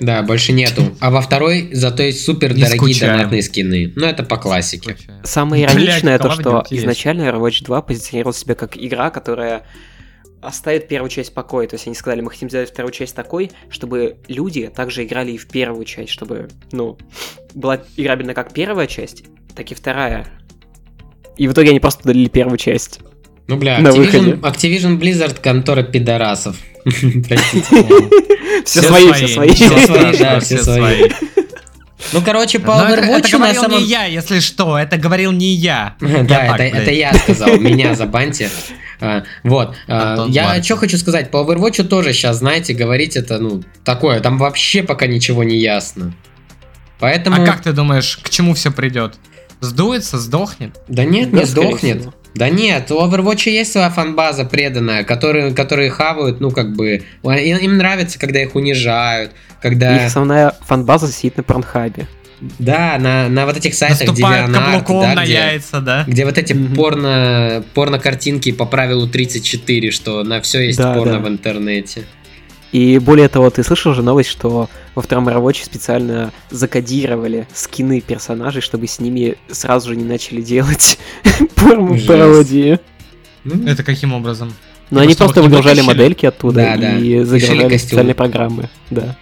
Да, 0.00 0.22
больше 0.22 0.52
нету. 0.52 0.96
А 1.00 1.10
во 1.10 1.20
второй 1.20 1.70
зато 1.72 2.02
есть 2.02 2.24
супер 2.24 2.54
дорогие 2.54 3.00
донатные 3.00 3.42
скины. 3.42 3.92
Ну, 3.94 4.06
это 4.06 4.22
по 4.22 4.36
классике. 4.36 4.96
Самое 5.22 5.66
Блядь, 5.66 5.76
ироничное 5.76 6.18
то, 6.18 6.30
что 6.30 6.64
изначально 6.70 7.22
Overwatch 7.22 7.64
2 7.64 7.82
позиционировал 7.82 8.32
себя 8.32 8.54
как 8.54 8.76
игра, 8.76 9.10
которая 9.10 9.64
оставит 10.40 10.88
первую 10.88 11.08
часть 11.08 11.30
в 11.30 11.34
покое. 11.34 11.68
То 11.68 11.76
есть 11.76 11.86
они 11.86 11.94
сказали, 11.94 12.20
мы 12.20 12.30
хотим 12.30 12.48
сделать 12.50 12.70
вторую 12.70 12.92
часть 12.92 13.14
такой, 13.14 13.52
чтобы 13.70 14.16
люди 14.28 14.68
также 14.74 15.04
играли 15.04 15.32
и 15.32 15.38
в 15.38 15.46
первую 15.46 15.84
часть, 15.84 16.10
чтобы, 16.10 16.48
ну, 16.72 16.98
была 17.54 17.80
играбельна 17.96 18.34
как 18.34 18.52
первая 18.52 18.88
часть, 18.88 19.24
так 19.54 19.70
и 19.70 19.74
вторая. 19.74 20.26
И 21.36 21.46
в 21.46 21.52
итоге 21.52 21.70
они 21.70 21.80
просто 21.80 22.02
удалили 22.02 22.28
первую 22.28 22.58
часть. 22.58 23.00
Ну, 23.46 23.56
бля, 23.56 23.80
Activision. 23.80 24.40
Activision 24.40 24.98
Blizzard 24.98 25.40
контора 25.40 25.82
пидорасов. 25.82 26.56
Все 28.64 28.82
свои, 28.82 29.12
все 29.12 29.28
свои. 29.28 29.50
Все 29.50 29.68
свои, 29.68 29.84
страшно, 29.84 30.18
да, 30.18 30.40
все 30.40 30.62
свои. 30.62 31.10
Ну, 32.12 32.20
короче, 32.20 32.58
по 32.58 32.74
Но 32.76 32.88
это, 32.88 33.02
это 33.02 33.06
Overwatch 33.06 33.32
на 33.32 33.38
говорил 33.38 33.62
самом... 33.62 33.78
не 33.78 33.84
я, 33.84 34.04
если 34.06 34.40
что, 34.40 34.76
это 34.76 34.96
говорил 34.96 35.32
не 35.32 35.54
я. 35.54 35.96
Да, 36.00 36.56
это, 36.56 36.90
я 36.90 37.14
сказал, 37.14 37.58
меня 37.58 37.94
забаньте. 37.94 38.50
А, 39.00 39.24
Вот. 39.42 39.74
а, 39.88 40.10
Антон 40.12 40.30
Я 40.30 40.62
что 40.62 40.76
хочу 40.76 40.96
сказать, 40.98 41.30
по 41.30 41.38
Overwatch 41.38 41.82
тоже 41.84 42.12
сейчас, 42.12 42.38
знаете, 42.38 42.74
говорить 42.74 43.16
это, 43.16 43.38
ну, 43.38 43.62
такое, 43.84 44.20
там 44.20 44.38
вообще 44.38 44.82
пока 44.82 45.06
ничего 45.06 45.42
не 45.42 45.58
ясно. 45.58 46.14
Поэтому... 46.98 47.42
А 47.42 47.46
как 47.46 47.62
ты 47.62 47.72
думаешь, 47.72 48.18
к 48.22 48.30
чему 48.30 48.54
все 48.54 48.70
придет? 48.70 49.16
Сдуется, 49.60 50.18
сдохнет? 50.18 50.80
Да 50.88 51.04
нет, 51.04 51.30
Да, 51.30 51.38
не 51.40 51.44
сдохнет. 51.46 51.98
всего. 52.00 52.14
Да 52.34 52.48
нет, 52.48 52.90
у 52.90 52.94
Overwatch 52.98 53.50
есть 53.50 53.72
своя 53.72 53.90
фанбаза 53.90 54.44
преданная, 54.44 55.04
которые, 55.04 55.52
которые 55.52 55.90
хавают, 55.90 56.40
ну, 56.40 56.50
как 56.50 56.74
бы... 56.74 57.02
Им, 57.22 57.56
им 57.58 57.76
нравится, 57.76 58.18
когда 58.18 58.42
их 58.42 58.54
унижают, 58.54 59.32
когда... 59.60 59.96
Их 59.96 60.06
основная 60.06 60.54
фан-база 60.66 61.12
сидит 61.12 61.36
на 61.36 61.42
Порнхабе. 61.42 62.06
Да, 62.58 62.96
на, 62.98 63.28
на 63.28 63.46
вот 63.46 63.56
этих 63.56 63.74
сайтах 63.74 64.00
Наступает 64.00 64.48
DeviantArt, 64.48 65.00
да, 65.00 65.14
на 65.14 65.24
где, 65.24 65.32
яйца, 65.32 65.80
да? 65.80 66.04
где 66.08 66.24
вот 66.24 66.38
эти 66.38 66.54
Мгм. 66.54 66.74
порно, 66.74 67.62
порно-картинки 67.74 68.50
по 68.50 68.66
правилу 68.66 69.06
34, 69.06 69.92
что 69.92 70.24
на 70.24 70.40
все 70.40 70.60
есть 70.66 70.78
Да, 70.78 70.94
порно 70.94 71.12
да. 71.14 71.18
в 71.20 71.28
интернете. 71.28 72.02
И 72.72 72.98
более 72.98 73.28
того, 73.28 73.50
ты 73.50 73.62
слышал 73.62 73.92
же 73.92 74.02
новость, 74.02 74.30
что 74.30 74.70
во 74.94 75.02
втором 75.02 75.28
Overwatch 75.28 75.64
специально 75.64 76.32
закодировали 76.50 77.46
скины 77.54 78.00
персонажей, 78.00 78.62
чтобы 78.62 78.86
с 78.86 78.98
ними 78.98 79.36
сразу 79.50 79.90
же 79.90 79.96
не 79.96 80.04
начали 80.04 80.40
делать 80.40 80.98
порно-пародии. 81.54 82.80
Ну, 83.44 83.66
Это 83.68 83.82
каким 83.82 84.14
образом? 84.14 84.54
Но 84.90 85.00
Типа, 85.00 85.02
они 85.02 85.14
просто 85.14 85.42
выгружали 85.42 85.80
модельки 85.82 86.26
оттуда 86.26 86.60
Да, 86.60 86.76
да. 86.76 86.98
и 86.98 87.22
загружали 87.24 87.76
специальные 87.76 88.14
программы. 88.14 88.70
Да. 88.90 89.16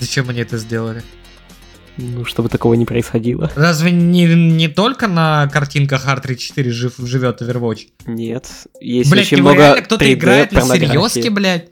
Зачем 0.00 0.28
они 0.28 0.40
это 0.40 0.58
сделали? 0.58 1.02
Ну, 1.98 2.24
чтобы 2.24 2.48
такого 2.48 2.72
не 2.74 2.86
происходило. 2.86 3.50
Разве 3.54 3.90
не, 3.90 4.24
не 4.24 4.68
только 4.68 5.08
на 5.08 5.48
картинках 5.48 6.06
R34 6.06 6.70
жив, 6.70 6.94
живет 6.98 7.42
Overwatch? 7.42 7.88
Нет. 8.06 8.48
Есть 8.80 9.10
Блять, 9.10 9.26
очень 9.26 9.38
его 9.38 9.50
много 9.50 9.62
реально 9.62 9.82
кто-то 9.82 10.04
3D 10.04 10.12
играет 10.14 10.52
на 10.52 10.62
серьезке, 10.62 11.28
блядь? 11.30 11.68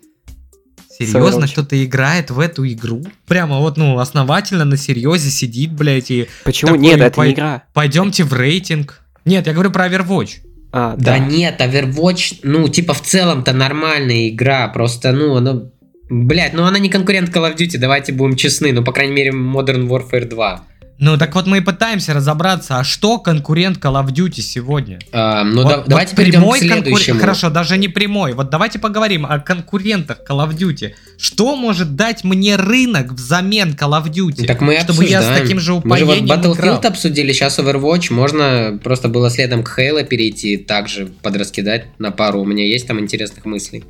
Серьезно, 1.07 1.47
кто-то 1.49 1.83
играет 1.85 2.31
в 2.31 2.39
эту 2.41 2.67
игру? 2.67 3.03
Прямо 3.27 3.59
вот, 3.59 3.77
ну, 3.77 3.99
основательно 3.99 4.65
на 4.65 4.77
серьезе 4.77 5.31
сидит, 5.31 5.73
блядь, 5.73 6.11
и 6.11 6.29
Почему? 6.45 6.73
такой 6.73 6.83
Нет, 6.83 7.01
это 7.01 7.15
пой- 7.17 7.29
не 7.29 7.35
игра. 7.35 7.63
пойдемте 7.73 8.25
в 8.25 8.33
рейтинг. 8.33 9.01
Нет, 9.25 9.47
я 9.47 9.53
говорю 9.53 9.71
про 9.71 9.87
Overwatch. 9.89 10.39
А, 10.73 10.95
Да 10.97 11.13
да. 11.13 11.19
нет, 11.19 11.61
Overwatch, 11.61 12.41
ну, 12.43 12.69
типа, 12.69 12.95
в 12.95 13.03
целом-то 13.03 13.53
нормальная 13.53 14.29
игра, 14.29 14.69
просто, 14.69 15.13
ну, 15.13 15.37
она... 15.37 15.63
Блять, 16.09 16.55
ну 16.55 16.65
она 16.65 16.79
не 16.81 16.89
конкурент 16.89 17.29
Call 17.31 17.53
of 17.53 17.57
Duty, 17.57 17.79
давайте 17.79 18.13
будем 18.13 18.35
честны, 18.37 18.73
ну, 18.73 18.83
по 18.83 18.93
крайней 18.93 19.13
мере, 19.15 19.31
Modern 19.31 19.87
Warfare 19.89 20.25
2. 20.29 20.65
Ну, 21.01 21.17
так 21.17 21.35
вот 21.35 21.47
мы 21.47 21.59
и 21.59 21.61
пытаемся 21.61 22.13
разобраться, 22.13 22.79
а 22.79 22.85
что 22.85 23.19
конкурент 23.19 23.79
Call 23.79 23.95
of 24.05 24.13
Duty 24.13 24.43
сегодня? 24.43 24.99
А, 25.13 25.45
ну, 25.45 25.63
Вот- 25.63 25.69
да- 25.71 25.77
вот 25.79 25.89
давайте 25.89 26.15
перейдем 26.15 26.41
к 26.41 26.43
прямой 26.43 26.61
конкур- 26.61 26.83
следующему. 26.83 27.21
Хорошо, 27.21 27.49
даже 27.49 27.79
не 27.79 27.89
прямой. 27.89 28.35
Вот 28.35 28.51
давайте 28.51 28.79
поговорим 28.79 29.25
о 29.25 29.39
конкурентах 29.39 30.19
Call 30.29 30.47
of 30.47 30.55
Duty. 30.55 30.93
Что 31.19 31.57
может 31.57 31.97
дать 31.97 32.23
мне 32.23 32.57
рынок 32.57 33.13
взамен 33.15 33.71
Call 33.73 34.01
of 34.03 34.11
Duty? 34.11 34.45
Так 34.47 34.61
мы 34.61 34.79
чтобы 34.81 35.05
я 35.07 35.23
с 35.23 35.25
обсуждаем. 35.25 35.43
таким 35.43 35.59
же 35.61 35.73
Мы 35.83 35.97
же 35.99 36.05
вот 36.05 36.17
упоением 36.17 36.39
Battlefield 36.41 36.55
играл. 36.61 36.81
обсудили, 36.85 37.33
сейчас 37.33 37.59
Overwatch, 37.59 38.13
можно 38.13 38.79
просто 38.85 39.09
было 39.09 39.31
следом 39.31 39.63
к 39.65 39.79
Halo 39.79 40.05
перейти, 40.05 40.59
также 40.59 41.07
подраскидать 41.23 41.87
на 41.99 42.11
пару, 42.11 42.43
у 42.43 42.45
меня 42.45 42.67
есть 42.67 42.87
там 42.87 43.01
интересных 43.01 43.47
мыслей. 43.47 43.85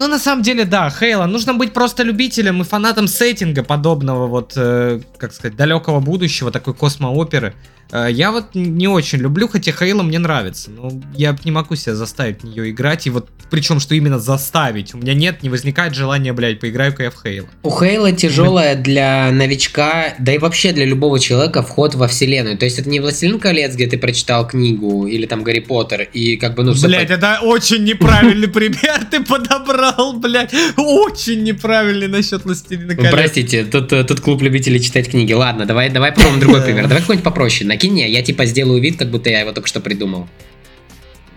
Ну, 0.00 0.06
на 0.06 0.18
самом 0.18 0.42
деле, 0.42 0.64
да, 0.64 0.90
Хейла. 0.90 1.26
Нужно 1.26 1.54
быть 1.54 1.72
просто 1.72 2.04
любителем 2.04 2.62
и 2.62 2.64
фанатом 2.64 3.08
сеттинга 3.08 3.64
подобного, 3.64 4.28
вот, 4.28 4.52
э, 4.56 5.00
как 5.16 5.32
сказать, 5.32 5.56
далекого 5.56 6.00
будущего, 6.00 6.50
такой 6.50 6.74
космооперы. 6.74 7.54
Я 7.92 8.32
вот 8.32 8.54
не 8.54 8.88
очень 8.88 9.18
люблю, 9.18 9.48
хотя 9.48 9.72
Хейла 9.72 10.02
мне 10.02 10.18
нравится. 10.18 10.70
Но 10.70 10.90
я 11.14 11.36
не 11.44 11.50
могу 11.50 11.74
себя 11.76 11.94
заставить 11.94 12.42
в 12.42 12.44
нее 12.44 12.70
играть. 12.70 13.06
И 13.06 13.10
вот, 13.10 13.28
причем, 13.50 13.80
что 13.80 13.94
именно 13.94 14.18
заставить. 14.18 14.94
У 14.94 14.98
меня 14.98 15.14
нет, 15.14 15.42
не 15.42 15.48
возникает 15.48 15.94
желания, 15.94 16.32
блядь, 16.32 16.60
поиграю-ка 16.60 17.04
я 17.04 17.10
в 17.10 17.16
Хейла. 17.22 17.48
У 17.62 17.70
Хейла 17.70 18.12
тяжелая 18.12 18.76
для 18.76 19.30
новичка, 19.30 20.14
да 20.18 20.34
и 20.34 20.38
вообще 20.38 20.72
для 20.72 20.84
любого 20.84 21.18
человека 21.18 21.62
вход 21.62 21.94
во 21.94 22.08
вселенную. 22.08 22.58
То 22.58 22.64
есть 22.64 22.78
это 22.78 22.88
не 22.88 23.00
Властелин 23.00 23.38
колец, 23.38 23.74
где 23.74 23.86
ты 23.86 23.98
прочитал 23.98 24.46
книгу, 24.46 25.06
или 25.06 25.26
там 25.26 25.42
Гарри 25.42 25.60
Поттер, 25.60 26.02
и 26.02 26.36
как 26.36 26.54
бы, 26.54 26.64
ну, 26.64 26.74
всё 26.74 26.88
Блять, 26.88 27.10
это 27.10 27.40
очень 27.42 27.84
неправильный 27.84 28.48
пример 28.58 29.04
ты 29.10 29.22
подобрал, 29.22 30.14
блядь. 30.14 30.52
Очень 30.76 31.44
неправильный 31.44 32.08
насчет 32.08 32.44
Властелина 32.44 32.94
колец. 32.94 33.10
Простите, 33.10 33.64
тут, 33.64 33.92
э, 33.92 34.04
тут 34.04 34.20
клуб 34.20 34.42
любителей 34.42 34.80
читать 34.80 35.10
книги. 35.10 35.32
Ладно, 35.32 35.66
давай, 35.66 35.90
давай 35.90 36.12
попробуем 36.12 36.40
другой 36.40 36.62
пример. 36.64 36.84
Давай 36.84 37.00
какой-нибудь 37.00 37.24
попроще. 37.24 37.68
Накинь 37.78 37.92
мне, 37.92 38.08
я 38.10 38.22
типа 38.22 38.44
сделаю 38.44 38.82
вид, 38.82 38.98
как 38.98 39.08
будто 39.08 39.30
я 39.30 39.38
его 39.38 39.52
только 39.52 39.68
что 39.68 39.78
придумал. 39.78 40.26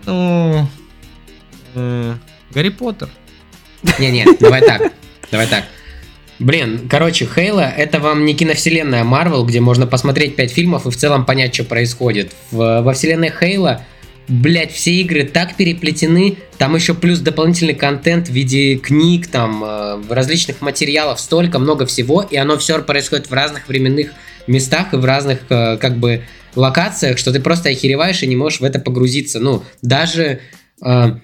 Ну, 0.08 0.66
э, 1.76 2.16
Гарри 2.52 2.70
Поттер. 2.70 3.10
Не-не, 4.00 4.26
давай 4.40 4.62
так. 4.62 4.92
Давай 5.30 5.46
так. 5.46 5.66
Блин, 6.40 6.88
короче, 6.90 7.28
Хейла 7.28 7.70
это 7.70 8.00
вам 8.00 8.26
не 8.26 8.34
киновселенная 8.34 9.04
Марвел, 9.04 9.46
где 9.46 9.60
можно 9.60 9.86
посмотреть 9.86 10.36
5 10.36 10.52
фильмов 10.52 10.88
и 10.88 10.90
в 10.90 10.98
целом 10.98 11.26
понять, 11.28 11.54
что 11.54 11.64
происходит. 11.64 12.32
В- 12.50 12.82
во 12.82 12.94
вселенной 12.94 13.30
Хейла, 13.32 13.84
блять, 14.28 14.72
все 14.74 14.94
игры 14.96 15.26
так 15.26 15.56
переплетены, 15.56 16.38
там 16.58 16.74
еще 16.76 16.96
плюс 16.96 17.20
дополнительный 17.20 17.76
контент 17.76 18.30
в 18.30 18.32
виде 18.32 18.78
книг, 18.78 19.28
там, 19.28 19.64
э, 19.64 20.02
различных 20.10 20.62
материалов, 20.62 21.20
столько 21.20 21.60
много 21.60 21.86
всего, 21.86 22.24
и 22.24 22.36
оно 22.36 22.58
все 22.58 22.82
происходит 22.82 23.30
в 23.30 23.34
разных 23.34 23.68
временных 23.68 24.12
местах 24.48 24.94
и 24.94 24.98
в 24.98 25.06
разных, 25.06 25.40
э, 25.50 25.78
как 25.78 25.98
бы, 25.98 26.24
локациях, 26.56 27.18
что 27.18 27.32
ты 27.32 27.40
просто 27.40 27.70
охереваешь 27.70 28.24
и 28.24 28.28
не 28.28 28.36
можешь 28.36 28.60
в 28.60 28.64
это 28.64 28.80
погрузиться. 28.80 29.40
Ну, 29.40 29.64
даже... 29.82 30.42
э, 30.84 31.16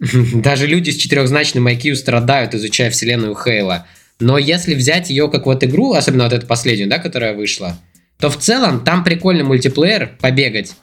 даже 0.34 0.66
люди 0.66 0.90
с 0.90 0.96
четырехзначным 0.96 1.66
IQ 1.66 1.96
страдают, 1.96 2.54
изучая 2.54 2.90
вселенную 2.90 3.34
Хейла. 3.34 3.86
Но 4.20 4.38
если 4.38 4.74
взять 4.74 5.10
ее 5.10 5.28
как 5.28 5.46
вот 5.46 5.62
игру, 5.64 5.92
особенно 5.92 6.24
вот 6.24 6.32
эту 6.32 6.46
последнюю, 6.46 6.88
да, 6.88 6.98
которая 6.98 7.34
вышла, 7.34 7.78
то 8.18 8.30
в 8.30 8.36
целом 8.36 8.84
там 8.84 9.04
прикольный 9.04 9.44
мультиплеер, 9.44 10.16
побегать. 10.20 10.74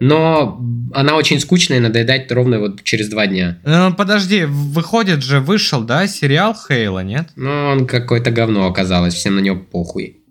Но 0.00 0.60
она 0.92 1.16
очень 1.16 1.40
скучная 1.40 1.78
и 1.78 1.80
надоедать 1.80 2.30
ровно 2.30 2.58
вот 2.58 2.82
через 2.82 3.08
два 3.08 3.26
дня. 3.26 3.58
Э, 3.64 3.90
Подожди, 3.96 4.44
выходит 4.44 5.22
же, 5.22 5.40
вышел, 5.40 5.82
да, 5.82 6.06
сериал 6.06 6.54
Хейла, 6.54 7.04
нет? 7.04 7.28
Ну, 7.36 7.50
он 7.50 7.86
какое-то 7.86 8.30
говно 8.30 8.66
оказалось, 8.66 9.14
всем 9.14 9.36
на 9.36 9.40
него 9.40 9.56
похуй. 9.56 10.23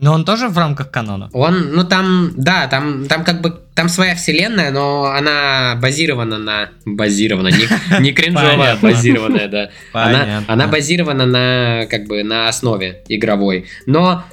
Но 0.00 0.14
он 0.14 0.24
тоже 0.24 0.48
в 0.48 0.56
рамках 0.56 0.90
канона. 0.90 1.28
Он, 1.34 1.72
ну 1.72 1.84
там, 1.84 2.32
да, 2.34 2.66
там, 2.68 3.06
там 3.06 3.22
как 3.22 3.42
бы, 3.42 3.60
там 3.74 3.90
своя 3.90 4.14
вселенная, 4.14 4.70
но 4.70 5.04
она 5.04 5.78
базирована 5.80 6.38
на... 6.38 6.70
Базирована, 6.86 7.48
не, 7.48 7.68
не 8.00 8.12
кринжовая, 8.12 8.72
а 8.72 8.76
базированная, 8.76 9.48
да. 9.48 9.70
Она, 9.92 10.42
она 10.48 10.66
базирована 10.68 11.26
на 11.26 11.86
как 11.90 12.06
бы 12.06 12.22
на 12.22 12.48
основе 12.48 13.02
игровой. 13.08 13.66
Но 13.84 14.24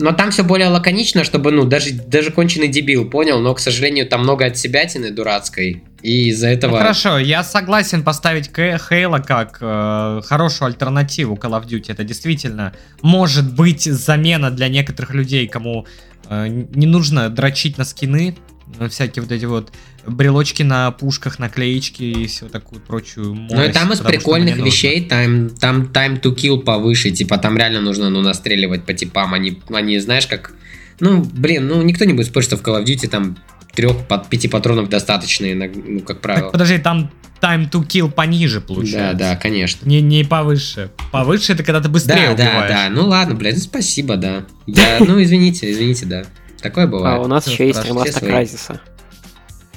но 0.00 0.12
там 0.12 0.30
все 0.30 0.44
более 0.44 0.68
лаконично, 0.68 1.24
чтобы, 1.24 1.50
ну, 1.50 1.64
даже, 1.64 1.92
даже 1.92 2.30
конченый 2.30 2.68
дебил 2.68 3.10
понял, 3.10 3.40
но, 3.40 3.52
к 3.52 3.58
сожалению, 3.58 4.06
там 4.06 4.20
много 4.20 4.46
от 4.46 4.56
себятины 4.56 5.10
дурацкой. 5.10 5.82
И 6.02 6.28
из-за 6.28 6.46
Ну, 6.48 6.52
этого... 6.52 6.78
хорошо, 6.78 7.18
я 7.18 7.42
согласен 7.42 8.02
поставить 8.02 8.50
Хейла 8.54 9.18
как 9.18 9.58
э, 9.60 10.20
хорошую 10.24 10.68
альтернативу 10.68 11.34
Call 11.34 11.60
of 11.60 11.66
Duty. 11.66 11.92
Это 11.92 12.04
действительно 12.04 12.72
может 13.02 13.52
быть 13.54 13.82
замена 13.82 14.50
для 14.50 14.68
некоторых 14.68 15.12
людей, 15.12 15.48
кому 15.48 15.86
э, 16.28 16.46
не 16.48 16.86
нужно 16.86 17.28
дрочить 17.30 17.78
на 17.78 17.84
скины, 17.84 18.36
э, 18.78 18.88
всякие 18.88 19.22
вот 19.22 19.32
эти 19.32 19.44
вот 19.44 19.72
брелочки 20.06 20.62
на 20.62 20.90
пушках, 20.92 21.38
наклеечки 21.40 22.02
и 22.02 22.26
всю 22.28 22.48
такую 22.48 22.80
прочую 22.80 23.34
Ну 23.34 23.62
и 23.62 23.72
там 23.72 23.92
из 23.92 24.00
прикольных 24.00 24.56
вещей, 24.56 25.04
там, 25.04 25.50
там 25.50 25.82
time 25.92 26.20
to 26.20 26.34
kill 26.34 26.60
повыше, 26.60 27.10
типа 27.10 27.38
там 27.38 27.56
реально 27.56 27.80
нужно, 27.80 28.08
ну, 28.08 28.20
настреливать 28.20 28.84
по 28.84 28.94
типам, 28.94 29.34
они, 29.34 29.60
они 29.70 29.98
знаешь, 29.98 30.26
как... 30.26 30.52
Ну, 31.00 31.22
блин, 31.22 31.68
ну, 31.68 31.82
никто 31.82 32.04
не 32.04 32.12
будет 32.12 32.26
спорить, 32.26 32.46
что 32.46 32.56
в 32.56 32.62
Call 32.62 32.82
of 32.82 32.84
Duty 32.84 33.08
там 33.08 33.36
трех, 33.78 34.08
под 34.08 34.28
пяти 34.28 34.48
патронов 34.48 34.88
достаточно, 34.88 35.46
ну, 35.54 36.00
как 36.00 36.16
Так, 36.16 36.20
правило. 36.20 36.50
подожди, 36.50 36.78
там 36.78 37.12
time 37.40 37.70
to 37.70 37.86
kill 37.86 38.10
пониже 38.10 38.58
Да, 38.60 38.66
получается. 38.66 39.14
да, 39.16 39.36
конечно. 39.36 39.86
Не, 39.88 40.00
не 40.02 40.24
повыше. 40.24 40.90
Повыше 41.12 41.52
это 41.52 41.62
когда 41.62 41.80
ты 41.80 41.88
быстрее 41.88 42.30
Да, 42.30 42.34
да, 42.34 42.48
убиваешь. 42.50 42.70
да. 42.72 42.88
Ну 42.90 43.06
ладно, 43.06 43.36
блядь, 43.36 43.54
ну 43.54 43.60
спасибо, 43.60 44.16
да. 44.16 44.44
Я, 44.66 44.96
ну 44.98 45.22
извините, 45.22 45.70
извините, 45.70 46.06
да. 46.06 46.24
Такое 46.60 46.84
А 46.84 46.88
бывает. 46.88 47.20
у 47.24 47.28
нас 47.28 47.46
еще 47.46 47.68
есть 47.68 47.84
ремастер. 47.84 48.18
Крайзиса. 48.20 48.80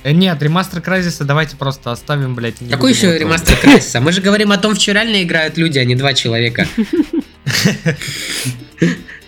Э, 0.03 0.13
Нет, 0.13 0.41
ремастер 0.41 0.81
Крайзиса 0.81 1.23
давайте 1.25 1.55
просто 1.55 1.91
оставим, 1.91 2.33
блядь. 2.33 2.59
и 2.59 2.63
не 2.65 2.71
Какой 2.71 2.93
еще 2.93 3.15
ремастер 3.19 3.55
Крайсиса? 3.57 4.01
Мы 4.01 4.11
же 4.13 4.21
говорим 4.21 4.51
о 4.51 4.57
том, 4.57 4.73
в 4.73 4.79
что 4.81 4.93
реально 4.93 5.21
играют 5.21 5.59
люди, 5.59 5.77
а 5.77 5.85
не 5.85 5.93
два 5.95 6.15
человека. 6.15 6.65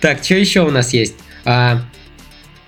Так, 0.01 0.23
что 0.23 0.35
еще 0.35 0.61
у 0.61 0.71
нас 0.71 0.91
есть? 0.93 1.15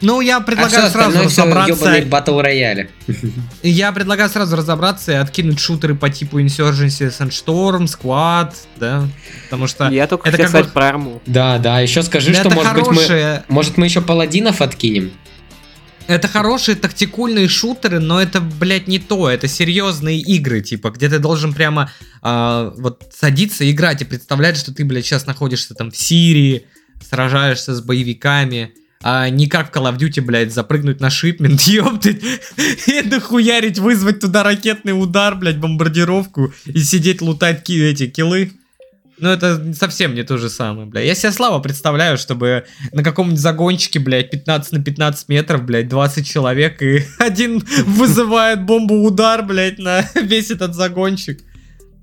А, 0.05 0.07
Ну, 0.07 0.21
я 0.21 0.37
а 0.37 0.41
предлагаю 0.41 0.83
все 0.83 0.89
сразу 0.91 1.23
разобраться. 1.23 2.03
батл 2.05 2.39
рояле. 2.39 2.89
Я 3.63 3.91
предлагаю 3.91 4.29
сразу 4.29 4.55
разобраться 4.55 5.11
и 5.11 5.15
откинуть 5.15 5.59
шутеры 5.59 5.95
по 5.95 6.09
типу 6.09 6.39
Insurgency, 6.39 7.11
Sandstorm, 7.11 7.85
Squad, 7.85 8.53
да, 8.77 9.07
потому 9.45 9.67
что 9.67 9.89
Я 9.89 10.07
только 10.07 10.29
это 10.29 10.37
хотел 10.37 10.45
как 10.45 10.49
сказать 10.49 10.65
бы- 10.67 10.73
про 10.73 10.85
арму. 10.87 11.21
Да, 11.25 11.57
да, 11.57 11.79
еще 11.79 12.03
скажи, 12.03 12.31
это 12.31 12.41
что 12.41 12.49
может 12.51 12.73
быть 12.73 12.87
мы... 12.87 13.43
Может 13.47 13.77
мы 13.77 13.85
еще 13.85 14.01
паладинов 14.01 14.61
откинем? 14.61 15.11
это 16.07 16.27
хорошие 16.27 16.75
тактикульные 16.75 17.47
шутеры, 17.47 17.99
но 17.99 18.21
это, 18.21 18.39
блядь, 18.39 18.87
не 18.87 18.99
то, 18.99 19.29
это 19.29 19.47
серьезные 19.47 20.19
игры, 20.19 20.61
типа, 20.61 20.91
где 20.91 21.09
ты 21.09 21.19
должен 21.19 21.53
прямо 21.53 21.89
а, 22.21 22.71
вот 22.77 23.03
садиться 23.11 23.63
и 23.63 23.71
играть 23.71 24.01
и 24.01 24.05
представлять, 24.05 24.57
что 24.57 24.71
ты, 24.73 24.85
блядь, 24.85 25.05
сейчас 25.05 25.25
находишься 25.25 25.73
там 25.73 25.89
в 25.89 25.97
Сирии, 25.97 26.67
сражаешься 27.09 27.73
с 27.73 27.81
боевиками, 27.81 28.73
а 29.03 29.29
не 29.29 29.47
как 29.47 29.69
в 29.71 29.75
Call 29.75 29.91
of 29.93 29.97
Duty, 29.97 30.21
блядь, 30.21 30.53
запрыгнуть 30.53 30.99
на 30.99 31.09
шипмент, 31.09 31.61
ёптать, 31.67 32.21
и 32.87 33.01
нахуярить, 33.03 33.79
вызвать 33.79 34.19
туда 34.19 34.43
ракетный 34.43 34.91
удар, 34.99 35.35
блядь, 35.35 35.57
бомбардировку 35.59 36.53
и 36.65 36.79
сидеть 36.79 37.21
лутать 37.21 37.63
ки- 37.63 37.81
эти 37.83 38.07
киллы. 38.07 38.51
Ну, 39.17 39.29
это 39.29 39.73
совсем 39.73 40.13
не 40.13 40.23
то 40.23 40.37
же 40.37 40.49
самое, 40.49 40.87
бля. 40.87 40.99
Я 41.01 41.15
себе 41.15 41.31
слабо 41.31 41.59
представляю, 41.59 42.17
чтобы 42.17 42.65
на 42.91 43.01
каком-нибудь 43.01 43.39
загончике, 43.39 43.99
блядь, 43.99 44.29
15 44.29 44.73
на 44.73 44.83
15 44.83 45.29
метров, 45.29 45.63
блядь, 45.63 45.87
20 45.87 46.27
человек, 46.27 46.81
и 46.81 47.03
один 47.19 47.63
вызывает 47.85 48.63
бомбу-удар, 48.65 49.43
блядь, 49.43 49.77
на 49.79 50.01
весь 50.21 50.51
этот 50.51 50.73
загончик. 50.75 51.39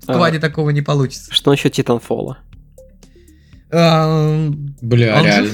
В 0.05 0.09
А. 0.09 0.13
скваде 0.13 0.39
такого 0.39 0.71
не 0.71 0.81
получится. 0.81 1.31
Что 1.33 1.51
насчет 1.51 1.73
Титанфола? 1.73 2.39
А, 3.71 4.49
Бля, 4.81 5.21
реально. 5.21 5.51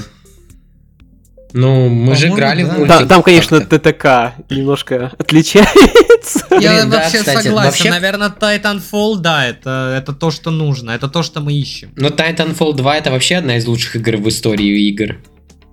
Ну, 1.52 1.88
мы 1.88 2.14
же 2.16 2.28
играли 2.28 2.62
да. 2.62 2.68
в 2.68 2.78
мультик. 2.78 2.88
Там, 2.98 3.08
там, 3.08 3.22
конечно, 3.22 3.60
как-то. 3.60 3.78
ТТК 3.78 4.34
немножко 4.50 5.12
отличается. 5.18 6.46
Я 6.50 6.74
Блин, 6.74 6.90
да, 6.90 6.98
вообще 6.98 7.18
кстати, 7.18 7.42
согласен. 7.44 7.70
вообще- 7.70 7.90
Наверное, 7.90 8.28
Titanfall, 8.28 9.16
да, 9.18 9.46
это, 9.46 9.94
это 9.98 10.12
то, 10.12 10.30
что 10.30 10.50
нужно. 10.50 10.90
Это 10.92 11.08
то, 11.08 11.22
что 11.22 11.40
мы 11.40 11.52
ищем. 11.52 11.90
Но 11.96 12.08
Titanfall 12.08 12.74
2 12.74 12.96
это 12.96 13.10
вообще 13.10 13.36
одна 13.36 13.56
из 13.56 13.66
лучших 13.66 13.96
игр 13.96 14.16
в 14.16 14.28
истории 14.28 14.88
игр. 14.88 15.18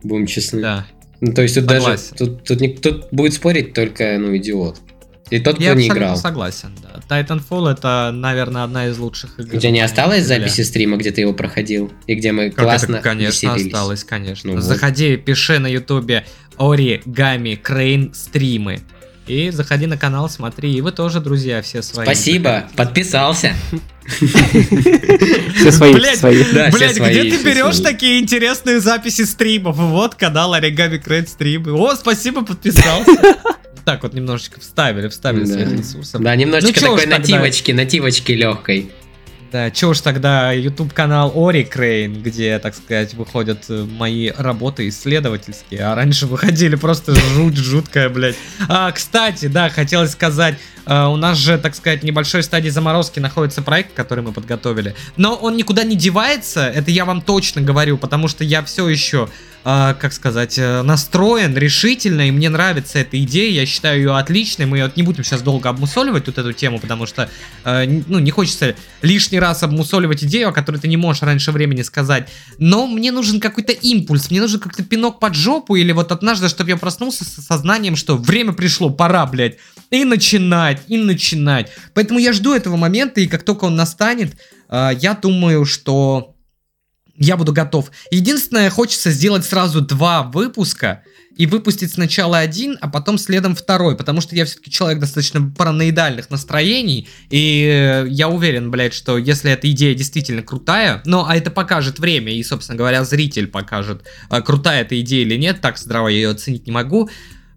Будем 0.04 0.26
честны. 0.28 0.62
Да. 0.62 0.86
Ну, 1.20 1.34
то 1.34 1.42
есть 1.42 1.56
тут 1.56 1.66
даже 1.66 1.82
Согласен. 1.82 2.16
тут, 2.18 2.44
тут, 2.44 2.62
не- 2.62 2.70
тут 2.76 3.08
будет 3.12 3.34
спорить 3.34 3.74
только 3.74 4.18
ну 4.20 4.36
идиот. 4.38 4.78
И 5.30 5.40
тот, 5.40 5.60
Я 5.60 5.72
кто 5.72 5.80
не 5.82 5.88
играл. 5.88 6.16
согласен, 6.18 6.70
да. 6.82 7.02
Titanfall 7.22 7.72
это, 7.72 8.12
наверное, 8.14 8.64
одна 8.64 8.88
из 8.88 8.98
лучших 8.98 9.40
игр. 9.40 9.56
У 9.56 9.60
тебя 9.60 9.72
не 9.72 9.82
осталось 9.82 10.26
записи 10.26 10.62
стрима, 10.62 10.98
где 10.98 11.12
ты 11.12 11.22
его 11.22 11.34
проходил? 11.34 11.92
И 12.08 12.16
где 12.16 12.32
мы 12.32 12.50
Как 12.50 12.64
классно 12.66 12.96
это, 12.96 13.04
конечно, 13.04 13.48
веселились? 13.48 13.74
осталось, 13.74 14.04
конечно. 14.04 14.50
Ну 14.52 14.56
вот. 14.56 14.64
Заходи, 14.64 15.18
пиши 15.18 15.60
на 15.60 15.68
ютубе 15.68 16.26
Ори, 16.58 17.02
Гами, 17.06 17.56
Крейн, 17.56 18.14
стримы. 18.14 18.80
И 19.28 19.50
заходи 19.50 19.88
на 19.88 19.98
канал, 19.98 20.30
смотри. 20.30 20.74
И 20.74 20.80
вы 20.80 20.94
тоже, 20.94 21.20
друзья, 21.20 21.62
все 21.62 21.82
свои. 21.82 22.06
Спасибо, 22.06 22.64
подписался. 22.78 23.54
Все 24.08 25.72
свои, 25.72 25.94
Блядь, 25.94 26.18
свои. 26.20 26.44
Да, 26.54 26.70
все 26.70 26.78
Блять, 26.78 26.96
свои, 26.96 27.12
где 27.12 27.38
ты 27.38 27.44
берешь 27.44 27.76
свои. 27.76 27.94
такие 27.94 28.20
интересные 28.22 28.80
записи 28.80 29.24
стримов? 29.26 29.76
Вот 29.76 30.16
канал 30.16 30.54
Оригами 30.54 30.98
Крейн 30.98 31.28
стримы. 31.28 31.74
О, 31.74 31.94
спасибо, 31.96 32.44
подписался. 32.46 33.12
Так 33.88 34.04
вот 34.04 34.14
немножечко 34.14 34.60
вставили, 34.60 35.08
вставили 35.08 35.46
Да. 35.46 35.54
своих 35.54 35.72
ресурсов. 35.72 36.22
Да, 36.22 36.36
немножечко 36.36 36.82
Ну, 36.82 36.88
такой 36.88 37.04
тогда. 37.04 37.20
нативочки, 37.20 37.72
нативочки 37.72 38.34
легкой. 38.34 38.92
Да, 39.50 39.72
чё 39.72 39.92
уж 39.92 40.02
тогда 40.02 40.52
YouTube 40.52 40.92
канал 40.92 41.32
Ори 41.34 41.64
Крейн, 41.64 42.22
где, 42.22 42.60
так 42.60 42.76
сказать, 42.76 43.14
выходят 43.14 43.64
э, 43.70 43.86
мои 43.86 44.30
работы 44.38 44.90
исследовательские, 44.90 45.84
а 45.86 45.96
раньше 45.96 46.28
выходили 46.28 46.76
просто 46.76 47.16
жуть 47.16 47.56
жуткая, 47.56 48.10
блядь. 48.10 48.36
А, 48.68 48.92
кстати, 48.92 49.46
да, 49.46 49.70
хотелось 49.70 50.12
сказать, 50.12 50.56
у 50.88 51.16
нас 51.18 51.38
же, 51.38 51.58
так 51.58 51.76
сказать, 51.76 52.04
небольшой 52.04 52.44
стадии 52.44 52.70
заморозки 52.70 53.20
находится 53.20 53.62
проект, 53.62 53.94
который 53.94 54.24
мы 54.24 54.32
подготовили. 54.32 54.96
Но 55.18 55.36
он 55.36 55.58
никуда 55.58 55.84
не 55.84 55.96
девается, 55.96 56.68
это 56.68 56.92
я 56.92 57.06
вам 57.06 57.22
точно 57.22 57.62
говорю, 57.62 57.98
потому 57.98 58.28
что 58.28 58.44
я 58.44 58.64
все 58.64 58.88
еще 58.88 59.30
э, 59.68 59.96
как 60.00 60.14
сказать, 60.14 60.58
э, 60.58 60.82
настроен 60.82 61.56
решительно, 61.58 62.28
и 62.28 62.32
мне 62.32 62.50
нравится 62.50 63.00
эта 63.00 63.22
идея, 63.24 63.52
я 63.52 63.66
считаю 63.66 64.00
ее 64.00 64.16
отличной, 64.16 64.66
мы 64.66 64.78
ее 64.78 64.92
не 64.96 65.04
будем 65.04 65.24
сейчас 65.24 65.42
долго 65.42 65.68
обмусоливать 65.68 66.26
тут 66.26 66.38
эту 66.38 66.54
тему, 66.54 66.80
потому 66.80 67.06
что, 67.06 67.30
э, 67.66 67.86
ну, 68.08 68.20
не 68.20 68.32
хочется 68.32 68.76
лишний 69.02 69.40
раз 69.40 69.64
обмусоливать 69.64 70.24
идею, 70.24 70.50
о 70.50 70.52
которой 70.54 70.78
ты 70.78 70.88
не 70.88 70.98
можешь 70.98 71.22
раньше 71.22 71.52
времени 71.52 71.82
сказать, 71.82 72.30
но 72.58 72.88
мне 72.88 73.12
нужен 73.12 73.42
какой-то 73.42 73.74
импульс, 73.74 74.30
мне 74.30 74.40
нужен 74.40 74.60
как-то 74.62 74.84
пинок 74.84 75.20
под 75.20 75.36
жопу, 75.36 75.76
или 75.76 75.92
вот 75.92 76.12
однажды, 76.12 76.48
чтобы 76.48 76.70
я 76.70 76.78
проснулся 76.78 77.26
с 77.26 77.46
сознанием, 77.46 77.98
что 77.98 78.16
время 78.16 78.54
пришло, 78.54 78.90
пора, 78.90 79.26
блядь, 79.26 79.58
и 79.90 80.04
начинать, 80.04 80.77
и 80.88 80.98
начинать. 80.98 81.72
Поэтому 81.94 82.20
я 82.20 82.34
жду 82.34 82.54
этого 82.54 82.76
момента, 82.76 83.22
и 83.22 83.28
как 83.28 83.44
только 83.44 83.66
он 83.66 83.76
настанет, 83.76 84.36
э, 84.70 84.92
я 85.00 85.14
думаю, 85.14 85.66
что 85.66 86.36
я 87.18 87.36
буду 87.36 87.52
готов. 87.52 87.92
Единственное, 88.12 88.70
хочется 88.70 89.12
сделать 89.12 89.46
сразу 89.46 89.82
два 89.82 90.24
выпуска 90.24 91.04
и 91.36 91.46
выпустить 91.46 91.94
сначала 91.94 92.40
один, 92.40 92.78
а 92.82 92.90
потом 92.90 93.18
следом 93.18 93.56
второй, 93.56 93.96
потому 93.96 94.22
что 94.22 94.36
я 94.36 94.46
все-таки 94.46 94.72
человек 94.72 95.00
достаточно 95.00 95.42
параноидальных 95.56 96.30
настроений, 96.32 97.08
и 97.30 98.06
я 98.08 98.28
уверен, 98.28 98.72
блядь, 98.72 98.94
что 98.94 99.18
если 99.18 99.52
эта 99.52 99.70
идея 99.72 99.94
действительно 99.94 100.42
крутая, 100.42 101.02
но 101.06 101.28
а 101.28 101.36
это 101.36 101.52
покажет 101.52 102.00
время, 102.00 102.34
и, 102.34 102.44
собственно 102.44 102.78
говоря, 102.78 103.04
зритель 103.06 103.48
покажет, 103.48 104.04
а, 104.30 104.42
крутая 104.42 104.82
эта 104.82 105.00
идея 105.02 105.24
или 105.24 105.38
нет, 105.38 105.62
так 105.62 105.78
здраво 105.78 106.08
я 106.08 106.16
ее 106.16 106.30
оценить 106.30 106.66
не 106.66 106.72
могу, 106.72 107.10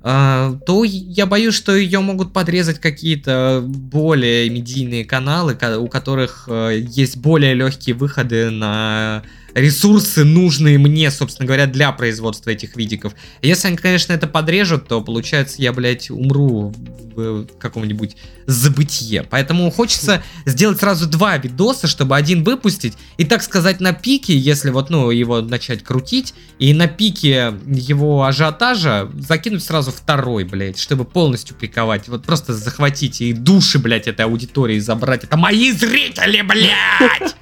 то 0.02 0.84
я 0.84 1.26
боюсь, 1.26 1.54
что 1.54 1.76
ее 1.76 2.00
могут 2.00 2.32
подрезать 2.32 2.80
какие-то 2.80 3.62
более 3.64 4.48
медийные 4.48 5.04
каналы, 5.04 5.58
у 5.78 5.88
которых 5.88 6.44
э, 6.48 6.80
есть 6.88 7.18
более 7.18 7.52
легкие 7.52 7.94
выходы 7.94 8.48
на 8.50 9.22
ресурсы, 9.54 10.24
нужные 10.24 10.78
мне, 10.78 11.10
собственно 11.10 11.46
говоря, 11.46 11.66
для 11.66 11.92
производства 11.92 12.50
этих 12.50 12.76
видиков. 12.76 13.14
Если 13.42 13.68
они, 13.68 13.76
конечно, 13.76 14.12
это 14.12 14.26
подрежут, 14.26 14.88
то, 14.88 15.00
получается, 15.00 15.56
я, 15.58 15.72
блядь, 15.72 16.10
умру 16.10 16.74
в 17.14 17.46
каком-нибудь 17.58 18.16
забытие. 18.46 19.24
Поэтому 19.24 19.70
хочется 19.70 20.22
сделать 20.46 20.78
сразу 20.78 21.08
два 21.08 21.36
видоса, 21.36 21.86
чтобы 21.86 22.16
один 22.16 22.44
выпустить, 22.44 22.94
и, 23.18 23.24
так 23.24 23.42
сказать, 23.42 23.80
на 23.80 23.92
пике, 23.92 24.36
если 24.36 24.70
вот, 24.70 24.90
ну, 24.90 25.10
его 25.10 25.40
начать 25.40 25.82
крутить, 25.82 26.34
и 26.58 26.72
на 26.72 26.86
пике 26.86 27.54
его 27.66 28.24
ажиотажа 28.24 29.10
закинуть 29.18 29.64
сразу 29.64 29.90
второй, 29.90 30.44
блядь, 30.44 30.78
чтобы 30.78 31.04
полностью 31.04 31.56
пиковать. 31.56 32.08
Вот 32.08 32.24
просто 32.24 32.54
захватить 32.54 33.20
и 33.20 33.32
души, 33.32 33.78
блядь, 33.78 34.06
этой 34.06 34.24
аудитории 34.24 34.78
забрать. 34.78 35.24
Это 35.24 35.36
мои 35.36 35.72
зрители, 35.72 36.42
блядь! 36.42 37.36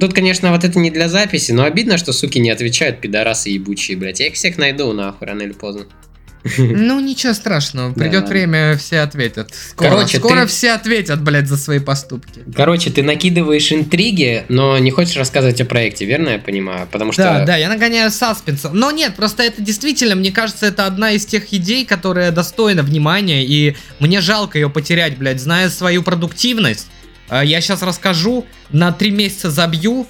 Тут, 0.00 0.14
конечно, 0.14 0.50
вот 0.50 0.64
это 0.64 0.78
не 0.78 0.90
для 0.90 1.08
записи, 1.08 1.52
но 1.52 1.64
обидно, 1.64 1.98
что 1.98 2.12
суки 2.12 2.38
не 2.38 2.50
отвечают, 2.50 3.00
пидорасы 3.00 3.50
ебучие, 3.50 3.96
блядь. 3.96 4.20
Я 4.20 4.28
их 4.28 4.34
всех 4.34 4.58
найду, 4.58 4.92
нахуй, 4.92 5.26
рано 5.26 5.42
или 5.42 5.52
поздно. 5.52 5.86
Ну, 6.58 7.00
ничего 7.00 7.32
страшного, 7.32 7.92
придет 7.92 8.24
да. 8.24 8.26
время, 8.26 8.76
все 8.76 9.00
ответят. 9.00 9.54
Скоро, 9.54 9.90
Короче, 9.90 10.18
скоро 10.18 10.40
ты... 10.42 10.46
все 10.48 10.72
ответят, 10.72 11.22
блядь, 11.22 11.48
за 11.48 11.56
свои 11.56 11.78
поступки. 11.78 12.40
Короче, 12.54 12.90
ты 12.90 13.02
накидываешь 13.02 13.72
интриги, 13.72 14.44
но 14.48 14.78
не 14.78 14.90
хочешь 14.90 15.16
рассказывать 15.16 15.60
о 15.60 15.64
проекте, 15.64 16.04
верно 16.04 16.30
я 16.30 16.38
понимаю? 16.38 16.86
Потому 16.90 17.12
что... 17.12 17.22
Да, 17.22 17.44
да, 17.44 17.56
я 17.56 17.68
нагоняю 17.68 18.10
саспенса. 18.10 18.70
Но 18.70 18.90
нет, 18.90 19.14
просто 19.14 19.42
это 19.42 19.62
действительно, 19.62 20.14
мне 20.14 20.32
кажется, 20.32 20.66
это 20.66 20.86
одна 20.86 21.12
из 21.12 21.24
тех 21.24 21.52
идей, 21.52 21.86
которая 21.86 22.30
достойна 22.30 22.82
внимания, 22.82 23.44
и 23.44 23.76
мне 23.98 24.20
жалко 24.20 24.58
ее 24.58 24.68
потерять, 24.68 25.16
блядь, 25.16 25.40
зная 25.40 25.70
свою 25.70 26.02
продуктивность. 26.02 26.88
А, 27.28 27.44
я 27.44 27.60
сейчас 27.60 27.82
расскажу, 27.82 28.46
на 28.70 28.92
три 28.92 29.10
месяца 29.10 29.50
забью, 29.50 30.06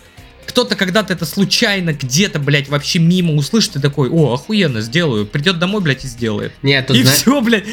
кто-то 0.46 0.76
когда-то 0.76 1.12
это 1.12 1.26
случайно 1.26 1.92
где-то, 1.92 2.38
блядь, 2.38 2.68
вообще 2.68 2.98
мимо 2.98 3.34
услышит 3.34 3.76
и 3.76 3.80
такой, 3.80 4.08
о, 4.08 4.34
охуенно, 4.34 4.80
сделаю. 4.82 5.26
Придет 5.26 5.58
домой, 5.58 5.80
блядь, 5.80 6.04
и 6.04 6.08
сделает. 6.08 6.52
Нет, 6.62 6.86
тут 6.86 6.96
и 6.96 7.02
зна... 7.02 7.12
все, 7.12 7.40
блядь. 7.40 7.64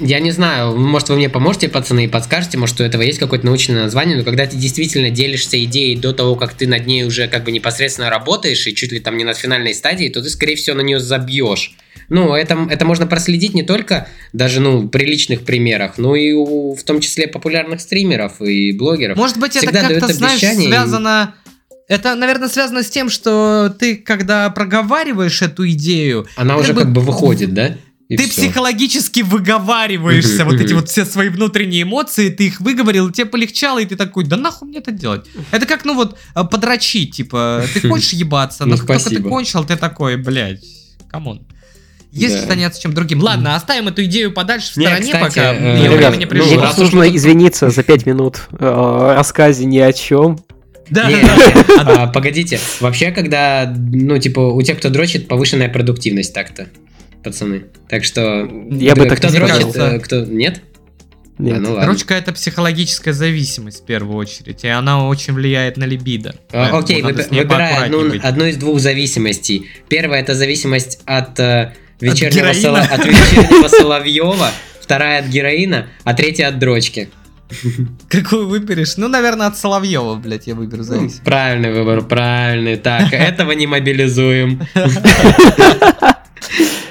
Я 0.00 0.20
не 0.20 0.30
знаю, 0.30 0.76
может 0.76 1.08
вы 1.08 1.16
мне 1.16 1.28
поможете, 1.28 1.68
пацаны, 1.68 2.04
и 2.04 2.08
подскажете, 2.08 2.58
может 2.58 2.80
у 2.80 2.84
этого 2.84 3.02
есть 3.02 3.18
какое-то 3.18 3.46
научное 3.46 3.82
название, 3.82 4.16
но 4.16 4.24
когда 4.24 4.46
ты 4.46 4.56
действительно 4.56 5.10
делишься 5.10 5.62
идеей 5.64 5.96
до 5.96 6.12
того, 6.12 6.36
как 6.36 6.54
ты 6.54 6.66
над 6.66 6.86
ней 6.86 7.04
уже 7.04 7.28
как 7.28 7.44
бы 7.44 7.52
непосредственно 7.52 8.10
работаешь, 8.10 8.66
и 8.66 8.74
чуть 8.74 8.92
ли 8.92 9.00
там 9.00 9.16
не 9.16 9.24
на 9.24 9.34
финальной 9.34 9.74
стадии, 9.74 10.08
то 10.08 10.22
ты, 10.22 10.30
скорее 10.30 10.56
всего, 10.56 10.76
на 10.76 10.82
нее 10.82 11.00
забьешь. 11.00 11.74
Ну, 12.12 12.34
это, 12.34 12.66
это 12.68 12.84
можно 12.84 13.06
проследить 13.06 13.54
не 13.54 13.62
только 13.62 14.06
даже, 14.34 14.60
ну, 14.60 14.86
при 14.86 15.06
личных 15.06 15.46
примерах, 15.46 15.96
но 15.96 16.14
и 16.14 16.32
у, 16.32 16.74
в 16.74 16.82
том 16.82 17.00
числе 17.00 17.26
популярных 17.26 17.80
стримеров 17.80 18.42
и 18.42 18.72
блогеров. 18.72 19.16
Может 19.16 19.38
быть, 19.38 19.52
Всегда 19.54 19.80
это 19.80 20.00
как-то, 20.00 20.12
знаешь, 20.12 20.40
связано... 20.40 21.34
Это, 21.88 22.14
наверное, 22.14 22.48
связано 22.48 22.82
с 22.82 22.90
тем, 22.90 23.08
что 23.08 23.74
ты, 23.78 23.96
когда 23.96 24.50
проговариваешь 24.50 25.40
эту 25.40 25.66
идею... 25.70 26.26
Она 26.36 26.58
уже 26.58 26.74
бы... 26.74 26.82
как 26.82 26.92
бы 26.92 27.00
выходит, 27.00 27.54
да? 27.54 27.76
И 28.08 28.16
ты 28.18 28.28
все. 28.28 28.42
психологически 28.42 29.22
выговариваешься, 29.22 30.44
вот 30.44 30.60
эти 30.60 30.74
вот 30.74 30.90
все 30.90 31.06
свои 31.06 31.30
внутренние 31.30 31.84
эмоции, 31.84 32.28
ты 32.28 32.48
их 32.48 32.60
выговорил, 32.60 33.10
тебе 33.10 33.24
полегчало, 33.24 33.78
и 33.78 33.86
ты 33.86 33.96
такой, 33.96 34.26
да 34.26 34.36
нахуй 34.36 34.68
мне 34.68 34.80
это 34.80 34.90
делать? 34.90 35.24
Это 35.50 35.64
как, 35.64 35.86
ну 35.86 35.94
вот, 35.94 36.18
э, 36.34 36.44
подрочить, 36.44 37.16
типа, 37.16 37.64
ты 37.72 37.88
хочешь 37.88 38.12
ебаться, 38.12 38.66
но 38.66 38.76
ну, 38.76 38.86
только 38.86 39.08
ты 39.08 39.22
кончил, 39.22 39.64
ты 39.64 39.76
такой, 39.76 40.16
блядь, 40.16 40.62
come 41.10 41.31
on. 41.31 41.46
Если 42.12 42.40
да. 42.40 42.46
заняться 42.48 42.80
чем 42.80 42.92
другим. 42.92 43.22
Ладно, 43.22 43.56
оставим 43.56 43.88
эту 43.88 44.04
идею 44.04 44.32
подальше 44.32 44.68
в 44.68 44.70
стороне, 44.72 45.06
Нет, 45.06 45.14
кстати, 45.14 45.34
пока 45.34 45.54
э, 45.54 45.78
ее 45.78 45.96
ребят, 45.96 46.16
не 46.18 46.26
пришло. 46.26 46.70
Ну, 46.76 46.82
нужно 46.82 47.04
извиниться 47.04 47.70
за 47.70 47.82
5 47.82 48.06
минут 48.06 48.48
э, 48.52 49.12
рассказе 49.16 49.64
ни 49.64 49.78
о 49.78 49.92
чем. 49.94 50.38
Да, 50.90 51.10
не, 51.10 51.22
да, 51.22 51.84
да. 51.84 52.02
А, 52.02 52.06
погодите, 52.06 52.60
вообще, 52.80 53.12
когда, 53.12 53.72
ну, 53.74 54.18
типа, 54.18 54.40
у 54.40 54.60
тех, 54.60 54.76
кто 54.78 54.90
дрочит, 54.90 55.26
повышенная 55.26 55.70
продуктивность 55.70 56.34
так-то, 56.34 56.68
пацаны. 57.24 57.64
Так 57.88 58.04
что, 58.04 58.46
я 58.70 58.94
бы 58.94 59.06
так 59.06 59.16
кто 59.16 59.30
дрочит, 59.30 59.74
э, 59.74 59.98
кто, 60.00 60.24
нет? 60.26 60.60
Нет. 61.38 61.56
А, 61.56 61.60
ну 61.60 61.80
Дрочка 61.80 62.14
это 62.14 62.32
психологическая 62.32 63.14
зависимость 63.14 63.82
в 63.82 63.86
первую 63.86 64.16
очередь, 64.16 64.64
и 64.64 64.68
она 64.68 65.08
очень 65.08 65.32
влияет 65.32 65.78
на 65.78 65.84
либидо. 65.84 66.34
А, 66.52 66.78
окей, 66.78 67.00
выб- 67.00 67.26
выбирай 67.30 67.86
одну, 67.86 68.12
одну 68.22 68.44
из 68.44 68.56
двух 68.58 68.80
зависимостей. 68.80 69.68
Первая 69.88 70.20
это 70.20 70.34
зависимость 70.34 71.00
от 71.06 71.40
э, 71.40 71.72
вечернего, 72.02 72.50
от, 72.50 72.56
соло... 72.56 72.80
от 72.80 73.04
вечернего 73.04 73.68
Соловьева, 73.68 74.50
вторая 74.80 75.20
от 75.20 75.26
героина, 75.26 75.86
а 76.04 76.14
третья 76.14 76.48
от 76.48 76.58
дрочки. 76.58 77.10
Какую 78.08 78.48
выберешь? 78.48 78.96
Ну, 78.96 79.08
наверное, 79.08 79.46
от 79.46 79.58
Соловьева, 79.58 80.14
блядь, 80.16 80.46
я 80.46 80.54
выберу 80.54 80.82
зависимость. 80.82 81.22
Правильный 81.22 81.72
выбор, 81.72 82.02
правильный. 82.02 82.76
Так, 82.76 83.12
этого 83.12 83.52
не 83.52 83.66
мобилизуем. 83.66 84.66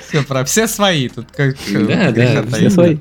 Все, 0.07 0.24
про 0.24 0.43
все 0.43 0.68
свои 0.68 1.07
тут. 1.07 1.28
Как, 1.36 1.55
да, 1.70 2.12
да, 2.12 2.43
все 2.51 2.70
свои. 2.70 2.97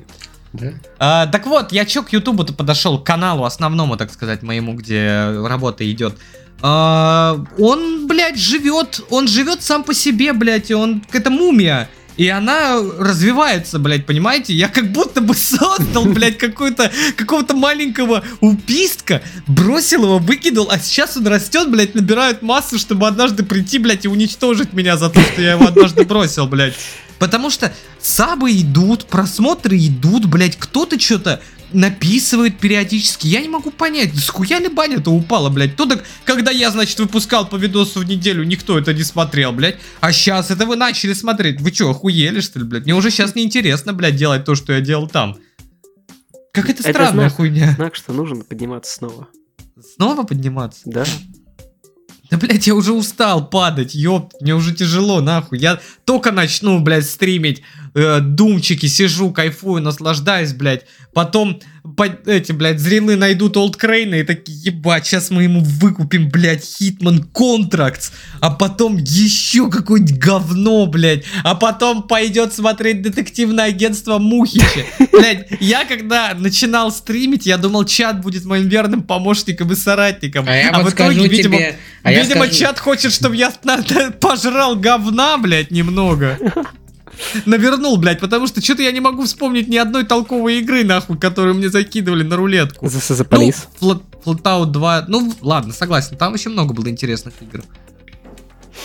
Да. 0.53 0.73
А, 0.99 1.27
так 1.27 1.45
вот, 1.45 1.71
я 1.71 1.85
чё 1.85 2.03
к 2.03 2.11
Ютубу-то 2.11 2.53
подошел, 2.53 2.99
к 2.99 3.05
каналу 3.05 3.45
основному, 3.45 3.95
так 3.95 4.11
сказать, 4.11 4.41
моему, 4.43 4.73
где 4.73 5.29
работа 5.45 5.89
идет. 5.89 6.15
А, 6.61 7.43
он, 7.57 8.07
блядь, 8.07 8.37
живет, 8.37 9.01
он 9.09 9.27
живет 9.27 9.63
сам 9.63 9.83
по 9.83 9.93
себе, 9.93 10.33
блядь, 10.33 10.71
он, 10.71 11.03
это 11.11 11.29
мумия. 11.29 11.89
И 12.17 12.27
она 12.27 12.77
развивается, 12.99 13.79
блядь, 13.79 14.05
понимаете? 14.05 14.53
Я 14.53 14.67
как 14.67 14.91
будто 14.91 15.21
бы 15.21 15.33
создал, 15.33 16.05
блядь, 16.13 16.37
какой-то, 16.37 16.91
какого-то 17.15 17.55
маленького 17.55 18.23
упистка, 18.41 19.21
бросил 19.47 20.03
его, 20.03 20.17
выкинул, 20.19 20.69
а 20.69 20.79
сейчас 20.79 21.17
он 21.17 21.27
растет, 21.27 21.69
блядь, 21.69 21.95
набирает 21.95 22.41
массу, 22.41 22.77
чтобы 22.77 23.07
однажды 23.07 23.43
прийти, 23.43 23.79
блядь, 23.79 24.05
и 24.05 24.07
уничтожить 24.07 24.73
меня 24.73 24.97
за 24.97 25.09
то, 25.09 25.21
что 25.21 25.41
я 25.41 25.53
его 25.53 25.65
однажды 25.65 26.03
бросил, 26.03 26.47
блядь. 26.47 26.75
Потому 27.21 27.51
что 27.51 27.71
сабы 27.99 28.51
идут, 28.51 29.05
просмотры 29.05 29.77
идут, 29.77 30.25
блядь, 30.25 30.57
кто-то 30.57 30.99
что-то 30.99 31.39
написывают 31.71 32.57
периодически. 32.57 33.27
Я 33.27 33.41
не 33.41 33.47
могу 33.47 33.69
понять, 33.69 34.15
с 34.15 34.27
хуя 34.27 34.57
ли 34.57 34.69
баня-то 34.69 35.11
упала, 35.11 35.51
блядь? 35.51 35.75
То 35.75 35.85
так, 35.85 36.03
когда 36.25 36.49
я, 36.49 36.71
значит, 36.71 36.99
выпускал 36.99 37.47
по 37.47 37.57
видосу 37.57 37.99
в 37.99 38.05
неделю, 38.05 38.43
никто 38.43 38.75
это 38.75 38.91
не 38.91 39.03
смотрел, 39.03 39.51
блядь. 39.51 39.77
А 39.99 40.11
сейчас 40.11 40.49
это 40.49 40.65
вы 40.65 40.75
начали 40.77 41.13
смотреть. 41.13 41.61
Вы 41.61 41.71
что, 41.71 41.91
охуели, 41.91 42.39
что 42.41 42.57
ли, 42.57 42.65
блядь? 42.65 42.85
Мне 42.85 42.95
уже 42.95 43.11
сейчас 43.11 43.35
неинтересно, 43.35 43.93
блядь, 43.93 44.15
делать 44.15 44.43
то, 44.43 44.55
что 44.55 44.73
я 44.73 44.81
делал 44.81 45.07
там. 45.07 45.37
Как 46.53 46.71
это, 46.71 46.81
это 46.81 46.91
странная 46.91 47.29
знак, 47.29 47.35
хуйня. 47.35 47.73
Знак, 47.75 47.93
что 47.93 48.13
нужно 48.13 48.43
подниматься 48.43 48.95
снова. 48.95 49.27
Снова 49.95 50.23
подниматься? 50.23 50.81
Да. 50.85 51.05
Да, 52.31 52.37
блядь, 52.37 52.65
я 52.65 52.75
уже 52.75 52.93
устал 52.93 53.49
падать, 53.49 53.93
ёпт, 53.93 54.39
мне 54.39 54.55
уже 54.55 54.73
тяжело, 54.73 55.19
нахуй. 55.19 55.59
Я 55.59 55.81
только 56.05 56.31
начну, 56.31 56.79
блядь, 56.79 57.05
стримить, 57.05 57.61
э, 57.93 58.19
думчики, 58.21 58.85
сижу, 58.85 59.31
кайфую, 59.31 59.81
наслаждаюсь, 59.81 60.53
блядь. 60.53 60.85
Потом 61.13 61.59
по, 61.97 62.05
эти, 62.25 62.51
блядь, 62.51 62.79
зрелые 62.79 63.17
найдут 63.17 63.57
олдкрейна 63.57 64.15
и 64.15 64.23
такие, 64.23 64.57
ебать, 64.65 65.05
сейчас 65.05 65.31
мы 65.31 65.43
ему 65.43 65.61
выкупим, 65.61 66.29
блядь, 66.29 66.63
Hitman 66.63 67.25
Contracts, 67.33 68.11
а 68.39 68.51
потом 68.51 68.97
еще 68.97 69.69
какое-нибудь 69.69 70.17
говно, 70.17 70.85
блядь, 70.85 71.23
а 71.43 71.55
потом 71.55 72.03
пойдет 72.03 72.53
смотреть 72.53 73.01
детективное 73.01 73.65
агентство 73.65 74.19
Мухича. 74.19 74.85
Блядь, 75.11 75.47
я 75.59 75.85
когда 75.85 76.33
начинал 76.33 76.91
стримить, 76.91 77.45
я 77.45 77.57
думал, 77.57 77.85
чат 77.85 78.21
будет 78.21 78.45
моим 78.45 78.67
верным 78.67 79.01
помощником 79.03 79.71
и 79.71 79.75
соратником. 79.75 80.45
А 80.47 80.55
я 80.55 80.69
а 80.69 80.81
вот 80.81 80.93
в 80.93 80.95
итоге, 80.95 81.27
видимо, 81.27 81.57
тебе... 81.57 81.75
А 82.03 82.13
видимо 82.13 82.45
скажу- 82.45 82.59
чат 82.59 82.79
хочет, 82.79 83.11
чтобы 83.11 83.35
я 83.35 83.51
пожрал 84.19 84.75
говна, 84.75 85.37
блядь, 85.37 85.71
немного. 85.71 86.37
Навернул, 87.45 87.97
блядь, 87.97 88.19
потому 88.19 88.47
что 88.47 88.61
что-то 88.61 88.81
я 88.83 88.91
не 88.91 88.99
могу 88.99 89.23
вспомнить 89.25 89.67
ни 89.67 89.77
одной 89.77 90.05
толковой 90.05 90.59
игры, 90.59 90.83
нахуй, 90.83 91.17
которую 91.17 91.55
мне 91.55 91.69
закидывали 91.69 92.23
на 92.23 92.35
рулетку. 92.35 92.85
This 92.85 93.11
is 93.11 93.27
police. 93.27 93.65
Ну, 93.81 93.93
Flat- 93.93 94.01
Flatout 94.25 94.65
2, 94.71 95.05
ну, 95.07 95.33
ладно, 95.41 95.73
согласен, 95.73 96.17
там 96.17 96.33
еще 96.33 96.49
много 96.49 96.73
было 96.73 96.87
интересных 96.89 97.33
игр. 97.41 97.63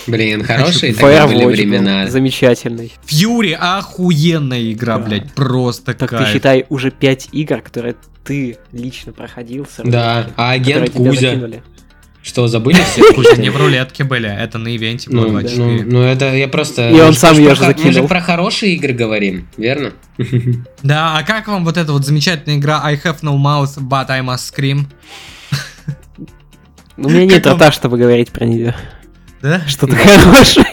Блин, 0.07 0.45
хорошие 0.45 0.95
тогда 0.95 1.27
были 1.27 1.45
времена. 1.45 2.09
замечательный. 2.09 2.93
Фьюри 3.07 3.53
охуенная 3.59 4.73
игра, 4.73 4.99
Да. 4.99 5.05
блядь, 5.05 5.33
просто 5.33 5.95
Так 5.95 6.11
ты 6.11 6.17
кайф. 6.19 6.29
считай 6.33 6.67
уже 6.69 6.91
5 6.91 7.29
игр, 7.33 7.61
которые 7.61 7.97
ты 8.25 8.57
лично 8.73 9.13
проходил. 9.13 9.67
Да, 9.85 10.31
а 10.37 10.53
агент 10.53 10.91
Кузя. 10.91 11.13
закинули. 11.31 11.63
Что, 12.27 12.49
забыли 12.49 12.79
все? 12.83 13.13
Кузя 13.15 13.37
не 13.37 13.51
в 13.51 13.57
рулетке 13.57 14.03
были, 14.03 14.29
это 14.29 14.59
на 14.59 14.75
ивенте 14.75 15.09
было 15.11 15.27
Ну, 15.27 15.31
24. 15.31 15.85
ну, 15.85 15.91
ну, 15.93 16.03
это 16.03 16.35
я 16.35 16.49
просто... 16.49 16.91
И 16.91 16.95
он 17.01 17.07
мы 17.07 17.13
же- 17.13 17.19
сам 17.21 17.37
мы 17.37 17.55
же 17.55 17.55
хо- 17.55 17.67
Мы 17.67 17.73
же 17.75 17.79
закинул. 17.85 18.09
про 18.09 18.21
хорошие 18.21 18.75
игры 18.75 18.93
говорим, 18.93 19.47
верно? 19.57 19.93
Да, 20.83 21.17
а 21.19 21.23
как 21.23 21.47
вам 21.47 21.65
вот 21.65 21.77
эта 21.77 21.93
вот 21.93 22.05
замечательная 22.05 22.59
игра 22.59 22.81
I 22.83 22.97
have 22.97 23.19
no 23.23 23.37
mouth, 23.39 23.79
but 23.79 24.07
I 24.11 24.23
must 24.23 24.53
scream? 24.53 24.87
У 26.97 27.09
меня 27.09 27.27
нет 27.27 27.47
рта, 27.47 27.71
чтобы 27.71 27.97
говорить 27.99 28.33
про 28.33 28.45
нее. 28.45 28.75
Да? 29.43 29.63
Что-то 29.69 29.95
хорошее. 29.97 30.67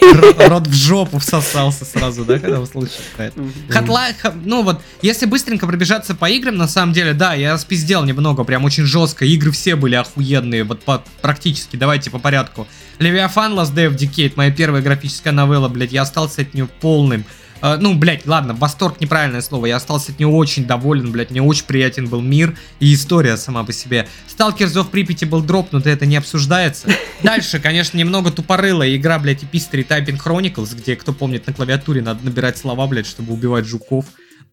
Рот 0.48 0.66
в 0.66 0.72
жопу 0.74 1.18
всосался 1.18 1.84
сразу, 1.84 2.24
да, 2.24 2.38
когда 2.38 2.60
услышал 2.60 2.96
про 3.16 3.26
это? 3.26 3.40
Hotline, 3.68 4.14
ха- 4.18 4.34
ну 4.44 4.62
вот, 4.62 4.80
если 5.02 5.26
быстренько 5.26 5.66
пробежаться 5.66 6.14
по 6.14 6.28
играм, 6.30 6.56
на 6.56 6.66
самом 6.66 6.92
деле, 6.92 7.12
да, 7.12 7.34
я 7.34 7.56
спиздел 7.58 8.04
немного, 8.04 8.42
прям 8.44 8.64
очень 8.64 8.84
жестко. 8.84 9.24
Игры 9.26 9.50
все 9.52 9.76
были 9.76 9.94
охуенные, 9.96 10.64
вот 10.64 10.82
по- 10.82 11.04
практически, 11.20 11.76
давайте 11.76 12.10
по 12.10 12.18
порядку. 12.18 12.66
Левиафан 12.98 13.52
Last 13.52 13.74
Day 13.74 13.88
of 13.90 13.96
Decade, 13.96 14.32
моя 14.36 14.50
первая 14.50 14.82
графическая 14.82 15.32
новелла, 15.32 15.68
блядь, 15.68 15.92
я 15.92 16.02
остался 16.02 16.42
от 16.42 16.54
нее 16.54 16.66
полным. 16.80 17.24
Э, 17.64 17.78
ну, 17.80 17.94
блядь, 17.94 18.26
ладно, 18.26 18.52
восторг 18.52 19.00
неправильное 19.00 19.40
слово, 19.40 19.66
я 19.66 19.76
остался 19.76 20.12
от 20.12 20.18
нее 20.18 20.28
очень 20.28 20.66
доволен, 20.66 21.10
блядь, 21.10 21.30
мне 21.30 21.40
очень 21.40 21.64
приятен 21.64 22.06
был 22.06 22.20
мир 22.20 22.58
и 22.78 22.92
история 22.92 23.38
сама 23.38 23.64
по 23.64 23.72
себе. 23.72 24.06
Сталкер 24.28 24.66
of 24.66 24.90
Припяти 24.90 25.24
был 25.24 25.40
дропнут, 25.40 25.86
и 25.86 25.90
это 25.90 26.04
не 26.04 26.16
обсуждается. 26.16 26.88
Дальше, 27.22 27.58
конечно, 27.60 27.96
немного 27.96 28.30
тупорылая 28.30 28.94
игра, 28.94 29.18
блядь, 29.18 29.44
Epistory 29.44 29.86
Typing 29.86 30.22
Chronicles, 30.22 30.76
где, 30.76 30.94
кто 30.94 31.14
помнит, 31.14 31.46
на 31.46 31.54
клавиатуре 31.54 32.02
надо 32.02 32.22
набирать 32.22 32.58
слова, 32.58 32.86
блядь, 32.86 33.06
чтобы 33.06 33.32
убивать 33.32 33.64
жуков. 33.64 34.04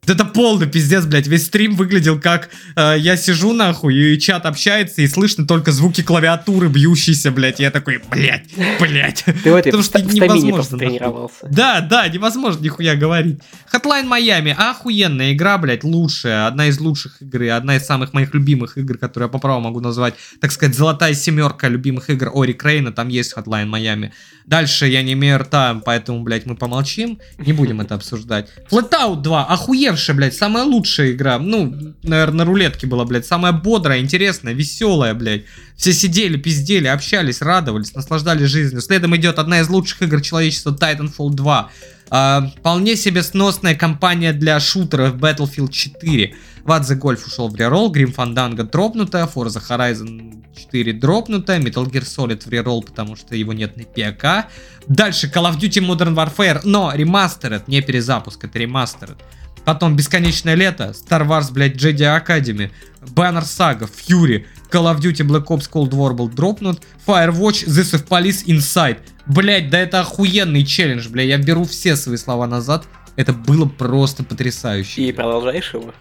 Это 0.08 0.26
полный 0.26 0.68
пиздец, 0.68 1.06
блядь. 1.06 1.28
Весь 1.28 1.46
стрим 1.46 1.76
выглядел 1.76 2.20
как 2.20 2.50
э, 2.76 2.96
я 2.98 3.16
сижу 3.16 3.54
нахуй, 3.54 3.96
и 3.96 4.20
чат 4.20 4.48
общается, 4.48 5.04
и 5.04 5.08
слышно 5.08 5.46
только 5.46 5.72
звуки 5.72 6.02
клавиатуры 6.02 6.70
бьющиеся, 6.70 7.30
блядь. 7.30 7.60
Я 7.60 7.70
такой, 7.70 8.02
блядь, 8.10 8.50
блядь. 8.80 9.24
Ты 9.24 9.52
Потому 9.52 9.84
что 9.84 10.02
невозможно, 10.02 10.78
тренировался. 10.80 11.48
Да, 11.48 11.82
да, 11.82 12.08
невозможно 12.08 12.64
нихуя 12.64 12.96
говорить. 12.96 13.42
Hotline 13.72 14.10
Miami, 14.10 14.52
охуенная 14.52 15.34
игра, 15.34 15.60
блядь, 15.60 15.84
лучшая, 15.84 16.48
одна 16.48 16.66
из 16.66 16.80
лучших 16.80 17.22
игр, 17.22 17.52
одна 17.52 17.76
из 17.76 17.86
самых 17.86 18.12
моих 18.14 18.34
любимых 18.34 18.80
игр, 18.80 18.98
которые 18.98 19.28
я 19.28 19.32
по 19.32 19.38
праву 19.38 19.62
могу 19.62 19.82
назвать, 19.82 20.16
так 20.40 20.52
сказать, 20.52 20.76
золотая 20.76 21.14
семерка 21.14 21.68
любимых 21.68 22.10
игр 22.10 22.32
Ори 22.34 22.54
Крейна, 22.54 22.92
там 22.92 23.08
есть 23.08 23.36
Hotline 23.38 23.70
Miami. 23.70 24.10
Дальше 24.46 24.88
я 24.88 25.04
не 25.04 25.14
имею 25.14 25.38
рта, 25.38 25.80
поэтому, 25.86 26.24
блядь, 26.24 26.46
мы 26.46 26.56
помолчим, 26.56 27.20
не 27.38 27.54
будем 27.54 27.82
это 27.82 27.96
обсуждать. 27.96 28.50
Flatout 28.70 29.22
2, 29.22 29.48
охуевшая, 29.92 30.16
блядь, 30.16 30.34
самая 30.34 30.64
лучшая 30.64 31.12
игра, 31.12 31.38
ну, 31.40 31.76
наверное, 32.04 32.40
на 32.40 32.46
рулетке 32.46 32.88
была, 32.88 33.06
блядь, 33.06 33.26
самая 33.26 33.52
бодрая, 33.52 34.00
интересная, 34.00 34.54
веселая, 34.54 35.14
блядь. 35.14 35.44
Все 35.76 35.94
сидели, 35.94 36.38
пиздели, 36.38 36.88
общались, 36.88 37.42
радовались, 37.42 37.94
наслаждались 37.94 38.50
жизнью. 38.50 38.82
Следом 38.82 39.16
идет 39.16 39.40
одна 39.40 39.60
из 39.60 39.70
лучших 39.70 40.04
игр 40.04 40.22
человечества 40.22 40.72
Titanfall 40.80 41.32
2. 41.32 41.72
А, 42.14 42.52
вполне 42.58 42.96
себе 42.96 43.24
сносная 43.24 43.76
компания 43.76 44.34
для 44.34 44.60
шутеров 44.60 45.16
Battlefield 45.16 45.72
4. 45.72 46.34
What 46.66 46.82
the 46.82 47.00
Golf 47.00 47.26
ушел 47.26 47.48
в 47.48 47.56
реролл, 47.56 47.92
Grim 47.92 48.14
Fandango 48.14 48.64
дропнутая, 48.64 49.28
Forza 49.34 49.62
Horizon 49.68 50.44
4 50.56 50.94
дропнутая, 50.94 51.60
Metal 51.60 51.90
Gear 51.90 52.04
Solid 52.04 52.46
в 52.46 52.50
реролл, 52.50 52.84
потому 52.84 53.16
что 53.16 53.36
его 53.36 53.54
нет 53.54 53.78
на 53.78 53.84
ПК. 53.84 54.52
Дальше 54.88 55.32
Call 55.34 55.50
of 55.50 55.58
Duty 55.58 55.82
Modern 55.82 56.14
Warfare, 56.14 56.62
но 56.64 56.92
ремастеред, 56.94 57.68
не 57.68 57.82
перезапуск, 57.82 58.44
это 58.44 58.60
ремастеред. 58.60 59.18
Потом 59.66 59.96
Бесконечное 59.96 60.56
лето, 60.56 60.94
Star 60.96 61.28
Wars, 61.28 61.52
блядь, 61.52 61.76
Jedi 61.76 62.00
Academy, 62.00 62.72
Banner 63.02 63.44
Saga, 63.44 63.90
Fury, 63.90 64.46
Call 64.72 64.92
of 64.92 65.00
Duty 65.00 65.26
Black 65.26 65.46
Ops 65.48 65.70
Cold 65.72 65.92
War 65.92 66.14
был 66.14 66.30
дропнут, 66.30 66.82
Firewatch, 67.06 67.68
This 67.68 67.94
of 67.94 68.08
Police 68.08 68.46
Inside. 68.46 69.00
Блять, 69.28 69.70
да 69.70 69.80
это 69.80 70.02
охуенный 70.02 70.66
челлендж, 70.66 71.08
бля, 71.10 71.24
я 71.24 71.38
беру 71.38 71.66
все 71.66 71.96
свои 71.96 72.18
слова 72.18 72.48
назад. 72.48 72.86
Это 73.16 73.34
было 73.34 73.66
просто 73.66 74.24
потрясающе. 74.24 75.04
И 75.04 75.12
продолжаешь 75.12 75.74
его? 75.74 75.94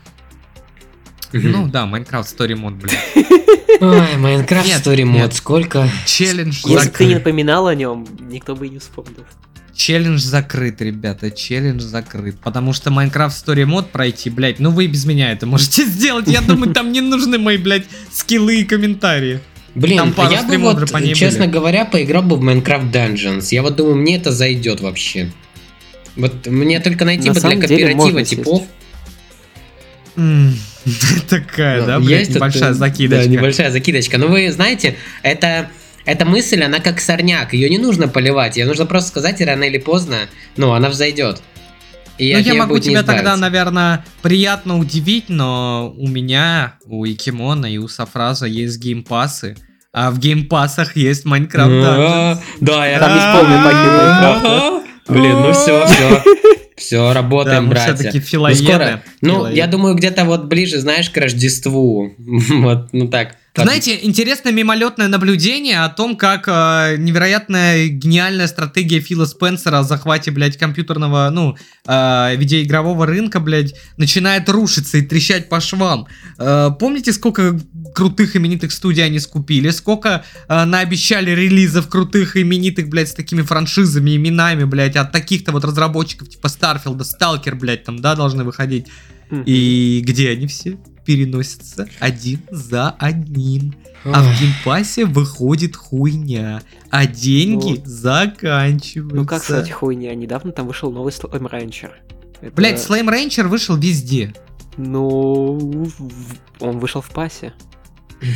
Ну 1.33 1.69
да, 1.69 1.85
Minecraft 1.87 2.25
Story 2.25 2.55
Mode, 2.55 2.81
бля. 2.81 2.93
Ой, 3.81 4.17
Майнкрафт 4.17 4.67
Нет, 4.67 4.87
Story. 4.87 5.05
Mode, 5.05 5.33
сколько... 5.33 5.89
Челлендж 6.07 6.63
Если 6.67 6.89
бы 6.89 6.97
ты 6.97 7.07
не 7.07 7.15
напоминал 7.15 7.67
о 7.67 7.75
нем, 7.75 8.07
никто 8.21 8.55
бы 8.55 8.67
и 8.67 8.71
не 8.71 8.79
вспомнил. 8.79 9.25
Челлендж 9.81 10.19
закрыт, 10.19 10.83
ребята, 10.83 11.31
челлендж 11.31 11.81
закрыт. 11.81 12.37
Потому 12.45 12.75
что 12.75 12.91
Minecraft 12.91 13.31
Story 13.31 13.65
Mode 13.65 13.87
пройти, 13.91 14.29
блять, 14.29 14.59
ну 14.59 14.73
вы 14.73 14.85
и 14.85 14.89
без 14.89 15.07
меня 15.07 15.33
это 15.33 15.47
можете 15.47 15.85
сделать. 15.87 16.29
Я 16.29 16.43
думаю, 16.43 16.75
там 16.75 16.93
не 16.93 17.01
нужны 17.01 17.39
мои, 17.39 17.57
блять, 17.57 17.85
скиллы 18.13 18.61
и 18.61 18.65
комментарии. 18.65 19.41
Блин, 19.75 19.97
Там 19.97 20.13
пару 20.13 20.33
я 20.33 20.43
бы 20.43 20.59
вот, 20.59 20.93
по 20.93 20.99
ней 20.99 21.15
честно 21.15 21.47
были. 21.47 21.53
говоря, 21.53 21.87
поиграл 21.87 22.23
бы 22.23 22.37
в 22.37 22.45
Minecraft 22.47 22.93
Dungeons. 22.93 23.47
Я 23.53 23.63
вот 23.63 23.77
думаю, 23.77 23.97
мне 23.97 24.17
это 24.17 24.33
зайдет 24.33 24.83
вообще. 24.83 25.33
Вот 26.15 26.47
мне 26.47 26.79
только 26.81 27.07
найти 27.07 27.29
На 27.31 27.35
бы 27.35 27.41
для 27.41 27.57
кооператива 27.57 28.23
типов. 28.23 28.65
Такая, 31.31 31.87
да, 31.87 31.99
Ну, 31.99 32.05
блядь, 32.05 32.21
есть 32.21 32.35
небольшая 32.35 32.75
закидочка. 32.75 33.25
Да, 33.25 33.31
небольшая 33.31 33.71
закидочка. 33.71 34.19
Но 34.19 34.27
вы 34.27 34.53
знаете, 34.53 34.97
это... 35.23 35.71
Эта 36.05 36.25
мысль, 36.25 36.63
она 36.63 36.81
как 36.81 37.01
сорняк, 37.01 37.53
ее 37.53 37.69
не 37.69 37.79
нужно 37.79 38.09
поливать, 38.09 38.57
ее 38.57 38.67
нужно 38.67 38.87
просто 38.87 39.11
сказать, 39.11 39.41
и 39.41 39.45
рано 39.45 39.65
или 39.65 39.79
поздно, 39.79 40.17
ну, 40.57 40.73
она 40.73 40.89
взойдет. 40.89 41.43
И 42.19 42.35
Ну, 42.35 42.39
я 42.41 42.55
могу 42.55 42.79
тебя 42.79 43.03
тогда, 43.03 43.37
наверное, 43.37 44.05
приятно 44.23 44.79
удивить, 44.79 45.29
но 45.29 45.95
у 45.97 46.07
меня, 46.07 46.75
у 46.85 47.07
Икимона 47.07 47.67
и 47.67 47.79
у 47.79 47.89
Сафраза 47.89 48.47
есть 48.47 48.79
геймпасы, 48.79 49.57
а 49.93 50.11
в 50.11 50.19
геймпасах 50.19 50.97
есть 50.97 51.25
Майнкрафт. 51.25 51.71
А, 51.73 52.39
Да, 52.61 52.87
я 52.87 52.99
Там 52.99 53.11
пакет 53.11 53.93
Майнкрафта. 53.93 54.83
Блин, 55.09 55.33
ну 55.41 55.53
все, 55.53 55.87
все. 55.87 56.23
Все, 56.77 57.09
Да, 57.09 57.15
работаем, 57.15 57.65
мы 57.65 57.71
братья. 57.71 57.95
все-таки 57.95 58.19
Ну, 58.19 58.25
филоеды. 58.25 58.65
скоро. 58.65 59.03
Ну, 59.21 59.49
я 59.49 59.67
думаю, 59.67 59.95
где-то 59.95 60.25
вот 60.25 60.45
ближе, 60.45 60.79
знаешь, 60.79 61.11
к 61.11 61.17
Рождеству. 61.17 62.15
Вот, 62.19 62.93
ну 62.93 63.09
так. 63.09 63.37
Под- 63.53 63.65
Знаете, 63.65 63.99
интересное 64.03 64.53
мимолетное 64.53 65.09
наблюдение 65.09 65.81
о 65.81 65.89
том, 65.89 66.17
как 66.17 66.45
э, 66.47 66.97
невероятная 66.99 67.89
гениальная 67.89 68.47
стратегия 68.47 69.01
Фила 69.01 69.25
Спенсера 69.25 69.81
о 69.81 69.83
захвате, 69.83 70.31
блядь, 70.31 70.57
компьютерного, 70.57 71.29
ну, 71.33 71.57
э, 71.87 72.37
видеоигрового 72.37 73.07
рынка, 73.07 73.41
блядь, 73.41 73.75
начинает 73.97 74.49
рушиться 74.49 74.99
и 74.99 75.03
трещать 75.03 75.49
по 75.49 75.61
швам. 75.61 76.07
Э, 76.39 76.71
помните, 76.79 77.13
сколько 77.13 77.59
крутых 77.93 78.37
именитых 78.37 78.71
студий 78.71 79.05
они 79.05 79.19
скупили? 79.19 79.71
Сколько 79.71 80.25
э, 80.49 80.65
наобещали 80.65 81.33
релизов 81.33 81.89
крутых 81.89 82.37
именитых, 82.37 82.89
блядь, 82.89 83.09
с 83.09 83.15
такими 83.15 83.43
франшизами, 83.43 84.15
именами, 84.15 84.63
блядь, 84.63 84.95
от 84.95 85.11
таких-то 85.11 85.51
вот 85.51 85.65
разработчиков, 85.65 86.29
типа 86.29 86.49
Starfield 86.49 86.93
а, 86.93 87.03
Сталкер, 87.03 87.57
блядь, 87.57 87.83
там, 87.83 87.99
да, 87.99 88.15
должны 88.15 88.45
выходить. 88.45 88.87
И 89.47 90.03
где 90.05 90.31
они 90.31 90.47
все? 90.47 90.79
Переносятся 91.15 91.89
один 91.99 92.41
за 92.53 92.91
одним. 92.91 93.75
А 94.05 94.23
в 94.23 94.41
Game 94.41 94.70
Pass 94.70 94.99
е 94.99 95.07
выходит 95.07 95.75
хуйня. 95.75 96.63
А 96.89 97.05
деньги 97.09 97.79
Ну. 97.79 97.83
заканчиваются. 97.85 99.17
Ну 99.17 99.27
как, 99.27 99.43
кстати, 99.43 99.73
хуйня, 99.73 100.15
недавно 100.15 100.53
там 100.53 100.69
вышел 100.69 100.93
новый 100.93 101.13
Slime 101.13 101.51
Rancher. 101.51 101.91
Это- 102.41 102.53
Блять, 102.55 102.79
Slime 102.79 103.09
Rancher 103.09 103.49
вышел 103.49 103.77
везде. 103.77 104.33
Ну, 104.77 105.89
он 106.61 106.79
вышел 106.79 107.01
в 107.01 107.11
пасе. 107.11 107.55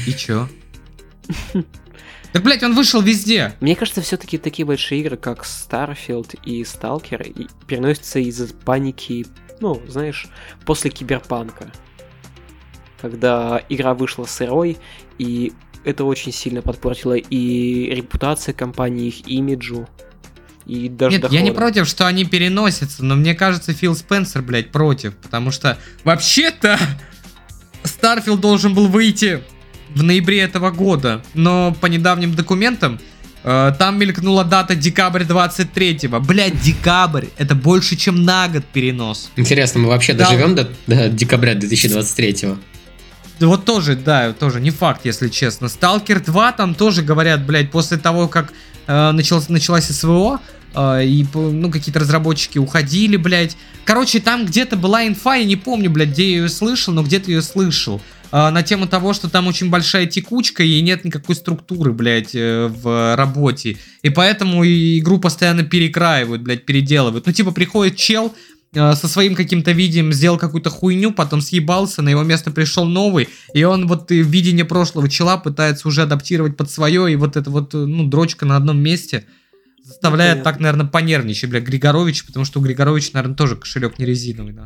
И 0.07 0.13
чё? 0.13 0.49
Так, 2.33 2.43
блядь, 2.43 2.65
он 2.65 2.75
вышел 2.75 3.01
везде. 3.01 3.55
Мне 3.61 3.77
кажется, 3.77 4.03
все-таки 4.03 4.39
такие 4.39 4.67
большие 4.67 5.01
игры, 5.01 5.17
как 5.17 5.45
Starfield 5.45 6.37
и 6.45 6.63
Stalker, 6.63 7.49
переносятся 7.69 8.19
из-за 8.19 8.53
паники, 8.53 9.25
ну, 9.61 9.81
знаешь, 9.87 10.27
после 10.67 10.91
киберпанка. 10.91 11.71
Когда 13.05 13.61
игра 13.69 13.93
вышла 13.93 14.25
сырой, 14.25 14.79
и 15.19 15.53
это 15.85 16.05
очень 16.05 16.33
сильно 16.33 16.63
подпортило 16.63 17.13
и 17.13 17.91
репутация 17.95 18.55
компании, 18.55 19.09
их 19.09 19.29
имиджу, 19.29 19.87
и 20.65 20.89
даже 20.89 21.19
Нет, 21.19 21.31
я 21.31 21.43
не 21.43 21.53
против, 21.53 21.87
что 21.87 22.07
они 22.07 22.25
переносятся, 22.25 23.05
но 23.05 23.15
мне 23.15 23.35
кажется, 23.35 23.75
Фил 23.75 23.95
Спенсер, 23.95 24.41
блядь, 24.41 24.73
против. 24.73 25.15
Потому 25.17 25.51
что 25.51 25.77
вообще-то 26.05 26.79
Starfield 27.83 28.41
должен 28.41 28.73
был 28.73 28.89
выйти 28.89 29.43
в 29.95 30.03
ноябре 30.03 30.41
этого 30.41 30.71
года. 30.71 31.23
Но 31.35 31.77
по 31.79 31.85
недавним 31.85 32.35
документам 32.35 32.99
э, 33.43 33.73
там 33.79 33.99
мелькнула 33.99 34.45
дата 34.45 34.75
декабрь 34.75 35.25
23-го. 35.25 36.21
Блядь, 36.21 36.59
декабрь. 36.59 37.27
Это 37.37 37.55
больше, 37.55 37.97
чем 37.97 38.25
на 38.25 38.49
год 38.49 38.65
перенос. 38.65 39.31
Интересно, 39.37 39.81
мы 39.81 39.89
вообще 39.89 40.15
Да. 40.15 40.25
доживем 40.25 40.55
до, 40.55 40.71
до 40.87 41.11
декабря 41.11 41.55
2023 41.55 42.37
Да 42.41 42.57
Вот 43.41 43.65
тоже, 43.65 43.97
да, 43.97 44.33
тоже 44.33 44.61
не 44.61 44.71
факт, 44.71 45.03
если 45.05 45.29
честно. 45.29 45.69
Сталкер 45.69 46.21
2 46.21 46.53
там 46.53 46.75
тоже 46.75 47.03
говорят, 47.03 47.45
блядь, 47.45 47.71
после 47.71 47.97
того, 47.99 48.29
как 48.29 48.53
э, 48.87 49.11
началось, 49.11 49.49
началась 49.49 49.87
СВО, 49.87 50.41
э, 50.75 51.05
и, 51.05 51.27
ну, 51.35 51.71
какие-то 51.71 51.99
разработчики 52.01 52.59
уходили, 52.59 53.17
блядь. 53.17 53.57
Короче, 53.85 54.21
там 54.21 54.47
где-то 54.47 54.77
была 54.77 55.07
инфа, 55.07 55.35
я 55.35 55.45
не 55.45 55.57
помню, 55.57 55.91
блядь, 55.91 56.11
где 56.11 56.31
я 56.31 56.37
ее 56.43 56.49
слышал, 56.49 56.95
но 56.95 57.03
где-то 57.03 57.31
ее 57.31 57.43
слышал. 57.43 58.01
э, 58.33 58.51
на 58.51 58.63
тему 58.63 58.87
того, 58.87 59.13
что 59.13 59.29
там 59.29 59.47
очень 59.49 59.69
большая 59.71 60.07
текучка 60.07 60.63
и 60.63 60.81
нет 60.81 61.05
никакой 61.05 61.35
структуры, 61.37 61.93
блядь, 61.93 62.35
э, 62.35 62.69
в 62.69 63.17
работе. 63.17 63.79
И 64.03 64.11
поэтому 64.11 64.65
игру 64.65 65.19
постоянно 65.19 65.63
перекраивают, 65.65 66.43
блядь, 66.43 66.65
переделывают. 66.67 67.27
Ну, 67.27 67.33
типа, 67.33 67.51
приходит 67.53 67.97
чел, 67.97 68.35
со 68.75 69.09
своим 69.09 69.35
каким-то 69.35 69.73
видением 69.73 70.13
сделал 70.13 70.39
какую-то 70.39 70.71
хуйню, 70.71 71.13
потом 71.13 71.41
съебался, 71.41 72.03
на 72.03 72.09
его 72.09 72.23
место 72.23 72.51
пришел 72.51 72.85
новый, 72.85 73.29
и 73.53 73.65
он 73.65 73.87
вот 73.87 74.11
э, 74.11 74.17
видение 74.17 74.65
прошлого 74.65 75.09
чела 75.09 75.37
пытается 75.37 75.89
уже 75.89 76.03
адаптировать 76.03 76.57
под 76.57 76.71
свое, 76.71 77.13
и 77.13 77.17
вот 77.17 77.37
эта 77.37 77.51
вот, 77.51 77.75
э, 77.75 77.79
ну, 77.79 78.05
дрочка 78.05 78.47
на 78.47 78.57
одном 78.57 78.79
месте 78.79 79.25
заставляет 79.83 80.39
понятно. 80.39 80.53
так, 80.53 80.61
наверное, 80.61 80.87
понервничать, 80.87 81.51
бля, 81.51 81.61
Григорович, 81.61 82.25
потому 82.27 82.45
что 82.45 82.61
у 82.61 82.63
Григоровича, 82.63 83.11
наверное, 83.15 83.37
тоже 83.37 83.57
кошелек 83.57 83.99
не 83.99 84.07
резиновый, 84.07 84.53
да. 84.53 84.65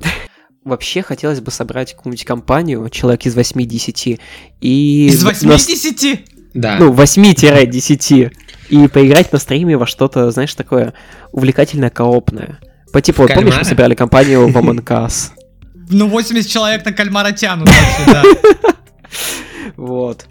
Вообще 0.65 1.03
хотелось 1.03 1.41
бы 1.41 1.51
собрать 1.51 1.95
какую-нибудь 1.95 2.25
компанию, 2.25 2.89
человек 2.91 3.27
из 3.27 3.37
8-10, 3.37 4.21
и... 4.61 5.07
Из 5.09 5.23
на- 5.23 5.31
80? 5.31 6.21
Да. 6.55 6.77
Ну, 6.79 6.93
8-10. 6.93 8.33
И 8.69 8.89
поиграть 8.89 9.33
на 9.33 9.39
стриме 9.39 9.77
во 9.77 9.87
что-то, 9.87 10.31
знаешь, 10.31 10.55
такое 10.55 10.93
увлекательное, 11.33 11.91
коопное. 11.91 12.59
По 12.93 13.01
типу, 13.01 13.23
вот 13.23 13.35
помнишь, 13.35 13.57
мы 13.57 13.65
собирали 13.65 13.95
компанию 13.95 14.49
в 14.53 14.57
Among 14.57 14.83
Us? 14.85 15.31
Ну, 15.91 16.09
80 16.09 16.51
человек 16.51 16.85
на 16.85 16.93
кальмара 16.93 17.33
тянут 17.33 17.69
вообще, 18.07 18.13
да. 18.13 18.23
Вот. 19.77 20.27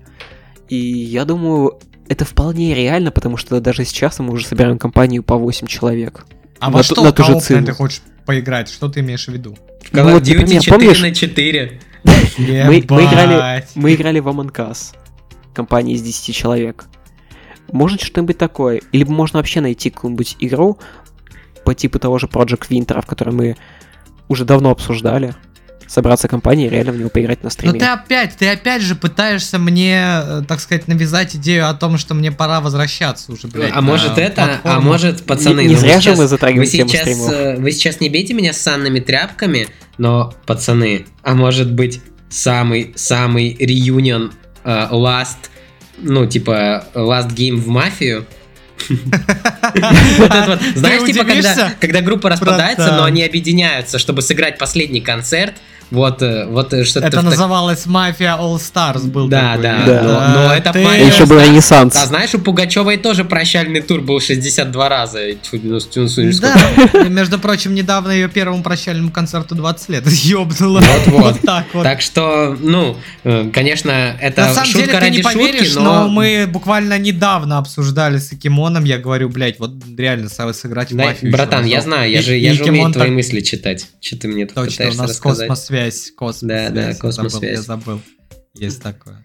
И 0.69 0.75
я 0.75 1.25
думаю, 1.25 1.79
это 2.09 2.25
вполне 2.25 2.73
реально, 2.75 3.11
потому 3.11 3.37
что 3.37 3.59
даже 3.59 3.85
сейчас 3.85 4.19
мы 4.19 4.33
уже 4.33 4.45
собираем 4.45 4.77
компанию 4.77 5.23
по 5.23 5.35
8 5.37 5.67
человек. 5.67 6.25
А 6.59 6.67
На 6.69 6.73
во 6.77 6.79
ту- 6.79 6.83
что 6.95 7.03
на 7.03 7.11
ту 7.11 7.23
же 7.23 7.39
ты 7.39 7.71
хочешь 7.71 8.01
поиграть? 8.25 8.69
Что 8.69 8.89
ты 8.89 8.99
имеешь 9.01 9.25
в 9.25 9.31
виду? 9.31 9.57
Ну 9.91 10.03
вот, 10.11 10.27
например, 10.27 10.61
4 10.61 10.71
помнишь- 10.71 11.01
на 11.01 11.13
4. 11.13 11.79
Мы, 12.03 12.85
мы 12.89 13.03
играли, 13.05 13.65
мы 13.75 13.93
играли 13.95 14.19
в 14.19 14.27
Among 14.27 14.51
Us. 14.53 14.93
Компания 15.53 15.93
из 15.93 16.01
10 16.01 16.35
человек. 16.35 16.85
Может 17.71 18.01
что-нибудь 18.01 18.37
такое? 18.37 18.81
Или 18.91 19.03
можно 19.03 19.39
вообще 19.39 19.59
найти 19.61 19.89
какую-нибудь 19.89 20.37
игру 20.39 20.77
по 21.67 21.75
типу 21.75 21.99
того 21.99 22.17
же 22.17 22.27
Project 22.27 22.69
Winter, 22.69 23.01
в 23.01 23.05
которой 23.05 23.31
мы 23.35 23.57
уже 24.29 24.45
давно 24.45 24.71
обсуждали. 24.71 25.35
Собраться 25.85 26.29
компанией 26.29 26.67
и 26.67 26.69
реально 26.69 26.93
в 26.93 26.97
него 26.97 27.09
поиграть 27.09 27.43
на 27.43 27.47
Ну 27.47 27.49
стриме. 27.49 27.77
ты 27.79 27.85
опять, 27.85 28.37
ты 28.37 28.47
опять 28.49 28.81
же 28.81 28.95
пытаешься 28.95 29.57
мне, 29.59 29.99
э, 30.01 30.43
так 30.47 30.61
сказать, 30.61 30.87
навязать 30.87 31.35
идею 31.35 31.69
о 31.69 31.73
том, 31.73 31.97
что 31.97 32.13
мне 32.13 32.31
пора 32.31 32.61
возвращаться 32.61 33.33
уже, 33.33 33.47
блядь. 33.47 33.71
а 33.73 33.81
может 33.81 34.17
это, 34.17 34.43
а 34.43 34.47
платформу. 34.47 34.81
может, 34.81 35.25
пацаны, 35.25 35.61
не 35.61 35.67
ну 35.69 35.73
вы 35.73 35.79
зря 35.79 35.95
же 35.95 36.01
сейчас- 36.01 36.17
мы 36.19 36.27
затрагиваем 36.27 36.65
вы 36.69 36.71
тему 36.71 36.89
сейчас, 36.89 37.01
стримов. 37.01 37.31
э, 37.33 37.55
вы 37.57 37.71
сейчас 37.73 37.99
не 37.99 38.09
бейте 38.09 38.33
меня 38.33 38.53
с 38.53 38.57
санными 38.61 38.99
тряпками, 39.01 39.67
но, 39.97 40.33
пацаны, 40.45 41.05
а 41.23 41.33
может 41.35 41.71
быть 41.73 42.01
самый-самый 42.29 43.55
реюнион 43.59 44.31
э, 44.63 44.87
last, 44.91 45.37
ну, 45.97 46.25
типа, 46.25 46.85
last 46.95 47.29
game 47.33 47.55
в 47.57 47.67
мафию? 47.67 48.25
Знаешь, 50.75 51.03
типа, 51.05 51.25
когда, 51.79 52.01
группа 52.01 52.29
распадается, 52.29 52.91
но 52.93 53.03
они 53.03 53.23
объединяются, 53.23 53.99
чтобы 53.99 54.21
сыграть 54.21 54.57
последний 54.57 55.01
концерт, 55.01 55.55
вот, 55.91 56.21
э, 56.21 56.45
вот 56.47 56.73
э, 56.73 56.83
что-то... 56.83 57.07
Это 57.07 57.21
называлось 57.21 57.85
Мафия 57.85 58.35
All 58.37 58.55
Stars 58.57 59.07
был 59.09 59.27
Да, 59.27 59.51
такой. 59.55 59.63
да, 59.63 59.83
Да. 59.85 60.01
но- 60.03 60.41
но 60.47 60.53
это 60.53 60.73
ты- 60.73 60.79
еще 60.79 61.25
был 61.25 61.39
Ренессанс. 61.39 61.95
А 61.95 62.05
знаешь, 62.05 62.33
у 62.33 62.39
Пугачевой 62.39 62.97
тоже 62.97 63.23
прощальный 63.23 63.81
тур 63.81 64.01
был 64.01 64.19
62 64.19 64.89
раза. 64.89 65.19
Да, 66.41 67.03
между 67.09 67.39
прочим, 67.39 67.73
недавно 67.75 68.11
ее 68.11 68.27
первому 68.27 68.63
прощальному 68.63 69.11
концерту 69.11 69.55
20 69.55 69.89
лет 69.89 70.07
ёбнуло. 70.07 70.79
Вот-вот. 70.81 71.21
Вот 71.33 71.41
так 71.41 71.65
вот. 71.73 71.83
Так 71.83 72.01
что, 72.01 72.55
ну, 72.59 72.97
э, 73.23 73.49
конечно, 73.53 73.91
это 74.21 74.41
На 74.41 74.53
самом 74.53 74.65
шутка 74.67 74.79
деле, 74.87 74.91
ты 74.93 74.99
ради 74.99 75.17
не 75.17 75.23
поверишь, 75.23 75.67
шутки, 75.67 75.79
но... 75.83 76.03
но... 76.03 76.07
мы 76.09 76.47
буквально 76.47 76.97
недавно 76.97 77.57
обсуждали 77.57 78.17
с 78.17 78.31
Акимоном, 78.31 78.83
я 78.83 78.97
говорю, 78.97 79.29
блядь, 79.29 79.59
вот 79.59 79.71
реально 79.97 80.29
сыграть 80.29 80.91
в 80.91 80.95
Да, 80.95 81.05
мафию. 81.05 81.31
братан, 81.31 81.65
я 81.65 81.81
знаю, 81.81 82.09
я 82.11 82.21
же, 82.21 82.35
я 82.37 82.53
же 82.53 82.63
умею 82.63 82.91
твои 82.91 83.09
мысли 83.09 83.41
читать. 83.41 83.87
Что 84.01 84.17
ты 84.17 84.27
мне 84.27 84.45
тут 84.45 84.55
Точно, 84.55 84.71
пытаешься 84.71 85.03
рассказать? 85.03 85.47
Космосвязь, 85.77 86.11
космосвязь. 86.11 86.41
Да, 86.41 86.69
да, 86.69 86.93
космосвязь. 86.95 87.51
Я 87.51 87.61
забыл. 87.61 88.01
Есть 88.53 88.81
такое. 88.81 89.23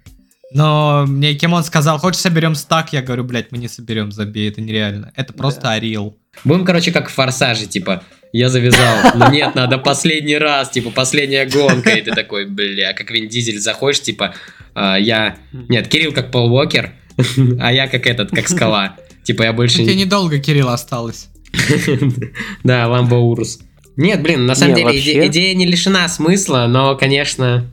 Но 0.54 1.06
мне 1.06 1.34
Кимон 1.34 1.64
сказал, 1.64 1.98
хочешь 1.98 2.20
соберем 2.20 2.54
стак? 2.54 2.92
Я 2.92 3.00
говорю, 3.00 3.24
блядь, 3.24 3.52
мы 3.52 3.58
не 3.58 3.68
соберем, 3.68 4.12
забей, 4.12 4.50
это 4.50 4.60
нереально. 4.60 5.12
Это 5.16 5.32
просто 5.32 5.70
орел. 5.70 6.18
Будем, 6.44 6.64
короче, 6.64 6.92
как 6.92 7.08
в 7.08 7.12
форсаже, 7.12 7.66
типа, 7.66 8.02
я 8.32 8.48
завязал, 8.48 8.96
но 9.14 9.30
нет, 9.30 9.54
надо 9.54 9.78
последний 9.78 10.36
раз, 10.36 10.70
типа, 10.70 10.90
последняя 10.90 11.46
гонка, 11.46 11.90
и 11.90 12.02
ты 12.02 12.10
такой, 12.12 12.46
бля, 12.46 12.92
как 12.92 13.10
Вин 13.10 13.28
Дизель 13.28 13.60
заходишь, 13.60 14.02
типа, 14.02 14.34
а, 14.74 14.96
я... 14.96 15.38
Нет, 15.52 15.88
Кирилл 15.88 16.12
как 16.12 16.30
Пол 16.30 16.52
Уокер, 16.52 16.92
а 17.58 17.72
я 17.72 17.88
как 17.88 18.06
этот, 18.06 18.30
как 18.30 18.48
скала. 18.48 18.96
Типа, 19.22 19.44
я 19.44 19.52
больше... 19.52 19.78
Тебе 19.78 19.94
недолго, 19.94 20.38
Кирилл, 20.38 20.68
осталось. 20.68 21.28
Да, 22.64 22.88
Ламбо 22.88 23.16
Урус. 23.16 23.60
Нет, 23.96 24.22
блин, 24.22 24.46
на 24.46 24.54
самом 24.54 24.74
Не, 24.74 24.82
деле 24.82 24.90
иде- 24.98 25.14
вообще- 25.18 25.26
идея 25.28 25.54
не 25.54 25.66
лишена 25.66 26.08
смысла, 26.08 26.66
но, 26.68 26.96
конечно, 26.96 27.70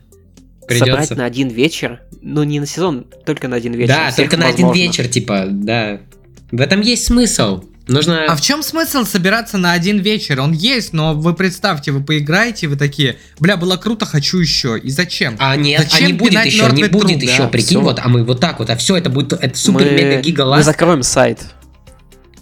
Собрать 0.68 0.80
придется. 0.84 1.16
на 1.16 1.26
один 1.26 1.48
вечер, 1.50 2.02
ну 2.22 2.44
не 2.44 2.60
на 2.60 2.66
сезон, 2.66 3.06
только 3.26 3.48
на 3.48 3.56
один 3.56 3.74
вечер. 3.74 3.94
Да, 3.96 4.12
только 4.16 4.38
на 4.38 4.48
один 4.48 4.72
вечер, 4.72 5.08
типа, 5.08 5.46
да. 5.50 6.02
В 6.52 6.60
этом 6.62 6.82
есть 6.82 7.06
смысл. 7.06 7.64
Нужно... 7.88 8.26
А 8.26 8.36
в 8.36 8.42
чем 8.42 8.62
смысл 8.62 9.04
собираться 9.04 9.58
на 9.58 9.72
один 9.74 9.98
вечер? 9.98 10.40
Он 10.42 10.52
есть, 10.52 10.94
но 10.94 11.16
вы 11.16 11.34
представьте, 11.34 11.92
вы 11.92 12.04
поиграете, 12.04 12.68
вы 12.68 12.76
такие, 12.76 13.18
бля, 13.40 13.58
было 13.58 13.78
круто, 13.78 14.06
хочу 14.06 14.38
еще. 14.38 14.78
И 14.78 14.92
зачем? 14.92 15.36
А 15.40 15.56
нет, 15.56 15.82
Зачем 15.90 16.06
а 16.06 16.08
не 16.08 16.14
будет 16.14 16.46
еще, 16.46 16.66
не 16.72 16.84
будет 16.84 16.92
труп, 17.18 17.22
еще, 17.24 17.38
да, 17.44 17.48
прикинь, 17.48 17.68
всё. 17.70 17.82
вот, 17.82 18.00
а 18.04 18.08
мы 18.08 18.24
вот 18.24 18.40
так 18.40 18.60
вот, 18.60 18.70
а 18.70 18.76
все 18.78 18.96
это 18.96 19.10
будет, 19.10 19.34
это 19.34 19.48
Мы- 19.48 19.56
супер-мега-гига 19.56 20.44
Мы 20.44 20.50
ласт. 20.52 20.66
закроем 20.66 21.02
сайт. 21.02 21.40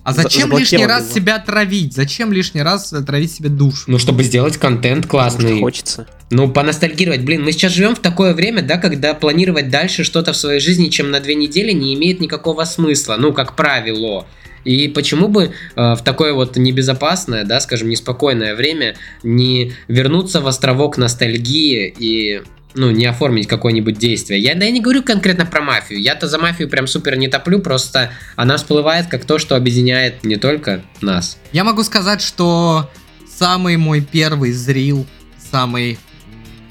А 0.07 0.13
За- 0.13 0.21
зачем 0.21 0.57
лишний 0.57 0.85
раз 0.85 1.03
его. 1.03 1.15
себя 1.15 1.37
травить? 1.37 1.93
Зачем 1.93 2.31
лишний 2.31 2.61
раз 2.61 2.93
э, 2.93 3.01
травить 3.01 3.29
себе 3.29 3.49
душу? 3.49 3.83
Ну, 3.87 3.99
чтобы 3.99 4.23
сделать 4.23 4.55
контент 4.55 5.05
классный. 5.05 5.49
что 5.55 5.59
хочется. 5.59 6.07
Ну, 6.29 6.49
поностальгировать. 6.49 7.23
Блин, 7.23 7.43
мы 7.43 7.51
сейчас 7.51 7.73
живем 7.73 7.93
в 7.93 7.99
такое 7.99 8.33
время, 8.33 8.61
да, 8.61 8.77
когда 8.77 9.13
планировать 9.13 9.69
дальше 9.69 10.05
что-то 10.05 10.31
в 10.31 10.37
своей 10.37 10.61
жизни, 10.61 10.87
чем 10.87 11.11
на 11.11 11.19
две 11.19 11.35
недели, 11.35 11.73
не 11.73 11.93
имеет 11.95 12.21
никакого 12.21 12.63
смысла. 12.63 13.17
Ну, 13.19 13.33
как 13.33 13.57
правило. 13.57 14.25
И 14.63 14.87
почему 14.87 15.27
бы 15.27 15.51
э, 15.75 15.93
в 15.95 16.01
такое 16.05 16.31
вот 16.33 16.55
небезопасное, 16.55 17.43
да, 17.43 17.59
скажем, 17.59 17.89
неспокойное 17.89 18.55
время 18.55 18.95
не 19.23 19.73
вернуться 19.89 20.39
в 20.39 20.47
островок 20.47 20.97
ностальгии 20.97 21.93
и 21.99 22.43
ну, 22.73 22.91
не 22.91 23.05
оформить 23.05 23.47
какое-нибудь 23.47 23.97
действие. 23.97 24.41
Я, 24.41 24.55
да, 24.55 24.65
я 24.65 24.71
не 24.71 24.81
говорю 24.81 25.03
конкретно 25.03 25.45
про 25.45 25.61
мафию. 25.61 25.99
Я-то 25.99 26.27
за 26.27 26.37
мафию 26.37 26.69
прям 26.69 26.87
супер 26.87 27.15
не 27.17 27.27
топлю, 27.27 27.59
просто 27.59 28.11
она 28.35 28.57
всплывает 28.57 29.07
как 29.07 29.25
то, 29.25 29.39
что 29.39 29.55
объединяет 29.55 30.23
не 30.23 30.35
только 30.35 30.83
нас. 31.01 31.37
Я 31.51 31.63
могу 31.63 31.83
сказать, 31.83 32.21
что 32.21 32.89
самый 33.27 33.77
мой 33.77 34.01
первый 34.01 34.51
зрил, 34.51 35.05
самый 35.51 35.97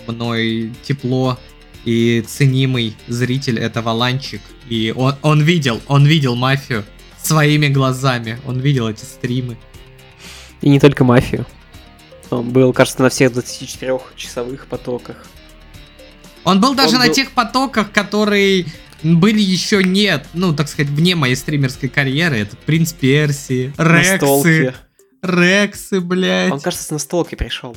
мной 0.06 0.72
тепло 0.84 1.38
и 1.84 2.24
ценимый 2.26 2.96
зритель 3.06 3.58
это 3.58 3.82
Валанчик. 3.82 4.40
И 4.68 4.92
он, 4.94 5.14
он 5.22 5.42
видел, 5.42 5.80
он 5.86 6.04
видел 6.04 6.34
мафию 6.34 6.84
своими 7.22 7.68
глазами. 7.68 8.38
Он 8.46 8.60
видел 8.60 8.88
эти 8.88 9.04
стримы. 9.04 9.56
И 10.62 10.68
не 10.68 10.80
только 10.80 11.04
мафию. 11.04 11.46
Он 12.30 12.50
был, 12.50 12.72
кажется, 12.72 13.02
на 13.02 13.08
всех 13.08 13.32
24-часовых 13.32 14.66
потоках. 14.66 15.16
Он 16.46 16.60
был 16.60 16.74
даже 16.74 16.94
Он 16.94 17.00
на 17.00 17.06
был- 17.08 17.14
тех 17.14 17.32
потоках, 17.32 17.90
которые 17.90 18.66
были 19.02 19.40
еще 19.40 19.82
нет, 19.82 20.26
ну, 20.32 20.54
так 20.54 20.68
сказать, 20.68 20.90
вне 20.90 21.14
моей 21.16 21.34
стримерской 21.34 21.88
карьеры. 21.88 22.38
Это 22.38 22.56
Принц 22.56 22.92
Перси, 22.92 23.74
Рексы. 23.76 24.74
Рексы, 25.22 26.00
блядь. 26.00 26.52
Он, 26.52 26.60
кажется, 26.60 26.86
с 26.86 26.90
настолки 26.90 27.34
пришел. 27.34 27.76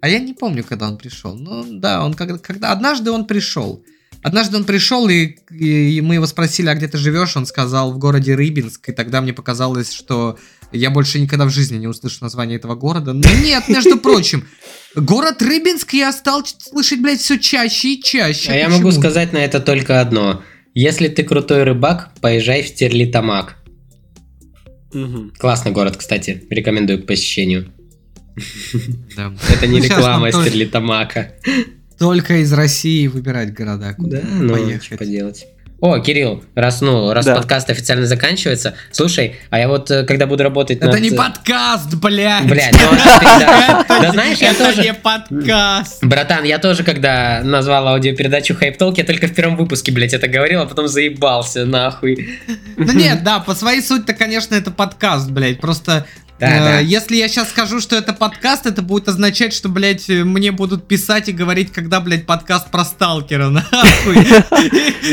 А 0.00 0.08
я 0.08 0.18
не 0.18 0.32
помню, 0.32 0.64
когда 0.64 0.88
он 0.88 0.96
пришел. 0.96 1.34
Ну, 1.34 1.78
да, 1.78 2.04
он 2.04 2.14
когда, 2.14 2.38
когда... 2.38 2.72
Однажды 2.72 3.10
он 3.10 3.26
пришел. 3.26 3.84
Однажды 4.22 4.56
он 4.56 4.64
пришел, 4.64 5.06
и, 5.08 5.36
и 5.50 6.00
мы 6.00 6.14
его 6.14 6.26
спросили, 6.26 6.68
а 6.68 6.74
где 6.74 6.88
ты 6.88 6.96
живешь? 6.96 7.36
Он 7.36 7.44
сказал, 7.44 7.92
в 7.92 7.98
городе 7.98 8.34
Рыбинск. 8.34 8.88
И 8.88 8.92
тогда 8.92 9.20
мне 9.20 9.34
показалось, 9.34 9.92
что 9.92 10.38
я 10.74 10.90
больше 10.90 11.20
никогда 11.20 11.44
в 11.46 11.50
жизни 11.50 11.78
не 11.78 11.86
услышу 11.86 12.18
название 12.20 12.56
этого 12.58 12.74
города. 12.74 13.12
Но 13.12 13.28
нет, 13.42 13.68
между 13.68 13.96
прочим, 13.98 14.44
город 14.94 15.40
Рыбинск 15.42 15.92
я 15.94 16.12
стал 16.12 16.44
слышать, 16.44 17.00
блядь, 17.00 17.20
все 17.20 17.38
чаще 17.38 17.94
и 17.94 18.02
чаще. 18.02 18.52
А 18.52 18.56
я 18.56 18.68
могу 18.68 18.90
сказать 18.92 19.32
на 19.32 19.38
это 19.38 19.60
только 19.60 20.00
одно. 20.00 20.42
Если 20.74 21.08
ты 21.08 21.22
крутой 21.22 21.62
рыбак, 21.62 22.10
поезжай 22.20 22.62
в 22.62 22.68
Стерлитамак. 22.68 23.56
Классный 25.38 25.72
город, 25.72 25.96
кстати. 25.96 26.44
Рекомендую 26.50 27.02
к 27.02 27.06
посещению. 27.06 27.72
Да. 29.16 29.32
Это 29.48 29.66
не 29.66 29.78
Ну, 29.78 29.84
реклама 29.84 30.32
Стерлитамака. 30.32 31.34
Только 31.98 32.38
из 32.38 32.52
России 32.52 33.06
выбирать 33.06 33.54
города. 33.54 33.94
Куда 33.94 34.20
Да, 34.20 34.28
ну, 34.28 34.52
поехать. 34.52 34.84
что 34.84 34.96
поделать. 34.96 35.46
О, 35.80 35.98
Кирилл, 35.98 36.42
раз, 36.54 36.80
ну, 36.80 37.12
раз 37.12 37.26
Да. 37.26 37.34
подкаст 37.34 37.68
официально 37.68 38.06
заканчивается, 38.06 38.74
слушай, 38.90 39.36
а 39.50 39.58
я 39.58 39.68
вот, 39.68 39.90
э, 39.90 40.04
когда 40.04 40.26
буду 40.26 40.42
работать 40.42 40.78
Это 40.78 40.86
над- 40.92 41.00
не 41.00 41.10
подкаст, 41.10 41.92
блядь. 41.96 42.46
Блядь, 42.46 42.72
ну, 42.72 42.96
а 42.96 43.38
да. 43.38 43.80
Это 43.88 44.02
Да 44.02 44.10
знаешь, 44.12 44.38
я 44.38 44.52
это 44.52 44.64
тоже- 44.66 44.82
не 44.82 44.94
подкаст. 44.94 46.02
Братан, 46.02 46.44
я 46.44 46.58
тоже, 46.58 46.84
когда 46.84 47.42
назвал 47.44 47.88
аудиопередачу 47.88 48.54
Хайп 48.54 48.78
Толк, 48.78 48.96
я 48.96 49.04
только 49.04 49.26
в 49.26 49.34
первом 49.34 49.56
выпуске, 49.56 49.92
блядь, 49.92 50.14
это 50.14 50.26
говорил, 50.26 50.62
а 50.62 50.66
потом 50.66 50.88
заебался, 50.88 51.66
нахуй. 51.66 52.38
Ну 52.78 52.92
нет, 52.92 53.22
да, 53.22 53.40
по 53.40 53.54
своей 53.54 53.82
сути-то, 53.82 54.14
конечно, 54.14 54.54
это 54.54 54.70
подкаст, 54.70 55.28
блядь. 55.30 55.60
Просто 55.60 56.06
Да, 56.40 56.46
э, 56.46 56.60
да. 56.60 56.78
если 56.80 57.16
я 57.16 57.28
сейчас 57.28 57.50
скажу, 57.50 57.80
что 57.80 57.96
это 57.96 58.12
подкаст, 58.12 58.66
это 58.66 58.82
будет 58.82 59.08
означать, 59.08 59.52
что, 59.52 59.68
блядь, 59.68 60.10
э, 60.10 60.24
мне 60.24 60.50
будут 60.50 60.88
писать 60.88 61.28
и 61.28 61.32
говорить, 61.32 61.72
когда, 61.72 62.00
блядь, 62.00 62.26
подкаст 62.26 62.70
про 62.70 62.84
сталкера, 62.84 63.48
нахуй. 63.50 64.26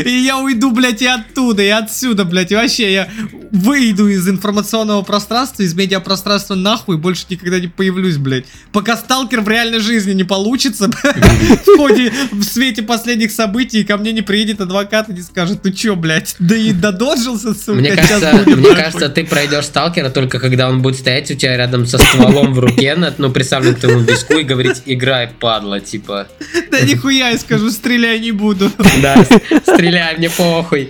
И 0.04 0.10
я 0.10 0.38
уйду, 0.38 0.72
блядь, 0.72 1.00
и 1.00 1.06
оттуда, 1.06 1.62
и 1.62 1.68
отсюда, 1.68 2.24
блядь. 2.24 2.50
И 2.50 2.56
вообще, 2.56 2.92
я 2.92 3.08
выйду 3.52 4.08
из 4.08 4.28
информационного 4.28 5.02
пространства, 5.02 5.62
из 5.62 5.74
медиапространства 5.74 6.54
нахуй, 6.54 6.96
больше 6.96 7.26
никогда 7.28 7.60
не 7.60 7.68
появлюсь, 7.68 8.16
блядь. 8.16 8.46
Пока 8.72 8.96
сталкер 8.96 9.42
в 9.42 9.48
реальной 9.48 9.80
жизни 9.80 10.12
не 10.12 10.24
получится, 10.24 10.88
в 11.66 11.76
ходе, 11.76 12.12
в 12.32 12.42
свете 12.42 12.82
последних 12.82 13.30
событий, 13.30 13.84
ко 13.84 13.96
мне 13.96 14.12
не 14.12 14.22
приедет 14.22 14.60
адвокат 14.60 15.08
и 15.08 15.12
не 15.12 15.22
скажет, 15.22 15.60
ну 15.62 15.70
чё, 15.70 15.94
блядь, 15.94 16.34
да 16.38 16.56
и 16.56 16.72
додожился, 16.72 17.54
сука, 17.54 17.78
Мне 17.78 17.94
кажется, 17.94 18.42
мне 18.46 18.56
нахуй». 18.56 18.74
кажется, 18.74 19.08
ты 19.08 19.24
пройдешь 19.24 19.66
сталкера 19.66 20.10
только 20.10 20.40
когда 20.40 20.68
он 20.68 20.82
будет 20.82 20.98
стоять 20.98 21.21
у 21.30 21.34
тебя 21.34 21.56
рядом 21.56 21.86
со 21.86 21.98
стволом 21.98 22.54
в 22.54 22.58
руке, 22.58 22.96
ну, 23.18 23.30
представлен 23.30 23.74
твоему 23.74 24.00
виску 24.00 24.34
и 24.34 24.42
говорить, 24.42 24.82
играй, 24.86 25.28
падла, 25.28 25.80
типа. 25.80 26.28
Да 26.70 26.80
нихуя, 26.80 27.30
я 27.30 27.38
скажу, 27.38 27.70
стреляй 27.70 28.20
не 28.20 28.32
буду. 28.32 28.70
Да, 29.02 29.24
стреляй, 29.62 30.16
мне 30.16 30.30
похуй. 30.30 30.88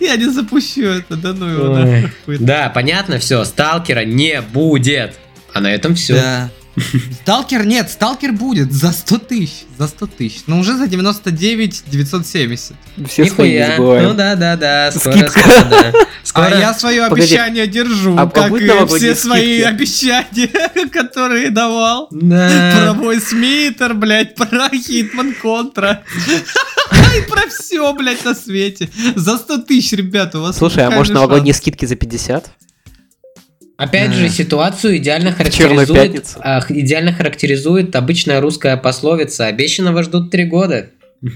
Я 0.00 0.16
не 0.16 0.30
запущу 0.30 0.82
это, 0.82 1.16
да 1.16 1.32
ну 1.32 1.46
его. 1.46 2.08
Да, 2.26 2.70
понятно, 2.74 3.18
все, 3.18 3.44
сталкера 3.44 4.04
не 4.04 4.40
будет. 4.40 5.14
А 5.52 5.60
на 5.60 5.72
этом 5.72 5.94
все. 5.94 6.14
Да. 6.14 6.50
Сталкер 7.22 7.64
нет, 7.64 7.90
сталкер 7.90 8.32
будет 8.32 8.72
за 8.72 8.92
100 8.92 9.18
тысяч, 9.18 9.64
за 9.78 9.86
100 9.86 10.06
тысяч, 10.06 10.40
но 10.46 10.58
уже 10.58 10.76
за 10.76 10.86
99 10.88 11.84
970. 11.86 12.76
Все 13.08 13.26
свои 13.26 13.50
Нихуя. 13.52 13.70
забываем. 13.76 14.08
Ну 14.08 14.14
да, 14.14 14.34
да, 14.34 14.56
да. 14.56 14.90
Скоро, 14.92 15.12
Скидка. 15.12 15.40
скоро, 15.40 15.64
да. 15.70 15.92
Скоро. 16.24 16.44
А 16.46 16.58
я 16.58 16.74
свое 16.74 17.02
Погоди. 17.08 17.22
обещание 17.22 17.66
держу, 17.66 18.16
А- 18.18 18.22
а 18.22 18.26
как 18.30 18.50
и 18.60 18.66
все 18.96 19.14
свои 19.14 19.60
скидки? 19.62 19.68
обещания, 19.68 20.88
которые 20.92 21.50
давал. 21.50 22.08
Про 22.08 22.18
Да. 22.20 22.94
Бой 22.94 23.20
Смитер, 23.20 23.94
блядь, 23.94 24.34
про 24.34 24.68
Хитман 24.70 25.34
Контра. 25.34 26.02
И 27.18 27.22
про 27.30 27.42
все, 27.48 27.92
блядь, 27.94 28.24
на 28.24 28.34
свете. 28.34 28.88
За 29.14 29.36
100 29.38 29.58
тысяч, 29.58 29.92
ребята, 29.92 30.38
у 30.38 30.42
вас 30.42 30.58
Слушай, 30.58 30.84
а 30.86 30.90
может 30.90 31.14
новогодние 31.14 31.54
скидки 31.54 31.84
за 31.86 31.94
50? 31.96 32.50
Опять 33.76 34.10
Да. 34.10 34.16
же, 34.16 34.28
ситуацию 34.28 34.98
идеально 34.98 35.32
характеризует, 35.32 36.26
а, 36.40 36.60
идеально 36.68 37.12
характеризует 37.12 37.94
обычная 37.96 38.40
русская 38.40 38.76
пословица 38.76 39.46
«Обещанного 39.46 40.02
ждут 40.02 40.30
три 40.30 40.44
года». 40.44 40.90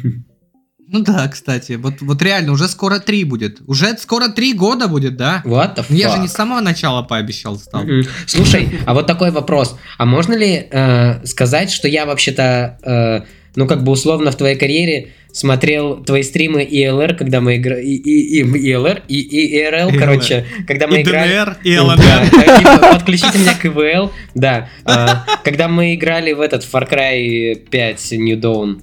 Ну 0.90 1.00
да, 1.00 1.28
кстати, 1.28 1.72
вот, 1.72 2.00
вот 2.00 2.22
реально, 2.22 2.52
уже 2.52 2.66
скоро 2.66 2.98
три 2.98 3.24
будет. 3.24 3.60
Уже 3.66 3.94
скоро 3.98 4.28
три 4.28 4.54
года 4.54 4.88
будет, 4.88 5.18
да? 5.18 5.42
What 5.44 5.76
the 5.76 5.84
Ну, 5.90 5.94
Я 5.96 6.08
же 6.08 6.16
fuck? 6.16 6.20
не 6.22 6.28
с 6.28 6.32
самого 6.32 6.60
начала 6.62 7.02
пообещал 7.02 7.58
стал. 7.58 7.82
Мгм. 7.82 8.04
Слушай, 8.26 8.70
а 8.86 8.94
вот 8.94 9.06
такой 9.06 9.30
вопрос. 9.30 9.76
А 9.98 10.06
можно 10.06 10.32
ли 10.32 10.66
э, 10.70 11.26
сказать, 11.26 11.70
что 11.70 11.88
я 11.88 12.06
вообще-то, 12.06 12.78
э, 12.82 13.20
ну 13.54 13.66
как 13.66 13.84
бы 13.84 13.92
условно 13.92 14.30
в 14.30 14.36
твоей 14.36 14.56
карьере 14.56 15.08
смотрел 15.32 16.02
твои 16.02 16.22
стримы 16.22 16.64
ELR, 16.64 17.14
когда 17.14 17.40
мы 17.40 17.56
играли... 17.56 17.84
И, 17.84 17.96
и, 17.96 18.40
и, 18.40 18.42
и, 18.42 19.20
и 19.20 19.60
ELR. 19.62 19.98
короче, 19.98 20.46
когда 20.66 20.86
мы 20.86 20.98
И 20.98 21.02
играли... 21.02 21.32
ДНР, 21.32 21.56
и 21.64 21.76
Да, 21.76 21.82
ЛНР. 21.84 22.00
э, 22.00 22.58
типа, 22.58 22.78
подключите 22.94 23.38
меня 23.38 23.54
к 23.54 23.64
ИВЛ, 23.66 24.12
да. 24.34 24.68
А, 24.84 25.24
Когда 25.44 25.68
мы 25.68 25.94
играли 25.94 26.32
в 26.32 26.40
этот 26.40 26.62
Far 26.64 26.90
Cry 26.90 27.54
5 27.54 28.12
New 28.12 28.38
Dawn. 28.38 28.82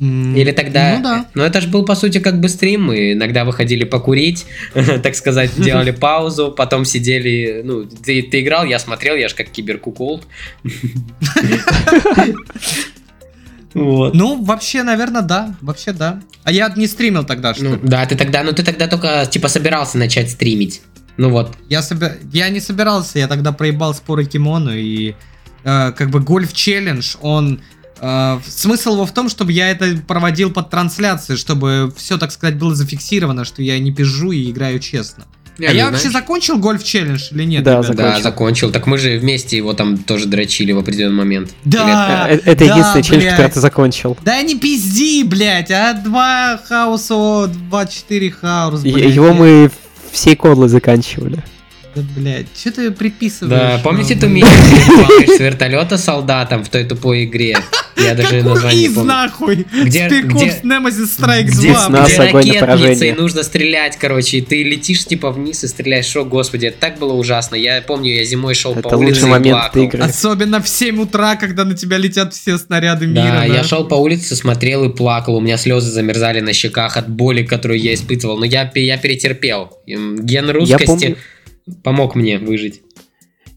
Или 0.00 0.52
тогда... 0.52 0.96
Ну 0.96 1.02
да. 1.02 1.26
Ну 1.34 1.42
это 1.42 1.60
же 1.60 1.68
был, 1.68 1.84
по 1.84 1.94
сути, 1.94 2.20
как 2.20 2.40
бы 2.40 2.48
стрим. 2.48 2.84
Мы 2.84 3.12
иногда 3.12 3.44
выходили 3.44 3.84
покурить, 3.84 4.46
так 5.02 5.14
сказать, 5.14 5.50
делали 5.60 5.90
паузу, 6.00 6.54
потом 6.56 6.86
сидели... 6.86 7.60
Ну, 7.62 7.84
ты, 7.84 8.22
ты 8.22 8.40
играл, 8.40 8.64
я 8.64 8.78
смотрел, 8.78 9.14
я 9.16 9.28
же 9.28 9.34
как 9.34 9.48
киберкуколд. 9.50 10.26
Вот. 13.74 14.14
Ну, 14.14 14.42
вообще, 14.44 14.82
наверное, 14.82 15.22
да. 15.22 15.54
Вообще, 15.60 15.92
да. 15.92 16.20
А 16.44 16.52
я 16.52 16.72
не 16.76 16.86
стримил 16.86 17.24
тогда, 17.24 17.54
что 17.54 17.64
Ну, 17.64 17.78
да, 17.82 18.04
ты 18.06 18.16
тогда, 18.16 18.42
ну 18.42 18.52
ты 18.52 18.62
тогда 18.62 18.86
только, 18.86 19.26
типа, 19.26 19.48
собирался 19.48 19.98
начать 19.98 20.30
стримить. 20.30 20.82
Ну 21.16 21.30
вот. 21.30 21.56
я, 21.68 21.82
собер... 21.82 22.18
я 22.32 22.48
не 22.48 22.60
собирался, 22.60 23.18
я 23.18 23.28
тогда 23.28 23.52
проебал 23.52 23.94
споры 23.94 24.24
Кимону, 24.24 24.72
и 24.72 25.14
э, 25.64 25.92
как 25.92 26.10
бы 26.10 26.20
гольф-челлендж, 26.20 27.16
он... 27.20 27.60
э, 28.00 28.38
смысл 28.46 28.94
его 28.94 29.06
в 29.06 29.12
том, 29.12 29.28
чтобы 29.28 29.52
я 29.52 29.70
это 29.70 29.96
проводил 30.08 30.50
под 30.50 30.70
трансляцией, 30.70 31.38
чтобы 31.38 31.92
все, 31.96 32.16
так 32.16 32.32
сказать, 32.32 32.58
было 32.58 32.74
зафиксировано, 32.74 33.44
что 33.44 33.62
я 33.62 33.78
не 33.78 33.92
пизжу 33.92 34.32
и 34.32 34.50
играю 34.50 34.78
честно. 34.80 35.26
Не, 35.60 35.66
а 35.66 35.70
я 35.72 35.88
знаешь- 35.88 35.92
вообще 36.04 36.10
закончил 36.10 36.58
гольф-челлендж 36.58 37.28
или 37.32 37.44
нет? 37.44 37.62
Да, 37.62 37.82
закончил. 37.82 38.02
Да, 38.02 38.20
закончил. 38.20 38.72
Так 38.72 38.86
мы 38.86 38.98
же 38.98 39.18
вместе 39.18 39.56
его 39.56 39.72
там 39.74 39.98
тоже 39.98 40.26
дрочили 40.26 40.72
в 40.72 40.78
определенный 40.78 41.16
момент. 41.16 41.50
Да, 41.64 42.26
Э, 42.28 42.38
Это 42.44 42.66
да, 42.66 42.72
единственный 42.76 43.02
челлендж, 43.02 43.30
который 43.30 43.50
ты 43.52 43.60
закончил. 43.60 44.16
Да 44.24 44.40
не 44.42 44.56
пизди, 44.56 45.22
блядь, 45.22 45.70
а 45.70 45.92
2 45.94 46.60
hours, 46.68 47.10
о, 47.10 47.46
2-4 47.46 48.30
hours, 48.30 48.80
блядь. 48.82 49.14
Его 49.14 49.32
мы 49.32 49.70
всей 50.12 50.34
кодлы 50.36 50.68
заканчивали. 50.68 51.42
Да, 51.94 52.02
блядь, 52.16 52.46
что 52.56 52.70
ты 52.72 52.90
приписываешь? 52.92 53.50
Да, 53.60 53.80
помните 53.82 54.14
Ну, 54.14 54.20
ту 54.22 54.26
блядь. 54.28 54.44
миссию, 54.44 55.36
с 55.36 55.40
вертолета 55.40 55.98
солдатом 55.98 56.64
в 56.64 56.68
той 56.68 56.84
тупой 56.84 57.24
игре? 57.24 57.56
Я 57.96 58.14
даже 58.14 58.42
название 58.42 58.80
не 58.80 58.86
из, 58.86 58.94
помню. 58.94 59.08
нахуй? 59.08 59.66
Где- 59.84 60.08
где- 60.08 60.60
Nemesis 60.62 61.18
Strike 61.18 61.42
Где, 61.44 61.72
2, 61.72 61.88
Нас 61.90 62.08
где 62.10 62.60
ракетница, 62.60 63.04
и 63.06 63.12
нужно 63.12 63.42
стрелять, 63.42 63.96
короче, 63.98 64.38
и 64.38 64.40
ты 64.40 64.62
летишь 64.62 65.04
типа 65.04 65.30
вниз 65.30 65.64
и 65.64 65.68
стреляешь. 65.68 66.06
Шо, 66.06 66.24
господи, 66.24 66.66
это 66.66 66.78
так 66.78 66.98
было 66.98 67.12
ужасно. 67.12 67.56
Я 67.56 67.82
помню, 67.82 68.14
я 68.14 68.24
зимой 68.24 68.54
шел 68.54 68.74
по 68.74 68.88
улице 68.96 69.26
и 69.26 69.42
плакал. 69.42 69.90
Особенно 70.00 70.62
в 70.62 70.68
7 70.68 71.00
утра, 71.02 71.36
когда 71.36 71.64
на 71.64 71.74
тебя 71.76 71.98
летят 71.98 72.32
все 72.32 72.56
снаряды 72.56 73.06
мира. 73.06 73.22
Да, 73.40 73.44
я 73.44 73.64
шел 73.64 73.84
по 73.86 73.96
улице, 73.96 74.34
смотрел 74.34 74.84
и 74.84 74.94
плакал. 74.94 75.36
У 75.36 75.40
меня 75.40 75.56
слезы 75.58 75.90
замерзали 75.90 76.40
на 76.40 76.52
щеках 76.52 76.96
от 76.96 77.08
боли, 77.08 77.42
которую 77.42 77.80
я 77.80 77.92
испытывал. 77.92 78.38
Но 78.38 78.44
я, 78.46 78.70
я 78.74 78.96
перетерпел. 78.96 79.78
Ген 79.86 80.48
русскости 80.50 80.86
помню- 80.86 81.16
помог 81.82 82.14
мне 82.14 82.38
выжить. 82.38 82.82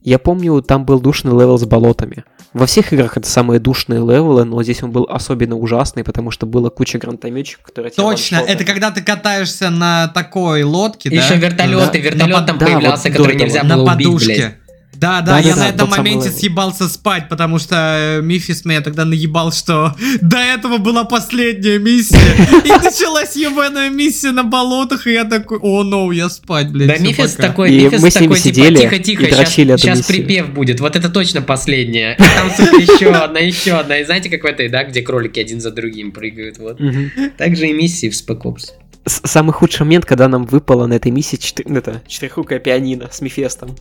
Я 0.01 0.19
помню, 0.19 0.61
там 0.61 0.85
был 0.85 0.99
душный 0.99 1.31
level 1.31 1.57
с 1.57 1.65
болотами. 1.65 2.25
Во 2.51 2.65
всех 2.67 2.91
играх 2.93 3.17
это 3.17 3.27
самые 3.27 3.59
душные 3.59 3.99
level 3.99 4.31
ы, 4.31 4.43
но 4.43 4.61
здесь 4.61 4.83
он 4.83 4.91
был 4.91 5.07
особенно 5.09 5.55
ужасный, 5.55 6.03
потому 6.03 6.29
что 6.29 6.45
было 6.45 6.69
куча 6.69 6.99
гранатометчиков, 6.99 7.63
которые 7.65 7.91
тебя 7.91 8.03
Точно, 8.03 8.35
это 8.35 8.63
когда 8.65 8.91
ты 8.91 9.01
катаешься 9.01 9.69
на 9.69 10.09
такой 10.09 10.63
лодке, 10.63 11.09
да? 11.09 11.15
Еще 11.15 11.35
вертолеты, 11.37 11.97
На- 11.99 12.01
вертолет 12.03 12.35
на 12.37 12.45
там 12.45 12.57
да, 12.59 12.65
появлялся, 12.65 13.07
вот 13.09 13.17
который 13.17 13.35
нельзя 13.37 13.63
на 13.63 13.77
было 13.77 13.93
убить, 13.93 14.07
подушке. 14.07 14.35
блядь. 14.35 14.55
Да, 15.03 15.19
да, 15.19 15.39
я 15.39 15.49
Да-да-да, 15.49 15.61
на 15.61 15.69
этом 15.69 15.89
самый 15.89 15.97
моменте 15.97 16.27
level. 16.27 16.39
съебался 16.39 16.87
спать, 16.87 17.27
потому 17.27 17.59
что 17.59 17.75
э, 17.75 18.21
Мифис 18.21 18.63
меня 18.63 18.79
тогда 18.79 19.03
наебал, 19.03 19.51
что 19.51 19.93
до 20.21 20.37
этого 20.37 20.77
была 20.77 21.03
последняя 21.03 21.77
миссия, 21.77 22.17
и 22.63 22.69
началась 22.69 23.35
ебаная 23.35 23.89
миссия 23.89 24.31
на 24.31 24.43
болотах, 24.43 25.05
и 25.05 25.11
я 25.11 25.25
такой, 25.25 25.57
о, 25.61 25.83
ну, 25.83 26.09
я 26.11 26.29
спать, 26.29 26.71
блядь, 26.71 26.87
Да, 26.87 26.97
Мифис 26.97 27.33
пока». 27.33 27.47
такой, 27.49 27.71
Мифис 27.71 28.13
такой, 28.13 28.39
типа, 28.39 28.67
тихо-тихо, 28.77 29.25
сейчас, 29.25 29.57
эту 29.57 29.87
миссию. 29.89 30.03
припев 30.05 30.53
будет, 30.53 30.79
вот 30.79 30.95
это 30.95 31.09
точно 31.09 31.41
последняя. 31.41 32.15
Там, 32.17 32.49
сука, 32.49 32.77
еще 32.77 33.11
одна, 33.11 33.39
еще 33.39 33.73
одна. 33.73 33.97
И 33.97 34.05
знаете, 34.05 34.29
как 34.29 34.43
в 34.43 34.45
этой, 34.45 34.69
да, 34.69 34.85
где 34.85 35.01
кролики 35.01 35.37
один 35.37 35.59
за 35.59 35.71
другим 35.71 36.13
прыгают, 36.13 36.59
вот. 36.59 36.79
Мгм. 36.79 37.11
Так 37.37 37.57
же 37.57 37.67
и 37.67 37.73
миссии 37.73 38.09
в 38.09 38.13
Spec 38.13 38.41
Ops. 38.43 38.71
Самый 39.05 39.51
худший 39.51 39.83
момент, 39.83 40.05
когда 40.05 40.29
нам 40.29 40.45
выпало 40.45 40.87
на 40.87 40.93
этой 40.93 41.11
миссии 41.11 41.35
четы- 41.35 41.65
ну, 41.65 41.79
это, 41.79 42.01
четырехрукое 42.07 42.59
пианино 42.59 43.09
с 43.11 43.19
Мефестом. 43.19 43.75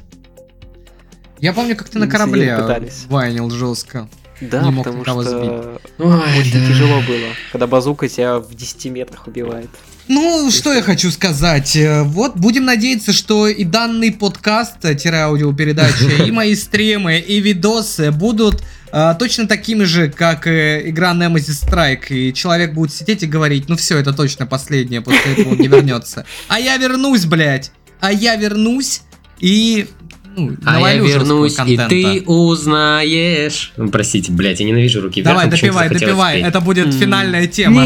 Я 1.42 1.52
помню, 1.52 1.74
как 1.76 1.88
ты 1.88 1.98
на 1.98 2.06
корабле 2.06 2.56
пытались. 2.56 3.04
вайнил 3.08 3.50
жестко. 3.50 4.08
Да, 4.40 4.62
Не 4.62 4.70
мог 4.70 4.84
потому 4.84 5.02
никого 5.02 5.22
что 5.24 5.80
Ой, 5.98 6.38
очень 6.38 6.60
да. 6.60 6.66
тяжело 6.68 7.00
было, 7.00 7.28
когда 7.50 7.66
базука 7.66 8.08
тебя 8.08 8.38
в 8.38 8.54
10 8.54 8.86
метрах 8.86 9.26
убивает. 9.26 9.68
Ну, 10.06 10.50
что 10.52 10.72
я 10.72 10.82
хочу 10.82 11.10
сказать. 11.10 11.74
Э, 11.74 12.04
Вот, 12.04 12.36
будем 12.36 12.64
надеяться, 12.64 13.12
что 13.12 13.48
и 13.48 13.64
данный 13.64 14.12
подкаст, 14.12 14.84
э, 14.84 14.94
и 14.94 16.30
мои 16.30 16.54
стримы, 16.54 17.18
и 17.18 17.40
видосы 17.40 18.12
будут 18.12 18.62
э, 18.92 19.14
точно 19.18 19.48
такими 19.48 19.82
же, 19.82 20.10
как 20.10 20.46
э, 20.46 20.88
игра 20.90 21.12
Nemesis 21.12 21.64
Strike. 21.68 22.08
И 22.10 22.32
человек 22.32 22.72
будет 22.72 22.92
сидеть 22.92 23.24
и 23.24 23.26
говорить, 23.26 23.68
ну 23.68 23.76
все, 23.76 23.98
это 23.98 24.12
точно 24.12 24.46
последнее, 24.46 25.00
после 25.00 25.32
этого 25.32 25.50
он 25.50 25.58
не 25.58 25.66
вернется. 25.68 26.24
А 26.46 26.60
я 26.60 26.76
вернусь, 26.76 27.26
блядь. 27.26 27.72
А 28.00 28.12
я 28.12 28.36
вернусь 28.36 29.02
и... 29.42 29.88
Ну, 30.34 30.56
А 30.64 30.80
я 30.80 30.94
вернусь, 30.96 31.52
и 31.54 31.56
контента. 31.56 31.88
ты 31.88 32.22
узнаешь. 32.26 33.72
Ну, 33.76 33.88
Простите, 33.90 34.32
блядь, 34.32 34.60
я 34.60 34.66
ненавижу 34.66 35.00
руки 35.00 35.20
вверх. 35.20 35.30
Давай, 35.32 35.44
но 35.46 35.50
почему-то 35.50 35.78
допивай, 35.88 36.00
допивай. 36.00 36.36
петь. 36.38 36.46
Это 36.46 36.60
будет 36.60 36.86
М. 36.86 36.92
финальная 36.92 37.46
тема, 37.46 37.84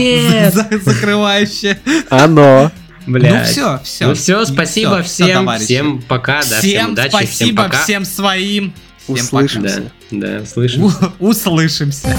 закрывающая. 0.81 1.79
Оно! 2.11 2.71
Блядь. 3.07 3.33
Ну 3.33 3.45
все, 3.45 3.81
все. 3.85 4.07
Ну 4.09 4.15
все, 4.15 4.45
спасибо 4.45 5.03
всем, 5.03 5.49
всем 5.59 6.03
пока, 6.03 6.41
да, 6.41 6.59
всем 6.59 6.61
всем 6.61 6.93
удачи, 6.93 7.09
спасибо, 7.11 7.29
всем 7.29 7.57
пока. 7.57 7.83
всем 7.85 8.05
своим. 8.05 8.75
Услышимся. 9.09 9.91
Да, 10.11 10.39
да, 10.39 10.43
услышимся. 10.43 11.13
Услышимся. 11.21 12.17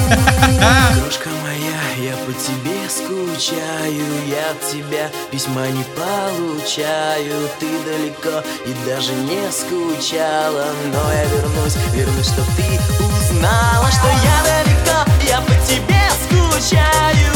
Крошка 1.01 1.29
моя, 1.43 2.09
я 2.09 2.15
по 2.25 2.31
тебе 2.33 2.77
скучаю, 2.89 4.05
я 4.29 4.51
от 4.51 4.71
тебя 4.71 5.09
письма 5.31 5.67
не 5.67 5.83
получаю. 5.95 7.49
Ты 7.59 7.67
далеко 7.85 8.43
и 8.65 8.73
даже 8.85 9.13
не 9.13 9.51
скучала, 9.51 10.67
но 10.93 11.11
я 11.11 11.25
вернусь, 11.25 11.77
вернусь, 11.93 12.27
чтоб 12.27 12.45
ты 12.55 12.63
узнала, 13.05 13.89
что 13.91 14.07
я 14.07 14.63
далеко, 14.63 15.11
я 15.27 15.41
по 15.41 15.53
тебе 15.67 16.01
скучаю, 16.23 17.27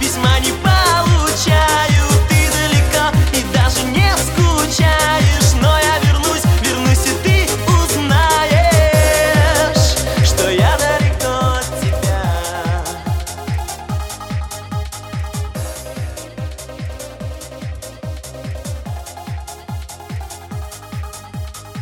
письма 0.00 0.40
не 0.40 0.52
получаю. 0.62 2.04
Ты 2.28 2.50
далеко 2.50 3.04
и 3.36 3.42
даже 3.54 3.82
не 3.88 4.10
скучаешь. 4.16 5.41